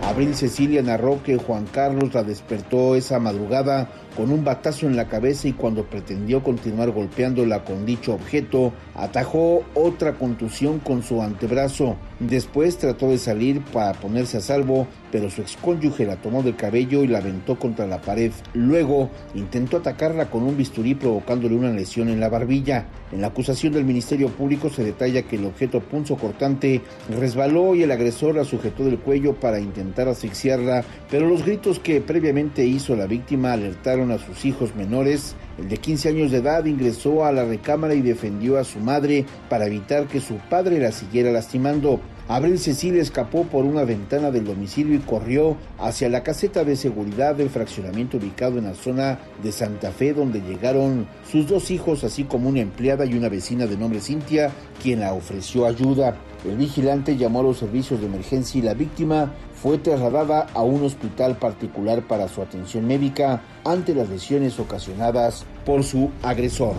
Abril 0.10 0.34
Cecilia 0.34 0.82
narró 0.82 1.22
que 1.22 1.38
Juan 1.38 1.68
Carlos 1.72 2.16
la 2.16 2.24
despertó 2.24 2.96
esa 2.96 3.20
madrugada 3.20 3.92
con 4.18 4.32
un 4.32 4.44
batazo 4.44 4.88
en 4.88 4.96
la 4.96 5.08
cabeza 5.08 5.48
y 5.48 5.54
cuando 5.54 5.86
pretendió 5.86 6.42
continuar 6.44 6.90
golpeándola 6.90 7.64
con 7.64 7.86
dicho 7.86 8.16
objeto, 8.16 8.74
atajó 8.96 9.64
otra 9.76 10.14
contusión 10.14 10.80
con 10.80 11.04
su 11.04 11.22
antebrazo. 11.22 11.96
Después 12.20 12.78
trató 12.78 13.10
de 13.10 13.18
salir 13.18 13.62
para 13.62 13.94
ponerse 13.94 14.38
a 14.38 14.42
salvo, 14.42 14.88
pero 15.10 15.30
su 15.30 15.42
excónyuge 15.42 16.06
la 16.06 16.18
tomó 16.18 16.44
del 16.44 16.58
cabello 16.58 17.02
y 17.02 17.08
la 17.08 17.20
aventó 17.20 17.58
contra 17.58 17.88
la 17.88 18.02
pared. 18.02 18.34
Luego 18.54 19.10
intentó 19.36 19.78
atacarla 19.78 20.30
con 20.30 20.44
un 20.44 20.58
bisturí 20.58 20.96
provocándole 20.96 21.56
una 21.56 21.72
lesión 21.72 22.10
en 22.10 22.20
la 22.20 22.28
barbilla. 22.28 22.88
En 23.14 23.22
la 23.22 23.28
acusación 23.28 23.72
del 23.72 23.86
Ministerio 23.86 24.28
Público 24.28 24.70
se 24.70 24.84
detalla 24.84 25.22
que 25.22 25.38
el 25.38 25.46
objeto 25.46 25.80
punzo 25.80 26.18
cortante 26.18 26.82
resbaló 27.10 27.74
y 27.74 27.84
el 27.84 27.92
agresor 27.92 28.36
la 28.36 28.44
sujetó 28.44 28.84
del 28.84 29.00
cuello 29.00 29.40
para 29.40 29.62
intentar 29.62 30.10
asfixiarla, 30.10 30.84
pero 31.10 31.28
los 31.28 31.46
gritos 31.46 31.80
que 31.80 32.02
previamente 32.02 32.66
hizo 32.66 32.98
la 32.98 33.08
víctima 33.08 33.54
alertaron 33.54 34.12
a 34.12 34.18
sus 34.18 34.44
hijos 34.44 34.76
menores. 34.76 35.36
El 35.58 35.70
de 35.70 35.78
15 35.78 36.10
años 36.10 36.32
de 36.32 36.38
edad 36.38 36.66
ingresó 36.66 37.26
a 37.26 37.32
la 37.32 37.46
recámara 37.46 37.94
y 37.94 38.02
defendió 38.02 38.58
a 38.58 38.64
su 38.64 38.80
madre 38.80 39.26
para 39.50 39.66
evitar 39.68 40.08
que 40.08 40.22
su 40.22 40.36
padre 40.50 40.80
la 40.80 40.92
siguiera 40.92 41.32
lastimando. 41.32 42.00
Abril 42.30 42.60
Cecilia 42.60 43.02
escapó 43.02 43.46
por 43.46 43.66
una 43.66 43.86
ventana 43.86 44.30
del 44.30 44.46
domicilio 44.46 44.94
y 44.94 45.00
corrió 45.00 45.58
hacia 45.80 46.10
la 46.10 46.22
caseta 46.22 46.64
de 46.64 46.76
seguridad 46.76 47.34
del 47.34 47.50
fraccionamiento 47.50 48.18
ubicado 48.18 48.60
en 48.60 48.66
la 48.66 48.76
zona 48.76 49.18
de 49.42 49.52
Santa 49.52 49.90
Fe, 49.90 50.14
donde 50.14 50.40
llegaron 50.40 51.08
sus 51.28 51.48
dos 51.48 51.72
hijos, 51.72 52.04
así 52.04 52.26
como 52.26 52.50
una 52.50 52.60
empleada 52.60 53.04
y 53.08 53.16
una 53.16 53.30
vecina 53.30 53.66
de 53.66 53.78
nombre 53.78 54.00
Cintia, 54.00 54.52
quien 54.80 55.00
la 55.00 55.14
ofreció 55.14 55.66
ayuda. 55.66 56.18
El 56.46 56.58
vigilante 56.58 57.18
llamó 57.18 57.40
a 57.40 57.44
los 57.44 57.58
servicios 57.58 58.00
de 58.00 58.06
emergencia 58.06 58.60
y 58.60 58.62
la 58.62 58.76
víctima 58.76 59.34
fue 59.60 59.80
trasladada 59.80 60.46
a 60.54 60.62
un 60.62 60.86
hospital 60.86 61.40
particular 61.40 62.08
para 62.08 62.28
su 62.28 62.44
atención 62.44 62.86
médica 62.86 63.42
ante 63.66 63.96
las 63.96 64.08
lesiones 64.08 64.60
ocasionadas 64.60 65.48
por 65.66 65.84
su 65.84 66.12
agresor. 66.22 66.76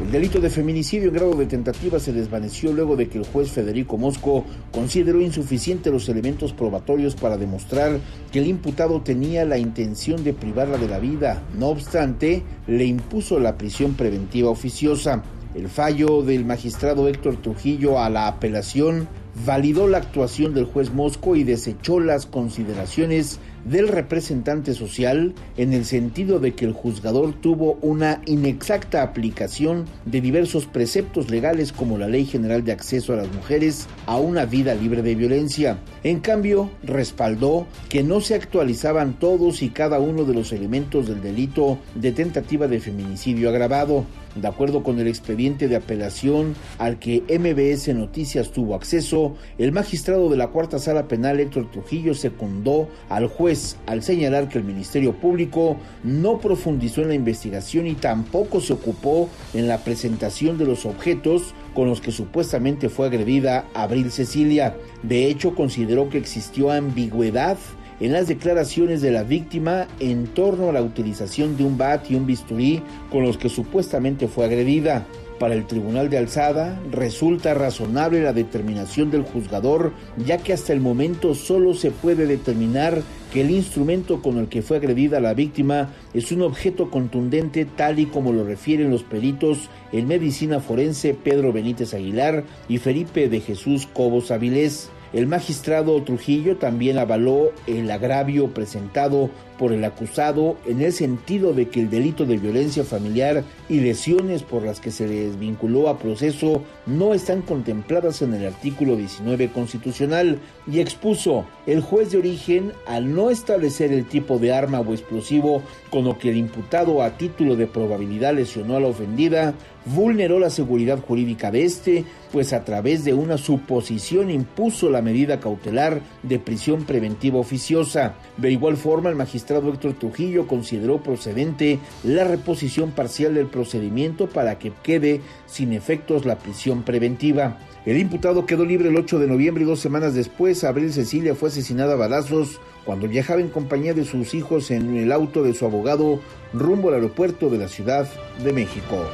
El 0.00 0.10
delito 0.10 0.40
de 0.40 0.50
feminicidio 0.50 1.08
en 1.08 1.14
grado 1.14 1.34
de 1.36 1.46
tentativa 1.46 2.00
se 2.00 2.12
desvaneció 2.12 2.72
luego 2.72 2.96
de 2.96 3.08
que 3.08 3.18
el 3.18 3.24
juez 3.24 3.52
Federico 3.52 3.96
Mosco 3.96 4.44
consideró 4.72 5.20
insuficiente 5.20 5.90
los 5.90 6.08
elementos 6.08 6.52
probatorios 6.52 7.14
para 7.14 7.36
demostrar 7.36 8.00
que 8.32 8.40
el 8.40 8.48
imputado 8.48 9.02
tenía 9.02 9.44
la 9.44 9.56
intención 9.56 10.24
de 10.24 10.32
privarla 10.32 10.78
de 10.78 10.88
la 10.88 10.98
vida. 10.98 11.44
No 11.56 11.68
obstante, 11.68 12.42
le 12.66 12.84
impuso 12.84 13.38
la 13.38 13.56
prisión 13.56 13.94
preventiva 13.94 14.50
oficiosa. 14.50 15.22
El 15.54 15.68
fallo 15.68 16.22
del 16.22 16.44
magistrado 16.44 17.06
Héctor 17.06 17.36
Trujillo 17.36 18.00
a 18.00 18.10
la 18.10 18.26
apelación 18.26 19.06
validó 19.44 19.88
la 19.88 19.98
actuación 19.98 20.54
del 20.54 20.64
juez 20.64 20.92
Mosco 20.92 21.36
y 21.36 21.44
desechó 21.44 22.00
las 22.00 22.26
consideraciones 22.26 23.40
del 23.64 23.88
representante 23.88 24.74
social 24.74 25.34
en 25.56 25.72
el 25.72 25.84
sentido 25.84 26.38
de 26.38 26.54
que 26.54 26.66
el 26.66 26.72
juzgador 26.72 27.32
tuvo 27.32 27.78
una 27.80 28.20
inexacta 28.26 29.02
aplicación 29.02 29.86
de 30.04 30.20
diversos 30.20 30.66
preceptos 30.66 31.30
legales 31.30 31.72
como 31.72 31.98
la 31.98 32.08
Ley 32.08 32.26
General 32.26 32.62
de 32.62 32.72
Acceso 32.72 33.12
a 33.14 33.16
las 33.16 33.32
Mujeres 33.32 33.88
a 34.06 34.18
una 34.18 34.44
vida 34.44 34.74
libre 34.74 35.02
de 35.02 35.14
violencia. 35.14 35.78
En 36.02 36.20
cambio, 36.20 36.70
respaldó 36.82 37.66
que 37.88 38.02
no 38.02 38.20
se 38.20 38.34
actualizaban 38.34 39.18
todos 39.18 39.62
y 39.62 39.70
cada 39.70 39.98
uno 39.98 40.24
de 40.24 40.34
los 40.34 40.52
elementos 40.52 41.08
del 41.08 41.22
delito 41.22 41.78
de 41.94 42.12
tentativa 42.12 42.68
de 42.68 42.80
feminicidio 42.80 43.48
agravado. 43.48 44.04
De 44.34 44.48
acuerdo 44.48 44.82
con 44.82 44.98
el 44.98 45.06
expediente 45.06 45.68
de 45.68 45.76
apelación 45.76 46.54
al 46.78 46.98
que 46.98 47.22
MBS 47.28 47.94
Noticias 47.94 48.50
tuvo 48.50 48.74
acceso, 48.74 49.23
el 49.58 49.72
magistrado 49.72 50.28
de 50.28 50.36
la 50.36 50.48
Cuarta 50.48 50.78
Sala 50.78 51.08
Penal 51.08 51.40
Héctor 51.40 51.70
Trujillo 51.70 52.14
secundó 52.14 52.88
al 53.08 53.26
juez 53.26 53.76
al 53.86 54.02
señalar 54.02 54.48
que 54.48 54.58
el 54.58 54.64
Ministerio 54.64 55.12
Público 55.14 55.76
no 56.02 56.38
profundizó 56.38 57.02
en 57.02 57.08
la 57.08 57.14
investigación 57.14 57.86
y 57.86 57.94
tampoco 57.94 58.60
se 58.60 58.72
ocupó 58.72 59.28
en 59.52 59.68
la 59.68 59.78
presentación 59.78 60.58
de 60.58 60.66
los 60.66 60.86
objetos 60.86 61.54
con 61.74 61.88
los 61.88 62.00
que 62.00 62.12
supuestamente 62.12 62.88
fue 62.88 63.06
agredida 63.06 63.66
Abril 63.74 64.10
Cecilia. 64.10 64.76
De 65.02 65.26
hecho, 65.26 65.54
consideró 65.54 66.08
que 66.08 66.18
existió 66.18 66.70
ambigüedad 66.70 67.58
en 68.00 68.12
las 68.12 68.26
declaraciones 68.26 69.02
de 69.02 69.10
la 69.10 69.22
víctima 69.22 69.86
en 70.00 70.26
torno 70.26 70.68
a 70.68 70.72
la 70.72 70.82
utilización 70.82 71.56
de 71.56 71.64
un 71.64 71.78
bat 71.78 72.10
y 72.10 72.14
un 72.14 72.26
bisturí 72.26 72.82
con 73.10 73.22
los 73.22 73.38
que 73.38 73.48
supuestamente 73.48 74.28
fue 74.28 74.44
agredida. 74.44 75.06
Para 75.38 75.54
el 75.54 75.66
Tribunal 75.66 76.10
de 76.10 76.18
Alzada 76.18 76.80
resulta 76.92 77.54
razonable 77.54 78.22
la 78.22 78.32
determinación 78.32 79.10
del 79.10 79.24
juzgador, 79.24 79.92
ya 80.16 80.38
que 80.38 80.52
hasta 80.52 80.72
el 80.72 80.80
momento 80.80 81.34
solo 81.34 81.74
se 81.74 81.90
puede 81.90 82.26
determinar 82.26 83.02
que 83.32 83.40
el 83.40 83.50
instrumento 83.50 84.22
con 84.22 84.38
el 84.38 84.48
que 84.48 84.62
fue 84.62 84.76
agredida 84.76 85.18
la 85.18 85.34
víctima 85.34 85.90
es 86.14 86.30
un 86.30 86.42
objeto 86.42 86.88
contundente 86.88 87.64
tal 87.64 87.98
y 87.98 88.06
como 88.06 88.32
lo 88.32 88.44
refieren 88.44 88.90
los 88.90 89.02
peritos 89.02 89.70
en 89.90 90.06
medicina 90.06 90.60
forense 90.60 91.14
Pedro 91.14 91.52
Benítez 91.52 91.94
Aguilar 91.94 92.44
y 92.68 92.78
Felipe 92.78 93.28
de 93.28 93.40
Jesús 93.40 93.88
Cobos 93.92 94.30
Avilés. 94.30 94.88
El 95.12 95.26
magistrado 95.26 96.00
Trujillo 96.02 96.56
también 96.56 96.98
avaló 96.98 97.50
el 97.66 97.90
agravio 97.90 98.54
presentado 98.54 99.30
por 99.58 99.72
el 99.72 99.84
acusado 99.84 100.56
en 100.66 100.80
el 100.80 100.92
sentido 100.92 101.52
de 101.52 101.68
que 101.68 101.80
el 101.80 101.90
delito 101.90 102.26
de 102.26 102.38
violencia 102.38 102.84
familiar 102.84 103.44
y 103.68 103.80
lesiones 103.80 104.42
por 104.42 104.62
las 104.62 104.80
que 104.80 104.90
se 104.90 105.06
desvinculó 105.06 105.88
a 105.88 105.98
proceso 105.98 106.62
no 106.86 107.14
están 107.14 107.42
contempladas 107.42 108.22
en 108.22 108.34
el 108.34 108.46
artículo 108.46 108.96
19 108.96 109.50
constitucional 109.50 110.38
y 110.70 110.80
expuso 110.80 111.44
el 111.66 111.80
juez 111.80 112.10
de 112.10 112.18
origen 112.18 112.72
al 112.86 113.14
no 113.14 113.30
establecer 113.30 113.92
el 113.92 114.06
tipo 114.06 114.38
de 114.38 114.52
arma 114.52 114.80
o 114.80 114.92
explosivo 114.92 115.62
con 115.90 116.04
lo 116.04 116.18
que 116.18 116.30
el 116.30 116.36
imputado 116.36 117.02
a 117.02 117.16
título 117.16 117.56
de 117.56 117.66
probabilidad 117.66 118.34
lesionó 118.34 118.76
a 118.76 118.80
la 118.80 118.88
ofendida, 118.88 119.54
vulneró 119.86 120.38
la 120.38 120.50
seguridad 120.50 120.98
jurídica 121.00 121.50
de 121.50 121.64
este, 121.64 122.04
pues 122.32 122.52
a 122.52 122.64
través 122.64 123.04
de 123.04 123.14
una 123.14 123.38
suposición 123.38 124.30
impuso 124.30 124.90
la 124.90 125.02
medida 125.02 125.40
cautelar 125.40 126.00
de 126.22 126.38
prisión 126.38 126.84
preventiva 126.84 127.38
oficiosa. 127.38 128.14
De 128.36 128.50
igual 128.50 128.76
forma, 128.76 129.10
el 129.10 129.16
magistrado 129.16 129.43
Héctor 129.50 129.94
Trujillo 129.94 130.46
consideró 130.46 131.02
procedente 131.02 131.78
la 132.02 132.24
reposición 132.24 132.90
parcial 132.90 133.34
del 133.34 133.46
procedimiento 133.46 134.28
para 134.28 134.58
que 134.58 134.72
quede 134.82 135.20
sin 135.46 135.72
efectos 135.72 136.24
la 136.24 136.38
prisión 136.38 136.82
preventiva. 136.82 137.58
El 137.86 137.98
imputado 137.98 138.46
quedó 138.46 138.64
libre 138.64 138.88
el 138.88 138.96
8 138.96 139.18
de 139.18 139.26
noviembre 139.26 139.64
y 139.64 139.66
dos 139.66 139.80
semanas 139.80 140.14
después, 140.14 140.64
Abril 140.64 140.92
Cecilia 140.92 141.34
fue 141.34 141.50
asesinada 141.50 141.92
a 141.92 141.96
balazos 141.96 142.60
cuando 142.84 143.08
viajaba 143.08 143.40
en 143.40 143.50
compañía 143.50 143.94
de 143.94 144.04
sus 144.04 144.34
hijos 144.34 144.70
en 144.70 144.96
el 144.96 145.12
auto 145.12 145.42
de 145.42 145.54
su 145.54 145.66
abogado 145.66 146.20
rumbo 146.52 146.88
al 146.88 146.94
aeropuerto 146.94 147.50
de 147.50 147.58
la 147.58 147.68
Ciudad 147.68 148.08
de 148.42 148.52
México. 148.52 149.06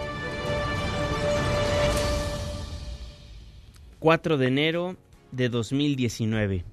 4 3.98 4.38
de 4.38 4.46
enero 4.46 4.96
de 5.30 5.48
2019. 5.48 6.64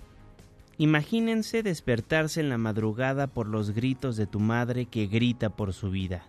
Imagínense 0.79 1.63
despertarse 1.63 2.39
en 2.39 2.49
la 2.49 2.59
madrugada 2.59 3.27
por 3.27 3.47
los 3.47 3.71
gritos 3.71 4.15
de 4.15 4.27
tu 4.27 4.39
madre 4.39 4.85
que 4.85 5.07
grita 5.07 5.49
por 5.49 5.73
su 5.73 5.89
vida. 5.89 6.27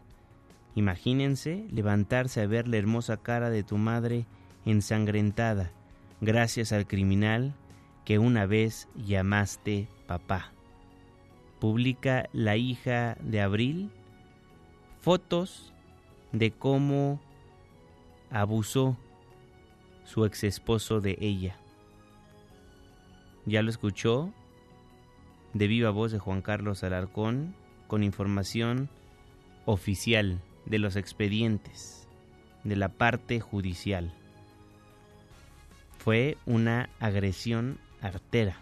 Imagínense 0.74 1.66
levantarse 1.70 2.40
a 2.40 2.46
ver 2.46 2.66
la 2.66 2.78
hermosa 2.78 3.18
cara 3.18 3.50
de 3.50 3.62
tu 3.62 3.76
madre 3.76 4.26
ensangrentada 4.64 5.72
gracias 6.20 6.72
al 6.72 6.86
criminal 6.86 7.54
que 8.04 8.18
una 8.18 8.46
vez 8.46 8.88
llamaste 8.96 9.88
papá. 10.06 10.52
Publica 11.60 12.28
la 12.32 12.56
hija 12.56 13.16
de 13.20 13.40
Abril 13.40 13.90
fotos 15.00 15.72
de 16.32 16.52
cómo 16.52 17.20
abusó 18.30 18.96
su 20.04 20.24
ex 20.24 20.44
esposo 20.44 21.00
de 21.00 21.18
ella. 21.20 21.56
Ya 23.46 23.62
lo 23.62 23.70
escuchó 23.70 24.32
de 25.54 25.66
viva 25.66 25.90
voz 25.90 26.12
de 26.12 26.18
Juan 26.18 26.42
Carlos 26.42 26.84
Alarcón 26.84 27.54
con 27.86 28.02
información 28.02 28.88
oficial 29.64 30.40
de 30.66 30.78
los 30.78 30.96
expedientes 30.96 32.06
de 32.64 32.76
la 32.76 32.88
parte 32.88 33.40
judicial. 33.40 34.12
Fue 35.98 36.36
una 36.46 36.90
agresión 37.00 37.78
artera. 38.00 38.56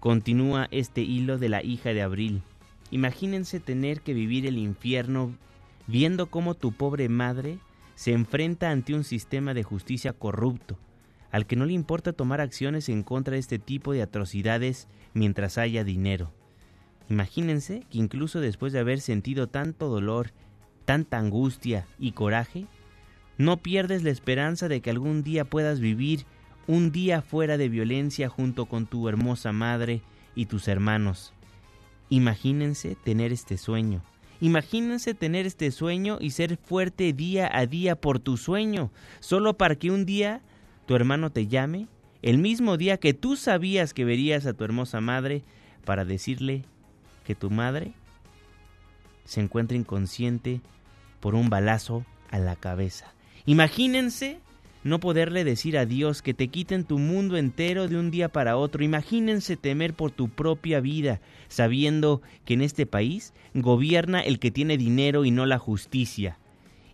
Continúa 0.00 0.68
este 0.70 1.02
hilo 1.02 1.38
de 1.38 1.48
la 1.48 1.62
hija 1.62 1.90
de 1.90 2.02
Abril. 2.02 2.42
Imagínense 2.90 3.60
tener 3.60 4.00
que 4.00 4.14
vivir 4.14 4.46
el 4.46 4.58
infierno 4.58 5.34
viendo 5.86 6.26
cómo 6.26 6.54
tu 6.54 6.72
pobre 6.72 7.08
madre 7.08 7.58
se 7.94 8.12
enfrenta 8.12 8.70
ante 8.70 8.94
un 8.94 9.04
sistema 9.04 9.54
de 9.54 9.64
justicia 9.64 10.12
corrupto, 10.12 10.78
al 11.30 11.46
que 11.46 11.56
no 11.56 11.66
le 11.66 11.72
importa 11.72 12.12
tomar 12.12 12.40
acciones 12.40 12.88
en 12.88 13.02
contra 13.02 13.34
de 13.34 13.40
este 13.40 13.58
tipo 13.58 13.92
de 13.92 14.02
atrocidades 14.02 14.88
mientras 15.14 15.58
haya 15.58 15.84
dinero. 15.84 16.32
Imagínense 17.08 17.84
que 17.90 17.98
incluso 17.98 18.40
después 18.40 18.72
de 18.72 18.80
haber 18.80 19.00
sentido 19.00 19.46
tanto 19.46 19.88
dolor, 19.88 20.32
tanta 20.84 21.18
angustia 21.18 21.86
y 21.98 22.12
coraje, 22.12 22.66
no 23.36 23.58
pierdes 23.58 24.02
la 24.02 24.10
esperanza 24.10 24.68
de 24.68 24.80
que 24.80 24.90
algún 24.90 25.22
día 25.22 25.44
puedas 25.44 25.80
vivir 25.80 26.26
un 26.66 26.92
día 26.92 27.22
fuera 27.22 27.56
de 27.56 27.68
violencia 27.68 28.28
junto 28.28 28.66
con 28.66 28.86
tu 28.86 29.08
hermosa 29.08 29.52
madre 29.52 30.02
y 30.34 30.46
tus 30.46 30.68
hermanos. 30.68 31.32
Imagínense 32.10 32.94
tener 32.94 33.32
este 33.32 33.56
sueño. 33.56 34.02
Imagínense 34.40 35.14
tener 35.14 35.46
este 35.46 35.70
sueño 35.70 36.18
y 36.20 36.30
ser 36.30 36.56
fuerte 36.56 37.12
día 37.12 37.50
a 37.52 37.66
día 37.66 37.96
por 37.96 38.18
tu 38.18 38.36
sueño, 38.36 38.92
solo 39.20 39.56
para 39.56 39.76
que 39.76 39.90
un 39.90 40.04
día 40.04 40.42
tu 40.88 40.96
hermano 40.96 41.28
te 41.28 41.46
llame, 41.46 41.86
el 42.22 42.38
mismo 42.38 42.78
día 42.78 42.96
que 42.96 43.12
tú 43.12 43.36
sabías 43.36 43.92
que 43.92 44.06
verías 44.06 44.46
a 44.46 44.54
tu 44.54 44.64
hermosa 44.64 45.02
madre, 45.02 45.42
para 45.84 46.06
decirle 46.06 46.64
que 47.26 47.34
tu 47.34 47.50
madre 47.50 47.92
se 49.26 49.42
encuentra 49.42 49.76
inconsciente 49.76 50.62
por 51.20 51.34
un 51.34 51.50
balazo 51.50 52.06
a 52.30 52.38
la 52.38 52.56
cabeza. 52.56 53.12
Imagínense 53.44 54.40
no 54.82 54.98
poderle 54.98 55.44
decir 55.44 55.76
a 55.76 55.84
Dios 55.84 56.22
que 56.22 56.32
te 56.32 56.48
quiten 56.48 56.84
tu 56.84 56.98
mundo 56.98 57.36
entero 57.36 57.86
de 57.86 57.98
un 57.98 58.10
día 58.10 58.30
para 58.30 58.56
otro. 58.56 58.82
Imagínense 58.82 59.58
temer 59.58 59.92
por 59.92 60.10
tu 60.10 60.30
propia 60.30 60.80
vida, 60.80 61.20
sabiendo 61.48 62.22
que 62.46 62.54
en 62.54 62.62
este 62.62 62.86
país 62.86 63.34
gobierna 63.52 64.22
el 64.22 64.38
que 64.38 64.50
tiene 64.50 64.78
dinero 64.78 65.26
y 65.26 65.32
no 65.32 65.44
la 65.44 65.58
justicia, 65.58 66.38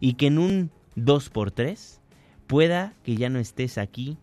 y 0.01 0.15
que 0.15 0.27
en 0.27 0.39
un 0.39 0.71
dos 0.97 1.31
por 1.31 1.53
tres 1.53 2.01
Pueda 2.47 2.95
que 3.05 3.17
ya 3.17 3.29
no 3.29 3.39
estés 3.39 3.79
aquí, 3.79 4.19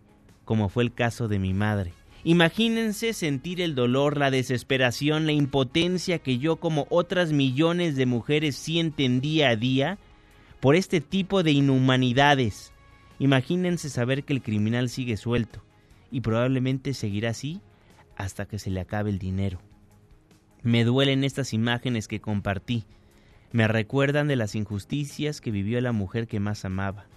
como 0.46 0.70
fue 0.70 0.84
el 0.84 0.94
caso 0.94 1.28
de 1.28 1.40
mi 1.40 1.54
madre. 1.54 1.94
Imagínense 2.24 3.14
sentir 3.14 3.62
el 3.62 3.74
dolor, 3.74 4.18
la 4.18 4.30
desesperación, 4.30 5.26
la 5.26 5.32
impotencia 5.32 6.20
que 6.20 6.38
yo 6.38 6.58
como 6.58 6.86
otras 6.90 7.32
millones 7.32 7.96
de 7.96 8.06
mujeres 8.06 8.56
sienten 8.56 9.22
día 9.22 9.50
a 9.50 9.56
día 9.56 9.98
por 10.60 10.76
este 10.76 11.02
tipo 11.02 11.42
de 11.42 11.52
inhumanidades. 11.52 12.74
Imagínense 13.18 13.90
saber 13.90 14.24
que 14.24 14.34
el 14.34 14.44
criminal 14.44 14.90
sigue 14.90 15.18
suelto 15.18 15.64
y 16.12 16.22
probablemente 16.22 16.94
seguirá 16.94 17.32
así 17.32 17.60
hasta 18.16 18.46
que 18.46 18.60
se 18.60 18.70
le 18.70 18.82
acabe 18.82 19.10
el 19.10 19.18
dinero. 19.18 19.60
Me 20.62 20.84
duelen 20.84 21.24
estas 21.24 21.54
imágenes 21.54 22.08
que 22.08 22.22
compartí. 22.22 22.84
Me 23.52 23.68
recuerdan 23.68 24.28
de 24.28 24.36
las 24.36 24.54
injusticias 24.54 25.42
que 25.42 25.50
vivió 25.50 25.82
la 25.82 25.92
mujer 25.92 26.28
que 26.28 26.40
más 26.40 26.66
amaba. 26.66 27.08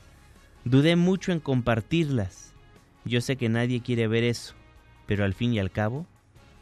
Dudé 0.64 0.96
mucho 0.96 1.32
en 1.32 1.40
compartirlas. 1.40 2.54
Yo 3.04 3.20
sé 3.20 3.36
que 3.36 3.48
nadie 3.48 3.82
quiere 3.82 4.08
ver 4.08 4.24
eso, 4.24 4.54
pero 5.06 5.24
al 5.24 5.34
fin 5.34 5.52
y 5.52 5.58
al 5.58 5.70
cabo 5.70 6.06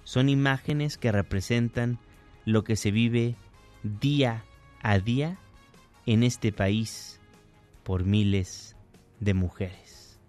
son 0.05 0.29
imágenes 0.29 0.99
que 0.99 1.13
representan 1.13 1.99
lo 2.45 2.65
que 2.65 2.77
se 2.77 2.91
vive 2.91 3.37
día 3.83 4.45
a 4.83 4.99
día 4.99 5.39
en 6.07 6.25
este 6.25 6.53
país 6.53 7.21
por 7.85 8.05
miles 8.05 8.77
de 9.21 9.35
mujeres. 9.35 10.21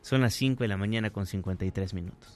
Son 0.00 0.20
las 0.20 0.34
5 0.34 0.62
de 0.62 0.68
la 0.68 0.76
mañana 0.76 1.10
con 1.10 1.26
53 1.26 1.94
minutos. 1.94 2.33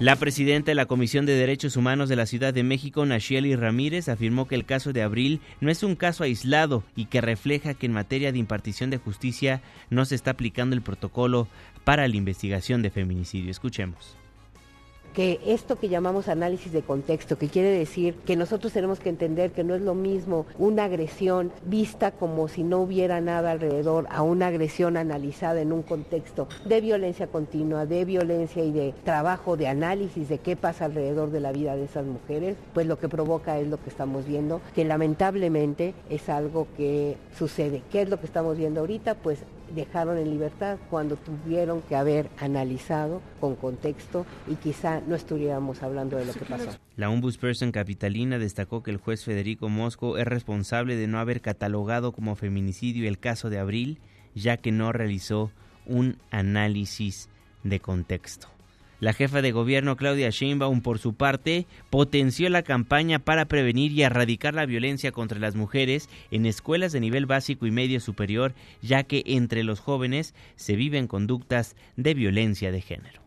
La 0.00 0.16
presidenta 0.16 0.70
de 0.70 0.74
la 0.74 0.86
Comisión 0.86 1.26
de 1.26 1.34
Derechos 1.34 1.76
Humanos 1.76 2.08
de 2.08 2.16
la 2.16 2.26
Ciudad 2.26 2.52
de 2.52 2.64
México, 2.64 3.06
Nacheli 3.06 3.54
Ramírez, 3.54 4.08
afirmó 4.08 4.48
que 4.48 4.56
el 4.56 4.64
caso 4.64 4.92
de 4.92 5.02
Abril 5.02 5.40
no 5.60 5.70
es 5.70 5.82
un 5.84 5.94
caso 5.94 6.24
aislado 6.24 6.82
y 6.96 7.04
que 7.04 7.20
refleja 7.20 7.74
que 7.74 7.86
en 7.86 7.92
materia 7.92 8.32
de 8.32 8.38
impartición 8.38 8.90
de 8.90 8.98
justicia 8.98 9.62
no 9.90 10.04
se 10.04 10.16
está 10.16 10.32
aplicando 10.32 10.74
el 10.74 10.82
protocolo 10.82 11.46
para 11.84 12.08
la 12.08 12.16
investigación 12.16 12.82
de 12.82 12.90
feminicidio. 12.90 13.50
Escuchemos 13.50 14.16
que 15.12 15.40
esto 15.46 15.76
que 15.76 15.88
llamamos 15.88 16.28
análisis 16.28 16.72
de 16.72 16.82
contexto, 16.82 17.38
que 17.38 17.48
quiere 17.48 17.70
decir 17.70 18.14
que 18.24 18.36
nosotros 18.36 18.72
tenemos 18.72 19.00
que 19.00 19.08
entender 19.08 19.52
que 19.52 19.64
no 19.64 19.74
es 19.74 19.82
lo 19.82 19.94
mismo 19.94 20.46
una 20.58 20.84
agresión 20.84 21.52
vista 21.64 22.12
como 22.12 22.48
si 22.48 22.62
no 22.62 22.80
hubiera 22.80 23.20
nada 23.20 23.52
alrededor 23.52 24.06
a 24.10 24.22
una 24.22 24.48
agresión 24.48 24.96
analizada 24.96 25.60
en 25.60 25.72
un 25.72 25.82
contexto 25.82 26.48
de 26.64 26.80
violencia 26.80 27.26
continua, 27.26 27.86
de 27.86 28.04
violencia 28.04 28.64
y 28.64 28.72
de 28.72 28.94
trabajo, 29.04 29.56
de 29.56 29.68
análisis 29.68 30.28
de 30.28 30.38
qué 30.38 30.56
pasa 30.56 30.86
alrededor 30.86 31.30
de 31.30 31.40
la 31.40 31.52
vida 31.52 31.76
de 31.76 31.84
esas 31.84 32.06
mujeres, 32.06 32.56
pues 32.72 32.86
lo 32.86 32.98
que 32.98 33.08
provoca 33.08 33.58
es 33.58 33.68
lo 33.68 33.82
que 33.82 33.90
estamos 33.90 34.26
viendo, 34.26 34.60
que 34.74 34.84
lamentablemente 34.84 35.94
es 36.10 36.28
algo 36.28 36.66
que 36.76 37.16
sucede. 37.36 37.82
¿Qué 37.90 38.02
es 38.02 38.08
lo 38.08 38.18
que 38.18 38.26
estamos 38.26 38.56
viendo 38.56 38.80
ahorita? 38.80 39.14
Pues 39.14 39.40
dejaron 39.74 40.18
en 40.18 40.30
libertad 40.30 40.78
cuando 40.90 41.16
tuvieron 41.16 41.82
que 41.82 41.96
haber 41.96 42.28
analizado 42.38 43.20
con 43.40 43.56
contexto 43.56 44.26
y 44.48 44.56
quizá 44.56 45.00
no 45.00 45.14
estuviéramos 45.14 45.82
hablando 45.82 46.16
de 46.16 46.26
lo 46.26 46.32
que 46.32 46.44
pasó. 46.44 46.70
La 46.96 47.10
ombudsperson 47.10 47.72
capitalina 47.72 48.38
destacó 48.38 48.82
que 48.82 48.90
el 48.90 48.98
juez 48.98 49.24
Federico 49.24 49.68
Mosco 49.68 50.18
es 50.18 50.26
responsable 50.26 50.96
de 50.96 51.06
no 51.06 51.18
haber 51.18 51.40
catalogado 51.40 52.12
como 52.12 52.36
feminicidio 52.36 53.08
el 53.08 53.18
caso 53.18 53.50
de 53.50 53.58
Abril, 53.58 53.98
ya 54.34 54.56
que 54.56 54.72
no 54.72 54.92
realizó 54.92 55.50
un 55.86 56.16
análisis 56.30 57.28
de 57.64 57.80
contexto. 57.80 58.51
La 59.02 59.14
jefa 59.14 59.42
de 59.42 59.50
gobierno 59.50 59.96
Claudia 59.96 60.30
Sheinbaum, 60.30 60.80
por 60.80 61.00
su 61.00 61.16
parte, 61.16 61.66
potenció 61.90 62.48
la 62.50 62.62
campaña 62.62 63.18
para 63.18 63.46
prevenir 63.46 63.90
y 63.90 64.04
erradicar 64.04 64.54
la 64.54 64.64
violencia 64.64 65.10
contra 65.10 65.40
las 65.40 65.56
mujeres 65.56 66.08
en 66.30 66.46
escuelas 66.46 66.92
de 66.92 67.00
nivel 67.00 67.26
básico 67.26 67.66
y 67.66 67.72
medio 67.72 67.98
superior, 67.98 68.54
ya 68.80 69.02
que 69.02 69.24
entre 69.26 69.64
los 69.64 69.80
jóvenes 69.80 70.36
se 70.54 70.76
viven 70.76 71.08
conductas 71.08 71.74
de 71.96 72.14
violencia 72.14 72.70
de 72.70 72.80
género. 72.80 73.20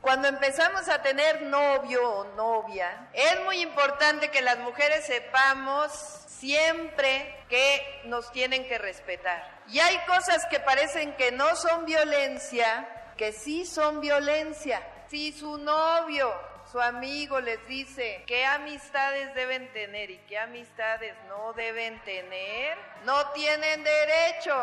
Cuando 0.00 0.28
empezamos 0.28 0.88
a 0.88 1.02
tener 1.02 1.42
novio 1.42 2.00
o 2.02 2.34
novia, 2.34 3.10
es 3.12 3.44
muy 3.44 3.60
importante 3.60 4.30
que 4.30 4.40
las 4.40 4.60
mujeres 4.60 5.04
sepamos 5.04 5.92
siempre 5.92 7.36
que 7.50 7.82
nos 8.06 8.32
tienen 8.32 8.66
que 8.66 8.78
respetar. 8.78 9.60
Y 9.68 9.78
hay 9.78 9.98
cosas 10.06 10.46
que 10.50 10.58
parecen 10.58 11.12
que 11.16 11.32
no 11.32 11.54
son 11.54 11.84
violencia, 11.84 12.88
que 13.16 13.32
sí 13.32 13.64
son 13.64 14.00
violencia. 14.00 14.80
Si 15.08 15.32
su 15.32 15.58
novio, 15.58 16.28
su 16.70 16.80
amigo 16.80 17.40
les 17.40 17.66
dice 17.68 18.22
qué 18.26 18.44
amistades 18.44 19.34
deben 19.34 19.72
tener 19.72 20.10
y 20.10 20.18
qué 20.28 20.38
amistades 20.38 21.14
no 21.28 21.52
deben 21.54 22.00
tener, 22.04 22.76
no 23.04 23.14
tienen 23.34 23.82
derecho. 23.84 24.54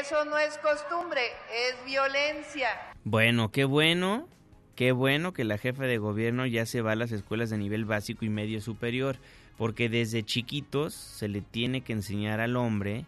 Eso 0.00 0.24
no 0.24 0.38
es 0.38 0.58
costumbre, 0.58 1.22
es 1.52 1.84
violencia. 1.84 2.68
Bueno, 3.04 3.50
qué 3.50 3.64
bueno. 3.64 4.28
Qué 4.74 4.92
bueno 4.92 5.34
que 5.34 5.44
la 5.44 5.58
jefa 5.58 5.84
de 5.84 5.98
gobierno 5.98 6.46
ya 6.46 6.64
se 6.64 6.80
va 6.80 6.92
a 6.92 6.96
las 6.96 7.12
escuelas 7.12 7.50
de 7.50 7.58
nivel 7.58 7.84
básico 7.84 8.24
y 8.24 8.30
medio 8.30 8.62
superior, 8.62 9.16
porque 9.58 9.90
desde 9.90 10.24
chiquitos 10.24 10.94
se 10.94 11.28
le 11.28 11.42
tiene 11.42 11.82
que 11.82 11.92
enseñar 11.92 12.40
al 12.40 12.56
hombre 12.56 13.04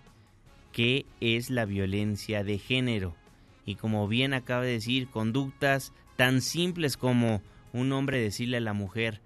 qué 0.70 1.06
es 1.22 1.48
la 1.48 1.64
violencia 1.64 2.44
de 2.44 2.58
género 2.58 3.16
y 3.64 3.76
como 3.76 4.08
bien 4.08 4.34
acaba 4.34 4.64
de 4.64 4.72
decir, 4.72 5.08
conductas 5.08 5.92
tan 6.16 6.40
simples 6.40 6.96
como 6.96 7.42
un 7.72 7.92
hombre 7.92 8.20
decirle 8.20 8.58
a 8.58 8.60
la 8.60 8.72
mujer 8.72 9.20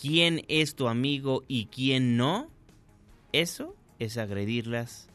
quién 0.00 0.42
es 0.48 0.74
tu 0.74 0.88
amigo 0.88 1.44
y 1.48 1.66
quién 1.66 2.16
no, 2.16 2.50
eso 3.32 3.74
es 3.98 4.18
agredirlas, 4.18 5.08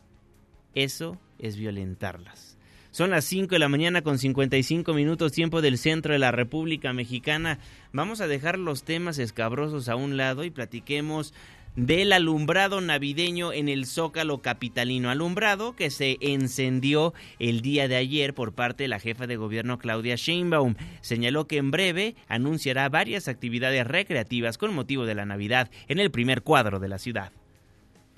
eso 0.74 1.20
es 1.40 1.58
violentarlas. 1.58 2.58
Son 2.92 3.10
las 3.10 3.24
5 3.24 3.56
de 3.56 3.60
la 3.60 3.70
mañana 3.70 4.02
con 4.02 4.18
55 4.18 4.94
minutos 4.94 5.32
tiempo 5.32 5.62
del 5.62 5.78
centro 5.78 6.12
de 6.12 6.20
la 6.20 6.34
República 6.34 6.92
Mexicana. 6.92 7.58
Vamos 7.94 8.20
a 8.20 8.28
dejar 8.28 8.60
los 8.60 8.84
temas 8.84 9.18
escabrosos 9.18 9.88
a 9.88 9.96
un 9.96 10.18
lado 10.18 10.44
y 10.44 10.50
platiquemos 10.50 11.34
del 11.76 12.14
alumbrado 12.14 12.82
navideño 12.82 13.54
en 13.54 13.70
el 13.70 13.86
Zócalo 13.86 14.40
Capitalino. 14.40 15.10
Alumbrado 15.10 15.76
que 15.76 15.90
se 15.90 16.18
encendió 16.20 17.14
el 17.40 17.62
día 17.62 17.88
de 17.88 17.96
ayer 17.96 18.34
por 18.34 18.54
parte 18.54 18.84
de 18.84 18.90
la 18.90 19.00
jefa 19.00 19.28
de 19.28 19.38
gobierno 19.38 19.78
Claudia 19.78 20.16
Sheinbaum. 20.16 20.76
Señaló 21.02 21.48
que 21.48 21.58
en 21.58 21.72
breve 21.72 22.16
anunciará 22.28 22.90
varias 22.90 23.28
actividades 23.28 23.88
recreativas 23.88 24.58
con 24.58 24.74
motivo 24.74 25.06
de 25.06 25.16
la 25.16 25.26
Navidad 25.26 25.70
en 25.88 26.00
el 26.00 26.12
primer 26.12 26.42
cuadro 26.42 26.80
de 26.80 26.90
la 26.90 26.98
ciudad. 26.98 27.32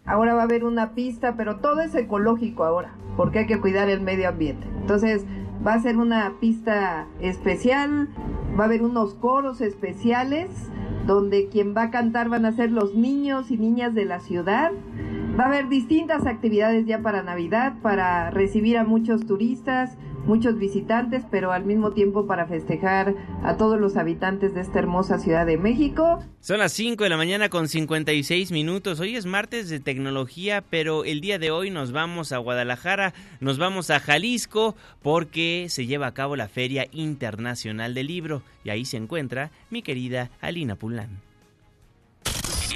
Ahora 0.06 0.34
va 0.34 0.42
a 0.42 0.46
haber 0.46 0.66
una 0.66 0.96
pista, 0.96 1.36
pero 1.38 1.58
todo 1.58 1.80
es 1.80 1.96
ecológico 1.96 2.66
ahora, 2.66 2.94
porque 3.16 3.40
hay 3.40 3.48
que 3.48 3.62
cuidar 3.62 3.90
el 3.90 4.02
medio 4.02 4.28
ambiente. 4.28 4.68
Entonces, 4.82 5.26
va 5.66 5.74
a 5.74 5.80
ser 5.80 5.98
una 5.98 6.34
pista 6.40 7.08
especial, 7.20 8.10
va 8.58 8.64
a 8.64 8.68
haber 8.68 8.84
unos 8.84 9.14
coros 9.16 9.62
especiales 9.62 10.50
donde 11.06 11.50
quien 11.50 11.76
va 11.76 11.84
a 11.84 11.92
cantar 11.92 12.30
van 12.30 12.46
a 12.46 12.52
ser 12.52 12.72
los 12.72 12.96
niños 12.96 13.52
y 13.52 13.58
niñas 13.58 13.94
de 13.94 14.06
la 14.06 14.20
ciudad. 14.20 14.72
Va 15.40 15.46
a 15.46 15.48
haber 15.48 15.68
distintas 15.68 16.26
actividades 16.26 16.86
ya 16.86 17.02
para 17.02 17.24
Navidad, 17.24 17.74
para 17.82 18.30
recibir 18.30 18.78
a 18.78 18.84
muchos 18.84 19.26
turistas, 19.26 19.98
muchos 20.26 20.58
visitantes, 20.58 21.24
pero 21.30 21.52
al 21.52 21.66
mismo 21.66 21.92
tiempo 21.92 22.28
para 22.28 22.48
festejar 22.48 23.16
a 23.44 23.58
todos 23.58 23.80
los 23.80 23.98
habitantes 23.98 24.54
de 24.54 24.62
esta 24.62 24.80
hermosa 24.80 25.20
Ciudad 25.20 25.46
de 25.46 25.58
México. 25.58 26.24
Son 26.40 26.60
las 26.60 26.74
5 26.74 27.04
de 27.04 27.10
la 27.10 27.18
mañana 27.18 27.50
con 27.50 27.68
56 27.68 28.52
minutos. 28.52 29.00
Hoy 29.00 29.16
es 29.16 29.26
martes 29.26 29.70
de 29.70 29.80
tecnología, 29.80 30.64
pero 30.70 31.06
el 31.06 31.22
día 31.22 31.40
de 31.40 31.52
hoy 31.52 31.70
nos 31.70 31.92
vamos 31.92 32.32
a 32.32 32.38
Guadalajara, 32.38 33.14
nos 33.40 33.58
vamos 33.58 33.90
a 33.90 34.00
Jalisco, 34.00 34.76
porque 35.02 35.68
se 35.70 35.86
lleva 35.86 36.08
a 36.08 36.14
cabo 36.14 36.36
la 36.36 36.48
Feria 36.48 36.88
Internacional 36.92 37.94
del 37.94 38.08
Libro 38.08 38.42
y 38.64 38.70
ahí 38.70 38.86
se 38.86 38.98
encuentra 38.98 39.52
mi 39.70 39.82
querida 39.82 40.32
Alina 40.42 40.76
Pulán. 40.76 41.22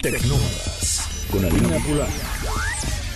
Tecnólogas 0.02 1.28
con 1.32 1.44
Alina 1.44 1.78
Pulán. 1.86 3.07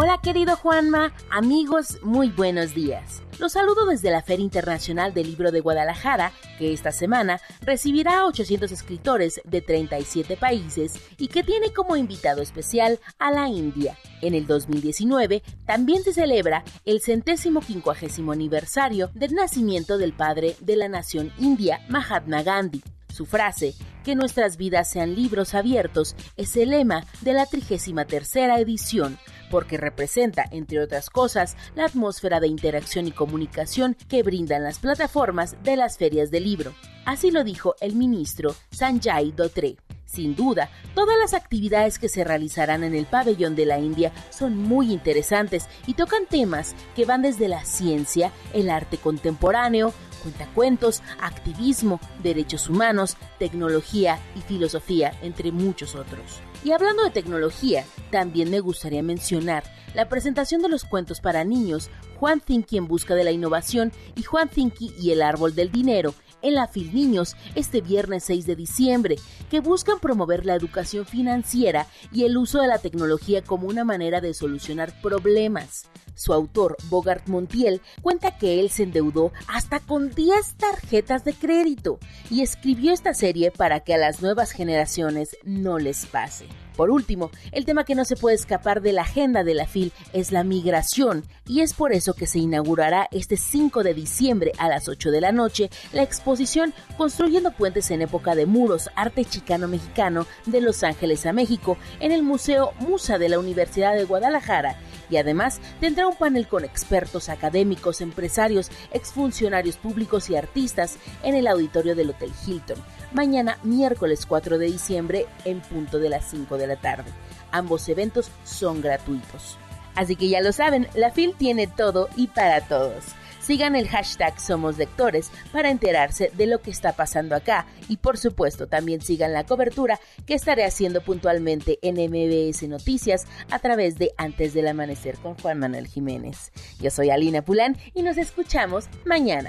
Hola 0.00 0.20
querido 0.22 0.54
Juanma, 0.54 1.12
amigos, 1.28 1.98
muy 2.04 2.28
buenos 2.30 2.72
días. 2.72 3.20
Los 3.40 3.54
saludo 3.54 3.84
desde 3.84 4.12
la 4.12 4.22
Feria 4.22 4.44
Internacional 4.44 5.12
del 5.12 5.26
Libro 5.26 5.50
de 5.50 5.58
Guadalajara, 5.58 6.30
que 6.56 6.72
esta 6.72 6.92
semana 6.92 7.40
recibirá 7.62 8.20
a 8.20 8.26
800 8.26 8.70
escritores 8.70 9.40
de 9.42 9.60
37 9.60 10.36
países 10.36 10.94
y 11.18 11.26
que 11.26 11.42
tiene 11.42 11.72
como 11.72 11.96
invitado 11.96 12.42
especial 12.42 13.00
a 13.18 13.32
la 13.32 13.48
India. 13.48 13.98
En 14.22 14.34
el 14.34 14.46
2019 14.46 15.42
también 15.66 16.04
se 16.04 16.12
celebra 16.12 16.62
el 16.84 17.00
centésimo 17.00 17.58
quincuagésimo 17.58 18.30
aniversario 18.30 19.10
del 19.14 19.34
nacimiento 19.34 19.98
del 19.98 20.12
padre 20.12 20.54
de 20.60 20.76
la 20.76 20.88
nación 20.88 21.32
india, 21.38 21.80
Mahatma 21.88 22.44
Gandhi. 22.44 22.84
Su 23.12 23.26
frase, 23.26 23.74
que 24.04 24.14
nuestras 24.14 24.58
vidas 24.58 24.88
sean 24.88 25.16
libros 25.16 25.54
abiertos, 25.54 26.14
es 26.36 26.56
el 26.56 26.70
lema 26.70 27.04
de 27.22 27.32
la 27.32 27.46
33 27.46 28.36
edición, 28.60 29.18
porque 29.50 29.76
representa, 29.76 30.44
entre 30.50 30.80
otras 30.80 31.10
cosas, 31.10 31.56
la 31.74 31.84
atmósfera 31.84 32.40
de 32.40 32.48
interacción 32.48 33.06
y 33.06 33.12
comunicación 33.12 33.96
que 34.08 34.22
brindan 34.22 34.62
las 34.64 34.78
plataformas 34.78 35.56
de 35.62 35.76
las 35.76 35.98
ferias 35.98 36.30
de 36.30 36.40
libro. 36.40 36.74
Así 37.04 37.30
lo 37.30 37.44
dijo 37.44 37.74
el 37.80 37.94
ministro 37.94 38.54
Sanjay 38.70 39.32
Dotre. 39.32 39.76
Sin 40.08 40.34
duda, 40.34 40.70
todas 40.94 41.18
las 41.18 41.34
actividades 41.34 41.98
que 41.98 42.08
se 42.08 42.24
realizarán 42.24 42.82
en 42.82 42.94
el 42.94 43.04
pabellón 43.04 43.54
de 43.54 43.66
la 43.66 43.78
India 43.78 44.10
son 44.30 44.56
muy 44.56 44.90
interesantes 44.90 45.68
y 45.86 45.94
tocan 45.94 46.24
temas 46.24 46.74
que 46.96 47.04
van 47.04 47.20
desde 47.20 47.46
la 47.46 47.64
ciencia, 47.66 48.32
el 48.54 48.70
arte 48.70 48.96
contemporáneo, 48.96 49.92
cuentacuentos, 50.18 51.02
activismo, 51.20 52.00
derechos 52.22 52.68
humanos, 52.68 53.16
tecnología 53.38 54.18
y 54.36 54.40
filosofía, 54.40 55.12
entre 55.22 55.52
muchos 55.52 55.94
otros. 55.94 56.40
Y 56.64 56.72
hablando 56.72 57.04
de 57.04 57.10
tecnología, 57.10 57.84
también 58.10 58.50
me 58.50 58.60
gustaría 58.60 59.02
mencionar 59.02 59.64
la 59.94 60.08
presentación 60.08 60.60
de 60.60 60.68
los 60.68 60.84
cuentos 60.84 61.20
para 61.20 61.44
niños 61.44 61.90
Juan 62.18 62.40
Thinky 62.40 62.76
en 62.76 62.88
busca 62.88 63.14
de 63.14 63.24
la 63.24 63.30
innovación 63.30 63.92
y 64.16 64.22
Juan 64.22 64.48
Thinky 64.48 64.92
y 65.00 65.12
el 65.12 65.22
árbol 65.22 65.54
del 65.54 65.70
dinero 65.70 66.14
en 66.42 66.54
la 66.54 66.68
FIL 66.68 66.94
Niños 66.94 67.36
este 67.54 67.80
viernes 67.80 68.24
6 68.24 68.46
de 68.46 68.56
diciembre, 68.56 69.16
que 69.50 69.60
buscan 69.60 69.98
promover 69.98 70.46
la 70.46 70.54
educación 70.54 71.06
financiera 71.06 71.86
y 72.12 72.24
el 72.24 72.36
uso 72.36 72.60
de 72.60 72.68
la 72.68 72.78
tecnología 72.78 73.42
como 73.42 73.68
una 73.68 73.84
manera 73.84 74.20
de 74.20 74.34
solucionar 74.34 74.92
problemas. 75.00 75.86
Su 76.14 76.32
autor, 76.32 76.76
Bogart 76.88 77.28
Montiel, 77.28 77.80
cuenta 78.02 78.36
que 78.36 78.58
él 78.60 78.70
se 78.70 78.82
endeudó 78.82 79.32
hasta 79.46 79.78
con 79.80 80.10
10 80.10 80.54
tarjetas 80.56 81.24
de 81.24 81.32
crédito 81.32 81.98
y 82.28 82.42
escribió 82.42 82.92
esta 82.92 83.14
serie 83.14 83.50
para 83.50 83.80
que 83.80 83.94
a 83.94 83.98
las 83.98 84.20
nuevas 84.20 84.50
generaciones 84.50 85.36
no 85.44 85.78
les 85.78 86.06
pase. 86.06 86.46
Por 86.78 86.92
último, 86.92 87.32
el 87.50 87.64
tema 87.64 87.82
que 87.82 87.96
no 87.96 88.04
se 88.04 88.14
puede 88.14 88.36
escapar 88.36 88.82
de 88.82 88.92
la 88.92 89.02
agenda 89.02 89.42
de 89.42 89.52
la 89.52 89.66
FIL 89.66 89.92
es 90.12 90.30
la 90.30 90.44
migración, 90.44 91.24
y 91.44 91.62
es 91.62 91.74
por 91.74 91.92
eso 91.92 92.14
que 92.14 92.28
se 92.28 92.38
inaugurará 92.38 93.08
este 93.10 93.36
5 93.36 93.82
de 93.82 93.94
diciembre 93.94 94.52
a 94.58 94.68
las 94.68 94.88
8 94.88 95.10
de 95.10 95.20
la 95.20 95.32
noche 95.32 95.70
la 95.92 96.04
exposición 96.04 96.72
Construyendo 96.96 97.50
puentes 97.50 97.90
en 97.90 98.02
época 98.02 98.36
de 98.36 98.46
muros, 98.46 98.90
arte 98.94 99.24
chicano 99.24 99.66
mexicano 99.66 100.24
de 100.46 100.60
Los 100.60 100.84
Ángeles 100.84 101.26
a 101.26 101.32
México 101.32 101.76
en 101.98 102.12
el 102.12 102.22
Museo 102.22 102.70
Musa 102.78 103.18
de 103.18 103.28
la 103.28 103.40
Universidad 103.40 103.96
de 103.96 104.04
Guadalajara 104.04 104.78
y 105.10 105.16
además 105.16 105.60
tendrá 105.80 106.06
un 106.06 106.16
panel 106.16 106.46
con 106.48 106.64
expertos 106.64 107.28
académicos, 107.28 108.00
empresarios, 108.00 108.70
exfuncionarios 108.92 109.76
públicos 109.76 110.30
y 110.30 110.36
artistas 110.36 110.98
en 111.22 111.34
el 111.34 111.46
auditorio 111.46 111.94
del 111.94 112.10
Hotel 112.10 112.32
Hilton, 112.46 112.78
mañana 113.12 113.58
miércoles 113.62 114.26
4 114.26 114.58
de 114.58 114.66
diciembre 114.66 115.26
en 115.44 115.60
punto 115.60 115.98
de 115.98 116.08
las 116.08 116.28
5 116.30 116.56
de 116.56 116.66
la 116.66 116.76
tarde. 116.76 117.10
Ambos 117.50 117.88
eventos 117.88 118.30
son 118.44 118.80
gratuitos. 118.80 119.58
Así 119.94 120.14
que 120.14 120.28
ya 120.28 120.40
lo 120.40 120.52
saben, 120.52 120.86
la 120.94 121.10
FIL 121.10 121.34
tiene 121.36 121.66
todo 121.66 122.08
y 122.14 122.28
para 122.28 122.60
todos. 122.60 123.04
Sigan 123.48 123.76
el 123.76 123.88
hashtag 123.88 124.38
Somos 124.38 124.76
Lectores 124.76 125.30
para 125.52 125.70
enterarse 125.70 126.30
de 126.36 126.46
lo 126.46 126.60
que 126.60 126.70
está 126.70 126.92
pasando 126.92 127.34
acá 127.34 127.64
y 127.88 127.96
por 127.96 128.18
supuesto 128.18 128.66
también 128.66 129.00
sigan 129.00 129.32
la 129.32 129.46
cobertura 129.46 129.98
que 130.26 130.34
estaré 130.34 130.66
haciendo 130.66 131.00
puntualmente 131.00 131.78
en 131.80 131.94
MBS 131.94 132.68
Noticias 132.68 133.26
a 133.50 133.58
través 133.58 133.96
de 133.96 134.12
Antes 134.18 134.52
del 134.52 134.68
Amanecer 134.68 135.16
con 135.16 135.34
Juan 135.36 135.60
Manuel 135.60 135.86
Jiménez. 135.86 136.52
Yo 136.78 136.90
soy 136.90 137.08
Alina 137.08 137.40
Pulán 137.40 137.78
y 137.94 138.02
nos 138.02 138.18
escuchamos 138.18 138.90
mañana. 139.06 139.48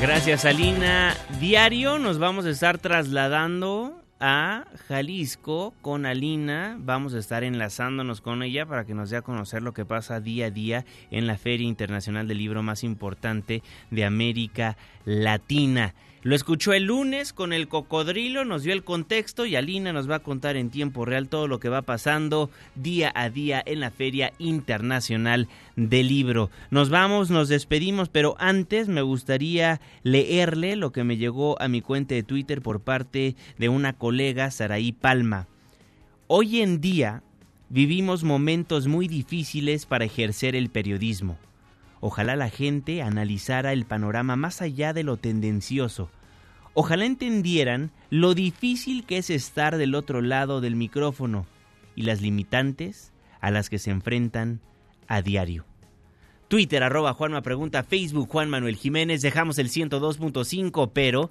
Gracias 0.00 0.44
Alina. 0.44 1.16
Diario 1.38 2.00
nos 2.00 2.18
vamos 2.18 2.44
a 2.44 2.50
estar 2.50 2.78
trasladando 2.78 4.02
a 4.20 4.64
Jalisco 4.88 5.74
con 5.82 6.06
Alina. 6.06 6.76
Vamos 6.78 7.14
a 7.14 7.18
estar 7.18 7.44
enlazándonos 7.44 8.20
con 8.20 8.42
ella 8.42 8.66
para 8.66 8.84
que 8.84 8.94
nos 8.94 9.10
dé 9.10 9.16
a 9.16 9.22
conocer 9.22 9.62
lo 9.62 9.72
que 9.72 9.84
pasa 9.84 10.20
día 10.20 10.46
a 10.46 10.50
día 10.50 10.84
en 11.10 11.26
la 11.26 11.38
Feria 11.38 11.66
Internacional 11.66 12.26
del 12.26 12.38
Libro 12.38 12.62
más 12.62 12.84
importante 12.84 13.62
de 13.90 14.04
América 14.04 14.76
Latina. 15.04 15.94
Lo 16.22 16.34
escuchó 16.34 16.72
el 16.72 16.84
lunes 16.84 17.32
con 17.32 17.52
el 17.52 17.68
cocodrilo, 17.68 18.44
nos 18.44 18.64
dio 18.64 18.72
el 18.72 18.82
contexto 18.82 19.46
y 19.46 19.54
Alina 19.54 19.92
nos 19.92 20.10
va 20.10 20.16
a 20.16 20.22
contar 20.22 20.56
en 20.56 20.68
tiempo 20.68 21.04
real 21.04 21.28
todo 21.28 21.46
lo 21.46 21.60
que 21.60 21.68
va 21.68 21.82
pasando 21.82 22.50
día 22.74 23.12
a 23.14 23.30
día 23.30 23.62
en 23.64 23.78
la 23.78 23.92
Feria 23.92 24.32
Internacional 24.40 25.46
del 25.76 26.08
Libro. 26.08 26.50
Nos 26.72 26.90
vamos, 26.90 27.30
nos 27.30 27.48
despedimos, 27.48 28.08
pero 28.08 28.34
antes 28.40 28.88
me 28.88 29.00
gustaría 29.02 29.80
leerle 30.02 30.74
lo 30.74 30.90
que 30.90 31.04
me 31.04 31.18
llegó 31.18 31.60
a 31.62 31.68
mi 31.68 31.82
cuenta 31.82 32.16
de 32.16 32.24
Twitter 32.24 32.62
por 32.62 32.80
parte 32.80 33.36
de 33.56 33.68
una 33.68 33.92
colega, 33.92 34.50
Saraí 34.50 34.90
Palma. 34.90 35.46
Hoy 36.26 36.62
en 36.62 36.80
día 36.80 37.22
vivimos 37.68 38.24
momentos 38.24 38.88
muy 38.88 39.06
difíciles 39.06 39.86
para 39.86 40.06
ejercer 40.06 40.56
el 40.56 40.68
periodismo 40.68 41.38
Ojalá 42.00 42.36
la 42.36 42.50
gente 42.50 43.02
analizara 43.02 43.72
el 43.72 43.84
panorama 43.84 44.36
más 44.36 44.62
allá 44.62 44.92
de 44.92 45.02
lo 45.02 45.16
tendencioso. 45.16 46.10
Ojalá 46.74 47.06
entendieran 47.06 47.90
lo 48.10 48.34
difícil 48.34 49.04
que 49.04 49.18
es 49.18 49.30
estar 49.30 49.76
del 49.76 49.94
otro 49.94 50.22
lado 50.22 50.60
del 50.60 50.76
micrófono 50.76 51.46
y 51.96 52.02
las 52.02 52.20
limitantes 52.20 53.12
a 53.40 53.50
las 53.50 53.68
que 53.68 53.78
se 53.78 53.90
enfrentan 53.90 54.60
a 55.08 55.22
diario. 55.22 55.64
Twitter 56.46 56.82
arroba 56.82 57.12
Juanma 57.12 57.42
Pregunta, 57.42 57.82
Facebook 57.82 58.28
Juan 58.30 58.48
Manuel 58.48 58.76
Jiménez, 58.76 59.20
dejamos 59.20 59.58
el 59.58 59.68
102.5, 59.68 60.90
pero 60.94 61.30